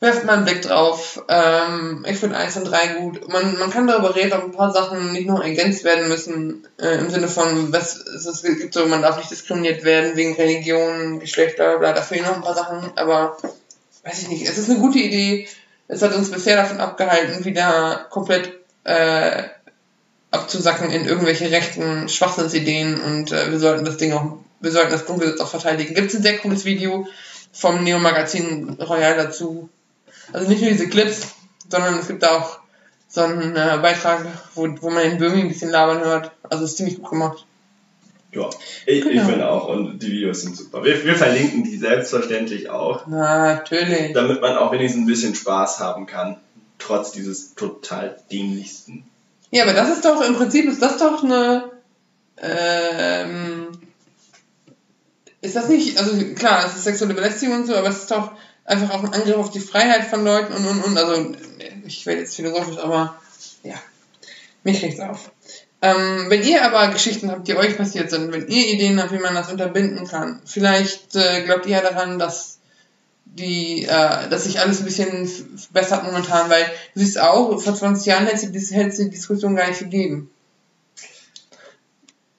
werft 0.00 0.24
mal 0.24 0.38
einen 0.38 0.46
Blick 0.46 0.62
drauf. 0.62 1.22
Ähm, 1.28 2.04
ich 2.08 2.16
finde 2.16 2.36
1 2.36 2.56
und 2.56 2.64
3 2.64 2.86
gut. 2.94 3.28
Man, 3.28 3.58
man 3.58 3.70
kann 3.70 3.86
darüber 3.86 4.16
reden, 4.16 4.32
ob 4.32 4.44
ein 4.44 4.52
paar 4.52 4.72
Sachen 4.72 5.12
nicht 5.12 5.28
noch 5.28 5.42
ergänzt 5.42 5.84
werden 5.84 6.08
müssen, 6.08 6.66
äh, 6.80 6.98
im 6.98 7.10
Sinne 7.10 7.28
von, 7.28 7.72
was 7.72 7.98
es, 7.98 8.42
gibt 8.42 8.74
so, 8.74 8.86
man 8.86 9.02
darf 9.02 9.18
nicht 9.18 9.30
diskriminiert 9.30 9.84
werden 9.84 10.16
wegen 10.16 10.34
Religion, 10.34 11.20
Geschlecht, 11.20 11.56
bla 11.56 11.68
bla 11.68 11.78
bla, 11.78 11.92
da 11.92 12.02
fehlen 12.02 12.24
noch 12.24 12.34
ein 12.34 12.42
paar 12.42 12.54
Sachen, 12.54 12.90
aber 12.96 13.36
weiß 14.02 14.22
ich 14.22 14.28
nicht, 14.28 14.48
es 14.48 14.58
ist 14.58 14.70
eine 14.70 14.80
gute 14.80 14.98
Idee. 14.98 15.46
Es 15.90 16.02
hat 16.02 16.14
uns 16.14 16.30
bisher 16.30 16.54
davon 16.54 16.80
abgehalten, 16.80 17.44
wieder 17.44 18.06
komplett 18.10 18.52
äh, 18.84 19.42
abzusacken 20.30 20.90
in 20.90 21.04
irgendwelche 21.04 21.50
rechten 21.50 22.08
Schwachsinnsideen 22.08 23.00
und 23.00 23.32
äh, 23.32 23.50
wir 23.50 23.58
sollten 23.58 23.84
das 23.84 23.96
Ding 23.96 24.12
auch, 24.12 24.38
wir 24.60 24.70
sollten 24.70 24.92
das 24.92 25.04
Grundgesetz 25.04 25.40
auch 25.40 25.48
verteidigen. 25.48 25.94
Gibt 25.94 26.10
es 26.10 26.16
ein 26.16 26.22
sehr 26.22 26.38
cooles 26.38 26.64
Video 26.64 27.08
vom 27.52 27.82
Neo-Magazin 27.82 28.78
Royal 28.80 29.16
dazu. 29.16 29.68
Also 30.32 30.48
nicht 30.48 30.62
nur 30.62 30.70
diese 30.70 30.88
Clips, 30.88 31.34
sondern 31.68 31.98
es 31.98 32.06
gibt 32.06 32.24
auch 32.24 32.60
so 33.08 33.22
einen 33.22 33.56
äh, 33.56 33.78
Beitrag, 33.82 34.24
wo, 34.54 34.68
wo 34.80 34.90
man 34.90 35.02
den 35.02 35.18
Böhmi 35.18 35.40
ein 35.40 35.48
bisschen 35.48 35.70
labern 35.70 36.04
hört. 36.04 36.30
Also 36.48 36.66
ist 36.66 36.76
ziemlich 36.76 36.98
gut 36.98 37.10
gemacht. 37.10 37.44
Ja, 38.32 38.48
ich, 38.86 38.98
ich 38.98 39.04
Genau. 39.04 39.26
finde 39.28 39.48
auch 39.50 39.68
und 39.68 39.98
die 39.98 40.12
Videos 40.12 40.42
sind 40.42 40.56
super. 40.56 40.84
Wir, 40.84 41.04
wir 41.04 41.16
verlinken 41.16 41.64
die 41.64 41.76
selbstverständlich 41.76 42.68
auch, 42.70 43.06
Natürlich. 43.08 44.12
damit 44.12 44.40
man 44.40 44.56
auch 44.56 44.70
wenigstens 44.72 45.02
ein 45.02 45.06
bisschen 45.06 45.34
Spaß 45.34 45.80
haben 45.80 46.06
kann, 46.06 46.36
trotz 46.78 47.10
dieses 47.12 47.54
total 47.56 48.16
dämlichsten. 48.30 49.04
Ja, 49.50 49.64
aber 49.64 49.72
das 49.72 49.90
ist 49.90 50.04
doch, 50.04 50.20
im 50.22 50.36
Prinzip 50.36 50.66
ist 50.68 50.80
das 50.80 50.98
doch 50.98 51.24
eine, 51.24 51.70
ähm, 52.40 53.68
ist 55.40 55.56
das 55.56 55.68
nicht, 55.68 55.98
also 55.98 56.12
klar, 56.34 56.64
es 56.66 56.76
ist 56.76 56.84
sexuelle 56.84 57.14
Belästigung 57.14 57.56
und 57.56 57.66
so, 57.66 57.74
aber 57.74 57.88
es 57.88 57.98
ist 57.98 58.10
doch 58.10 58.32
einfach 58.64 58.90
auch 58.94 59.02
ein 59.02 59.12
Angriff 59.12 59.36
auf 59.36 59.50
die 59.50 59.58
Freiheit 59.60 60.04
von 60.04 60.24
Leuten 60.24 60.52
und 60.52 60.64
und 60.66 60.84
und, 60.84 60.96
also 60.98 61.32
ich 61.86 62.06
werde 62.06 62.20
jetzt 62.20 62.36
philosophisch, 62.36 62.78
aber 62.78 63.20
ja, 63.64 63.74
mich 64.62 64.82
regt's 64.82 65.00
auf. 65.00 65.32
Ähm, 65.82 66.26
wenn 66.28 66.42
ihr 66.42 66.64
aber 66.64 66.92
Geschichten 66.92 67.30
habt, 67.30 67.48
die 67.48 67.56
euch 67.56 67.76
passiert 67.76 68.10
sind, 68.10 68.32
wenn 68.32 68.48
ihr 68.48 68.66
Ideen 68.68 69.00
habt, 69.00 69.12
wie 69.12 69.18
man 69.18 69.34
das 69.34 69.50
unterbinden 69.50 70.06
kann, 70.06 70.42
vielleicht 70.44 71.16
äh, 71.16 71.42
glaubt 71.42 71.64
ihr 71.66 71.78
ja 71.78 71.80
daran, 71.80 72.18
dass 72.18 72.58
die, 73.24 73.84
äh, 73.84 74.28
dass 74.28 74.44
sich 74.44 74.60
alles 74.60 74.80
ein 74.80 74.84
bisschen 74.84 75.26
verbessert 75.26 76.04
momentan, 76.04 76.50
weil 76.50 76.64
du 76.94 77.00
siehst 77.00 77.18
auch, 77.18 77.58
vor 77.60 77.74
20 77.74 78.04
Jahren 78.06 78.26
hätte 78.26 78.46
es 78.46 78.68
die, 78.68 79.04
die 79.04 79.10
Diskussion 79.10 79.56
gar 79.56 79.68
nicht 79.68 79.80
gegeben. 79.80 80.30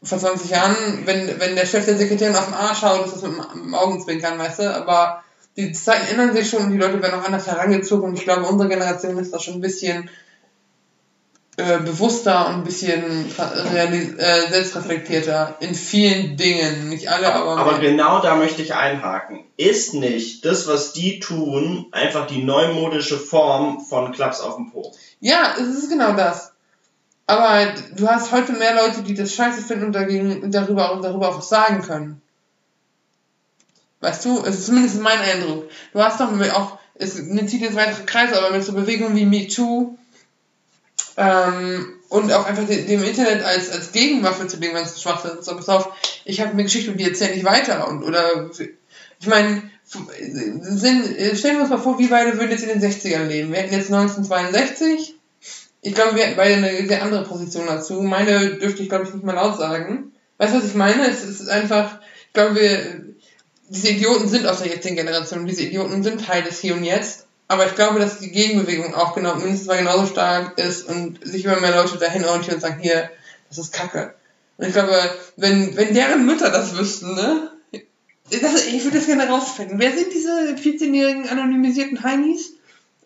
Vor 0.03 0.19
20 0.19 0.49
Jahren, 0.49 0.75
wenn, 1.05 1.39
wenn 1.39 1.55
der 1.55 1.65
Chef 1.65 1.85
der 1.85 1.97
Sekretärin 1.97 2.35
auf 2.35 2.45
den 2.45 2.53
Arsch 2.53 2.79
schaut, 2.79 3.05
ist 3.05 3.15
das 3.15 3.21
mit 3.23 3.33
dem 3.53 3.73
Augenzwinkern, 3.73 4.37
weißt 4.37 4.59
du, 4.59 4.75
aber 4.75 5.23
die 5.57 5.71
Zeiten 5.71 6.07
ändern 6.07 6.35
sich 6.35 6.49
schon 6.49 6.63
und 6.63 6.71
die 6.71 6.77
Leute 6.77 7.01
werden 7.01 7.19
auch 7.19 7.25
anders 7.25 7.47
herangezogen 7.47 8.09
und 8.09 8.15
ich 8.15 8.23
glaube, 8.23 8.45
unsere 8.45 8.69
Generation 8.69 9.17
ist 9.17 9.33
da 9.33 9.39
schon 9.39 9.55
ein 9.55 9.61
bisschen 9.61 10.09
äh, 11.61 11.79
bewusster 11.79 12.47
und 12.47 12.55
ein 12.55 12.63
bisschen 12.63 13.27
äh, 13.37 14.49
selbstreflektierter 14.49 15.57
in 15.59 15.75
vielen 15.75 16.35
Dingen. 16.35 16.89
Nicht 16.89 17.09
alle, 17.09 17.33
aber, 17.33 17.57
Aber 17.57 17.77
mehr. 17.77 17.91
genau 17.91 18.19
da 18.21 18.35
möchte 18.35 18.61
ich 18.61 18.73
einhaken. 18.73 19.45
Ist 19.57 19.93
nicht 19.93 20.43
das, 20.43 20.67
was 20.67 20.93
die 20.93 21.19
tun, 21.19 21.85
einfach 21.91 22.25
die 22.25 22.43
neumodische 22.43 23.17
Form 23.17 23.79
von 23.79 24.11
Klaps 24.11 24.41
auf 24.41 24.55
dem 24.55 24.71
Po? 24.71 24.91
Ja, 25.19 25.53
es 25.59 25.67
ist 25.67 25.89
genau 25.89 26.13
das. 26.13 26.53
Aber 27.27 27.67
du 27.95 28.07
hast 28.07 28.31
heute 28.31 28.53
mehr 28.53 28.75
Leute, 28.75 29.03
die 29.03 29.13
das 29.13 29.33
scheiße 29.35 29.61
finden 29.61 29.85
und 29.85 29.93
dagegen, 29.93 30.51
darüber, 30.51 30.91
und 30.93 31.03
darüber 31.03 31.29
auch 31.29 31.37
was 31.37 31.49
sagen 31.49 31.81
können. 31.81 32.21
Weißt 33.99 34.25
du, 34.25 34.39
es 34.43 34.59
ist 34.59 34.65
zumindest 34.65 34.99
mein 34.99 35.19
Eindruck. 35.19 35.69
Du 35.93 36.01
hast 36.01 36.19
doch 36.19 36.31
auch, 36.53 36.79
es 36.95 37.15
zieht 37.15 37.61
jetzt 37.61 37.75
weitere 37.75 38.03
Kreise, 38.05 38.37
aber 38.37 38.49
mit 38.49 38.63
so 38.63 38.73
Bewegungen 38.73 39.15
wie 39.15 39.25
MeToo 39.25 39.97
ähm, 41.21 41.93
und 42.09 42.31
auch 42.33 42.45
einfach 42.45 42.65
de- 42.67 42.85
dem 42.85 43.03
Internet 43.03 43.43
als, 43.43 43.69
als 43.71 43.91
Gegenwaffe 43.91 44.47
zu 44.47 44.57
dem 44.57 44.73
ganzen 44.73 44.99
Schwachsinn. 44.99 45.41
So, 45.41 45.55
pass 45.55 45.69
auf, 45.69 45.89
ich 46.25 46.41
habe 46.41 46.51
eine 46.51 46.63
Geschichte 46.63 46.91
und 46.91 46.97
die 46.97 47.05
erzähle 47.07 47.33
ich 47.33 47.43
weiter. 47.43 47.87
Und, 47.87 48.03
oder, 48.03 48.49
ich 49.19 49.27
meine, 49.27 49.61
stellen 49.87 51.57
wir 51.57 51.61
uns 51.61 51.69
mal 51.69 51.77
vor, 51.77 51.99
wir 51.99 52.09
beide 52.09 52.37
würden 52.37 52.51
jetzt 52.51 52.63
in 52.63 52.79
den 52.79 52.81
60ern 52.91 53.25
leben. 53.27 53.51
Wir 53.51 53.59
hätten 53.59 53.73
jetzt 53.73 53.91
1962. 53.91 55.15
Ich 55.81 55.95
glaube, 55.95 56.15
wir 56.15 56.25
hätten 56.25 56.37
beide 56.37 56.55
eine 56.55 56.87
sehr 56.87 57.01
andere 57.03 57.23
Position 57.23 57.65
dazu. 57.65 58.01
Meine 58.01 58.55
dürfte 58.57 58.83
ich, 58.83 58.89
glaube 58.89 59.05
ich, 59.05 59.13
nicht 59.13 59.23
mal 59.25 59.33
laut 59.33 59.57
sagen. 59.57 60.11
Weißt 60.37 60.53
du, 60.53 60.57
was 60.59 60.65
ich 60.65 60.75
meine? 60.75 61.07
Es 61.07 61.23
ist 61.23 61.47
einfach, 61.49 61.99
ich 62.27 62.33
glaube, 62.33 62.55
wir, 62.55 63.05
diese 63.69 63.89
Idioten 63.89 64.27
sind 64.27 64.45
aus 64.47 64.59
der 64.59 64.67
jetzigen 64.67 64.95
Generation. 64.95 65.45
Diese 65.47 65.63
Idioten 65.63 66.03
sind 66.03 66.25
Teil 66.25 66.43
des 66.43 66.59
Hier 66.59 66.75
und 66.75 66.83
Jetzt. 66.83 67.25
Aber 67.51 67.65
ich 67.65 67.75
glaube, 67.75 67.99
dass 67.99 68.19
die 68.19 68.31
Gegenbewegung 68.31 68.95
auch 68.95 69.13
genau 69.13 69.35
mindestens 69.35 69.67
mal 69.67 69.77
genauso 69.77 70.05
stark 70.05 70.57
ist 70.57 70.87
und 70.87 71.19
sich 71.21 71.43
immer 71.43 71.59
mehr 71.59 71.75
Leute 71.75 71.97
dahin 71.97 72.23
orientieren 72.23 72.55
und 72.55 72.61
sagen, 72.61 72.79
hier, 72.81 73.09
das 73.49 73.57
ist 73.57 73.73
Kacke. 73.73 74.13
Und 74.55 74.67
ich 74.67 74.73
glaube, 74.73 74.93
wenn, 75.35 75.75
wenn 75.75 75.93
deren 75.93 76.25
Mütter 76.25 76.49
das 76.49 76.77
wüssten, 76.77 77.13
ne? 77.13 77.51
Das, 78.41 78.65
ich 78.67 78.85
würde 78.85 78.99
das 78.99 79.05
gerne 79.07 79.27
rausfinden. 79.27 79.79
Wer 79.79 79.91
sind 79.91 80.13
diese 80.13 80.55
14-jährigen 80.55 81.27
anonymisierten 81.27 82.01
Heinis? 82.03 82.53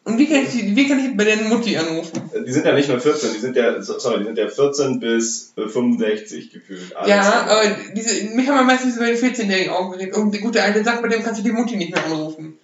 Und 0.03 0.19
wie 0.19 0.27
kann 0.27 0.43
ich, 0.43 0.49
die, 0.49 0.75
wie 0.75 0.87
kann 0.87 0.99
ich 1.03 1.17
bei 1.17 1.23
deren 1.23 1.49
Mutti 1.49 1.75
anrufen? 1.77 2.29
Die 2.45 2.51
sind 2.51 2.67
ja 2.67 2.73
nicht 2.73 2.87
nur 2.89 2.99
14, 2.99 3.33
die 3.33 3.39
sind 3.39 3.55
ja, 3.55 3.81
so- 3.81 3.97
sorry, 3.97 4.19
die 4.19 4.25
sind 4.25 4.37
ja 4.37 4.47
14 4.47 4.99
bis 4.99 5.53
äh, 5.57 5.67
65 5.67 6.51
gefühlt. 6.51 6.95
Alles 6.95 7.09
ja, 7.09 7.47
aber 7.49 7.63
diese, 7.95 8.25
mich 8.35 8.47
haben 8.47 8.57
wir 8.57 8.63
meistens 8.63 8.97
über 8.97 9.07
die 9.07 9.13
14-Jährigen 9.17 9.71
aufgeregt. 9.71 10.15
Und 10.15 10.31
der 10.31 10.41
gute 10.41 10.61
alte 10.61 10.83
sagt, 10.83 11.01
bei 11.01 11.07
dem 11.07 11.23
kannst 11.23 11.39
du 11.39 11.43
die 11.43 11.51
Mutti 11.51 11.75
nicht 11.77 11.95
mehr 11.95 12.05
anrufen. 12.05 12.59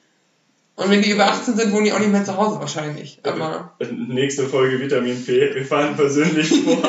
Und 0.83 0.89
wenn 0.89 1.01
die 1.01 1.11
über 1.11 1.25
18 1.27 1.55
sind, 1.55 1.71
wohnen 1.71 1.85
die 1.85 1.93
auch 1.93 1.99
nicht 1.99 2.11
mehr 2.11 2.25
zu 2.25 2.37
Hause 2.37 2.59
wahrscheinlich. 2.59 3.19
Aber 3.23 3.75
Nächste 4.07 4.47
Folge 4.47 4.79
Vitamin 4.79 5.23
P. 5.23 5.53
Wir 5.53 5.65
fahren 5.65 5.95
persönlich 5.95 6.49
vor 6.63 6.81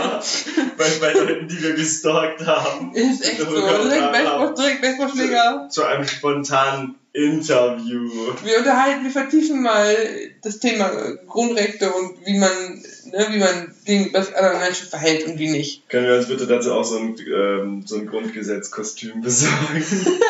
bei, 0.77 0.89
bei 1.01 1.13
Leuten, 1.13 1.49
die 1.49 1.63
wir 1.63 1.75
gestalkt 1.75 2.47
haben. 2.47 2.93
ist 2.95 3.25
echt 3.25 3.41
so. 3.41 3.47
Direkt 3.47 4.13
Baseball, 4.13 4.55
direkt 4.55 4.83
Baseballschläger. 4.83 5.69
Zu 5.71 5.85
einem 5.85 6.07
spontanen 6.07 6.95
Interview. 7.13 8.11
Wir 8.43 8.59
unterhalten, 8.59 9.05
wir 9.05 9.11
vertiefen 9.11 9.63
mal 9.63 9.95
das 10.43 10.61
Thema 10.61 10.91
Grundrechte 11.27 11.93
und 11.93 12.25
wie 12.25 12.39
man, 12.39 12.82
ne, 13.13 13.27
wie 13.31 13.39
man 13.39 13.75
gegenüber 13.85 14.19
anderen 14.19 14.59
Menschen 14.59 14.89
verhält 14.89 15.27
und 15.27 15.39
wie 15.39 15.51
nicht. 15.51 15.89
Können 15.89 16.07
wir 16.07 16.17
uns 16.17 16.27
bitte 16.27 16.47
dazu 16.47 16.73
auch 16.73 16.85
so 16.85 16.99
ein, 16.99 17.17
ähm, 17.19 17.85
so 17.87 17.97
ein 17.97 18.07
Grundgesetzkostüm 18.07 19.21
besorgen? 19.21 19.85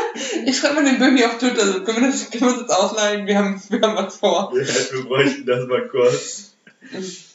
Ich 0.44 0.58
schreibe 0.58 0.74
mal 0.74 0.84
den 0.84 0.98
Böhmi 0.98 1.24
auf 1.24 1.38
Twitter, 1.38 1.66
so, 1.66 1.84
können 1.84 2.02
wir 2.02 2.10
das, 2.10 2.30
können 2.30 2.42
wir 2.42 2.50
uns 2.50 2.60
jetzt 2.60 2.70
ausleihen? 2.70 3.26
Wir 3.26 3.38
haben, 3.38 3.60
wir 3.70 3.80
haben 3.80 3.96
was 3.96 4.16
vor. 4.16 4.52
Ja, 4.54 4.60
wir 4.60 5.04
bräuchten 5.04 5.46
das 5.46 5.66
mal 5.66 5.88
kurz. 5.88 6.52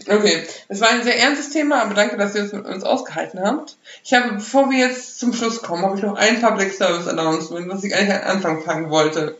Okay, 0.07 0.43
das 0.69 0.81
war 0.81 0.89
ein 0.89 1.03
sehr 1.03 1.17
ernstes 1.17 1.49
Thema, 1.49 1.81
aber 1.81 1.95
danke, 1.95 2.17
dass 2.17 2.35
ihr 2.35 2.43
es 2.43 2.53
mit 2.53 2.65
uns 2.65 2.83
ausgehalten 2.83 3.41
habt. 3.41 3.77
Ich 4.03 4.13
habe, 4.13 4.33
bevor 4.35 4.69
wir 4.69 4.77
jetzt 4.77 5.19
zum 5.19 5.33
Schluss 5.33 5.61
kommen, 5.61 5.83
habe 5.83 5.97
ich 5.97 6.03
noch 6.03 6.15
ein 6.15 6.39
Public 6.39 6.73
Service 6.73 7.07
Announcement, 7.07 7.67
was 7.69 7.83
ich 7.83 7.95
eigentlich 7.95 8.15
am 8.15 8.37
Anfang 8.37 8.61
fangen 8.63 8.89
wollte. 8.91 9.35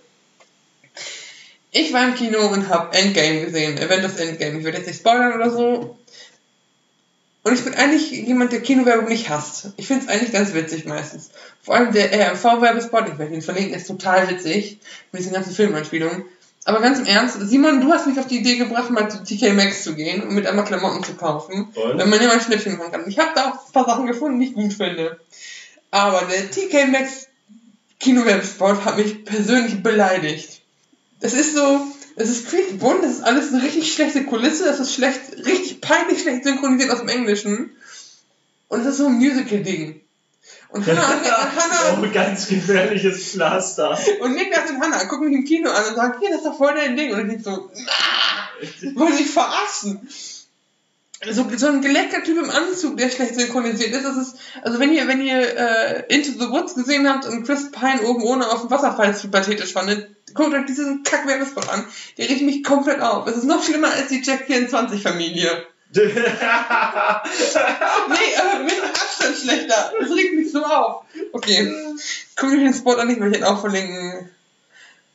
Ich 1.71 1.93
war 1.93 2.08
im 2.08 2.15
Kino 2.15 2.47
und 2.47 2.69
habe 2.69 2.95
Endgame 2.95 3.45
gesehen, 3.45 3.77
Avengers 3.77 4.17
Endgame. 4.17 4.60
Ich 4.60 4.65
werde 4.65 4.77
jetzt 4.77 4.88
nicht 4.88 4.99
spoilern 4.99 5.34
oder 5.34 5.49
so. 5.49 5.97
Und 7.43 7.53
ich 7.53 7.63
bin 7.63 7.75
eigentlich 7.75 8.12
jemand, 8.12 8.51
der 8.51 8.62
Kinowerbung 8.62 9.08
nicht 9.08 9.30
hasst. 9.30 9.69
Ich 9.77 9.88
finde 9.88 10.06
es 10.06 10.10
eigentlich 10.10 10.34
ganz 10.34 10.53
witzig 10.53 10.86
meistens. 10.86 11.32
Vor 11.62 11.75
allem 11.75 11.93
der 11.93 12.12
RMV-Werbespot, 12.12 13.08
ich 13.08 13.17
werde 13.17 13.34
ihn 13.34 13.41
verlinken, 13.41 13.73
ist 13.73 13.88
total 13.88 14.30
witzig. 14.30 14.80
Mit 15.12 15.21
diesen 15.21 15.34
ganzen 15.34 15.53
Filmanspielungen. 15.53 16.25
Aber 16.65 16.82
ganz 16.82 16.99
im 16.99 17.06
Ernst, 17.06 17.38
Simon, 17.39 17.80
du 17.80 17.93
hast 17.93 18.08
mich 18.08 18.19
auf 18.19 18.27
die 18.27 18.39
Idee 18.39 18.58
gebracht, 18.58 18.89
mal 18.89 19.10
zu 19.10 19.23
TK 19.23 19.53
Maxx 19.53 19.84
zu 19.84 19.95
gehen 19.95 20.21
und 20.21 20.36
mit 20.36 20.45
einmal 20.45 20.65
Klamotten 20.65 21.01
zu 21.06 21.13
kaufen. 21.13 21.69
Und? 21.73 21.97
Wenn 21.97 22.10
man 22.10 22.19
mal 22.19 22.32
ein 22.32 22.41
Schnäppchen 22.41 22.77
machen 22.77 22.91
kann. 22.91 23.08
Ich 23.08 23.17
habe 23.17 23.32
da 23.34 23.51
auch 23.51 23.65
ein 23.67 23.71
paar 23.71 23.86
Sachen 23.86 24.08
gefunden, 24.08 24.41
die 24.41 24.47
ich 24.47 24.53
gut 24.53 24.73
finde. 24.73 25.17
Aber 25.91 26.27
der 26.30 26.51
TK 26.51 26.91
Maxx 26.91 27.30
Kinowerbespot 28.01 28.84
hat 28.84 28.97
mich 28.97 29.23
persönlich 29.23 29.82
beleidigt. 29.82 30.62
Das 31.19 31.34
ist 31.34 31.56
so, 31.56 31.82
es 32.15 32.30
ist 32.30 32.51
richtig 32.53 32.80
bunt, 32.80 33.03
das 33.03 33.13
ist 33.13 33.23
alles 33.23 33.53
eine 33.53 33.63
richtig 33.63 33.91
schlechte 33.93 34.23
Kulisse, 34.25 34.65
das 34.65 34.80
ist 34.80 34.93
schlecht, 34.93 35.19
richtig 35.45 35.82
peinlich 35.82 36.21
schlecht 36.21 36.43
synchronisiert 36.43 36.91
aus 36.91 36.99
dem 36.99 37.10
Englischen. 37.10 37.71
Und 38.67 38.82
es 38.82 38.88
ist 38.88 38.97
so 38.97 39.08
ein 39.08 39.13
Musical-Ding. 39.13 40.01
Und 40.69 40.86
Hannah, 40.88 41.01
Hannah, 41.08 42.01
Oh, 42.01 42.13
ganz 42.13 42.47
gefährliches 42.47 43.32
Pflaster. 43.32 43.97
und 44.19 44.36
Niklas 44.36 44.69
und 44.69 44.82
Hannah 44.82 45.06
gucken 45.06 45.30
mich 45.30 45.38
im 45.38 45.45
Kino 45.45 45.69
an 45.69 45.86
und 45.86 45.95
sagen, 45.95 46.19
hier, 46.19 46.30
das 46.30 46.39
ist 46.39 46.45
doch 46.45 46.58
voll 46.58 46.73
dein 46.75 46.97
Ding. 46.97 47.13
Und 47.13 47.21
ich 47.21 47.27
denk 47.27 47.43
so, 47.43 47.71
nah, 47.75 48.95
wollen 48.95 49.15
sich 49.15 49.30
verarschen. 49.30 50.08
So, 51.32 51.47
so 51.56 51.67
ein 51.67 51.82
geleckter 51.82 52.21
Typ 52.23 52.38
im 52.38 52.49
Anzug, 52.51 52.97
der 52.97 53.10
schlecht 53.10 53.34
synchronisiert 53.36 53.91
ist. 53.91 54.03
Das 54.06 54.17
ist, 54.17 54.36
also 54.62 54.80
wenn 54.80 54.93
ihr, 54.93 55.08
wenn 55.08 55.21
ihr 55.21 55.39
äh, 55.58 56.03
Into 56.13 56.32
the 56.34 56.51
Woods 56.51 56.75
gesehen 56.75 57.10
habt 57.10 57.25
und 57.25 57.43
Chris 57.43 57.71
Pine 57.71 58.03
oben 58.03 58.21
ohne 58.23 58.47
auf 58.51 58.62
dem 58.62 58.69
Wasserfall 58.69 59.15
zu 59.17 59.30
pathetisch 59.30 59.73
fandet, 59.73 60.10
guckt 60.33 60.53
euch 60.53 60.65
diesen 60.65 61.03
Kack-Werbespot 61.03 61.69
an. 61.69 61.85
Der 62.17 62.29
riecht 62.29 62.43
mich 62.43 62.63
komplett 62.63 63.01
auf. 63.01 63.27
Es 63.27 63.37
ist 63.37 63.45
noch 63.45 63.63
schlimmer 63.63 63.91
als 63.91 64.09
die 64.09 64.21
Jack 64.21 64.45
24 64.45 65.01
Familie. 65.01 65.65
Nee, 65.95 66.03
aber 68.37 68.63
mit 68.63 68.73
Abstand 68.83 69.37
schlechter. 69.37 69.93
Das 69.99 70.11
regt 70.11 70.35
mich 70.35 70.51
so 70.51 70.63
auf. 70.63 71.03
Okay. 71.31 71.73
Guck 72.35 72.49
mir 72.51 72.59
den 72.59 72.73
Spot 72.73 72.95
an, 72.95 73.09
ich 73.09 73.19
will 73.19 73.35
ihn 73.35 73.43
auch 73.43 73.61
verlinken. 73.61 74.29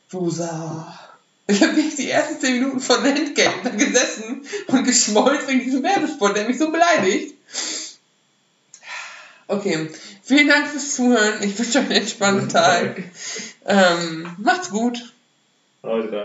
Wusa. 0.09 0.99
Ich 1.47 1.61
habe 1.61 1.75
wirklich 1.75 1.95
die 1.95 2.09
ersten 2.09 2.39
10 2.39 2.53
Minuten 2.53 2.79
von 2.79 3.03
Endgame 3.03 3.55
da 3.63 3.69
gesessen 3.69 4.45
und 4.67 4.83
geschmollt 4.83 5.47
wegen 5.47 5.63
diesem 5.63 5.83
Werbespot, 5.83 6.35
der 6.35 6.47
mich 6.47 6.57
so 6.57 6.71
beleidigt. 6.71 7.35
Okay. 9.47 9.89
Vielen 10.23 10.47
Dank 10.47 10.67
fürs 10.67 10.95
Zuhören. 10.95 11.43
Ich 11.43 11.59
wünsche 11.59 11.79
euch 11.79 11.85
einen 11.85 11.91
entspannten 11.91 12.47
Tag. 12.49 13.03
Ähm, 13.65 14.35
macht's 14.39 14.69
gut. 14.69 15.13
Haut 15.83 16.11
rein. 16.11 16.13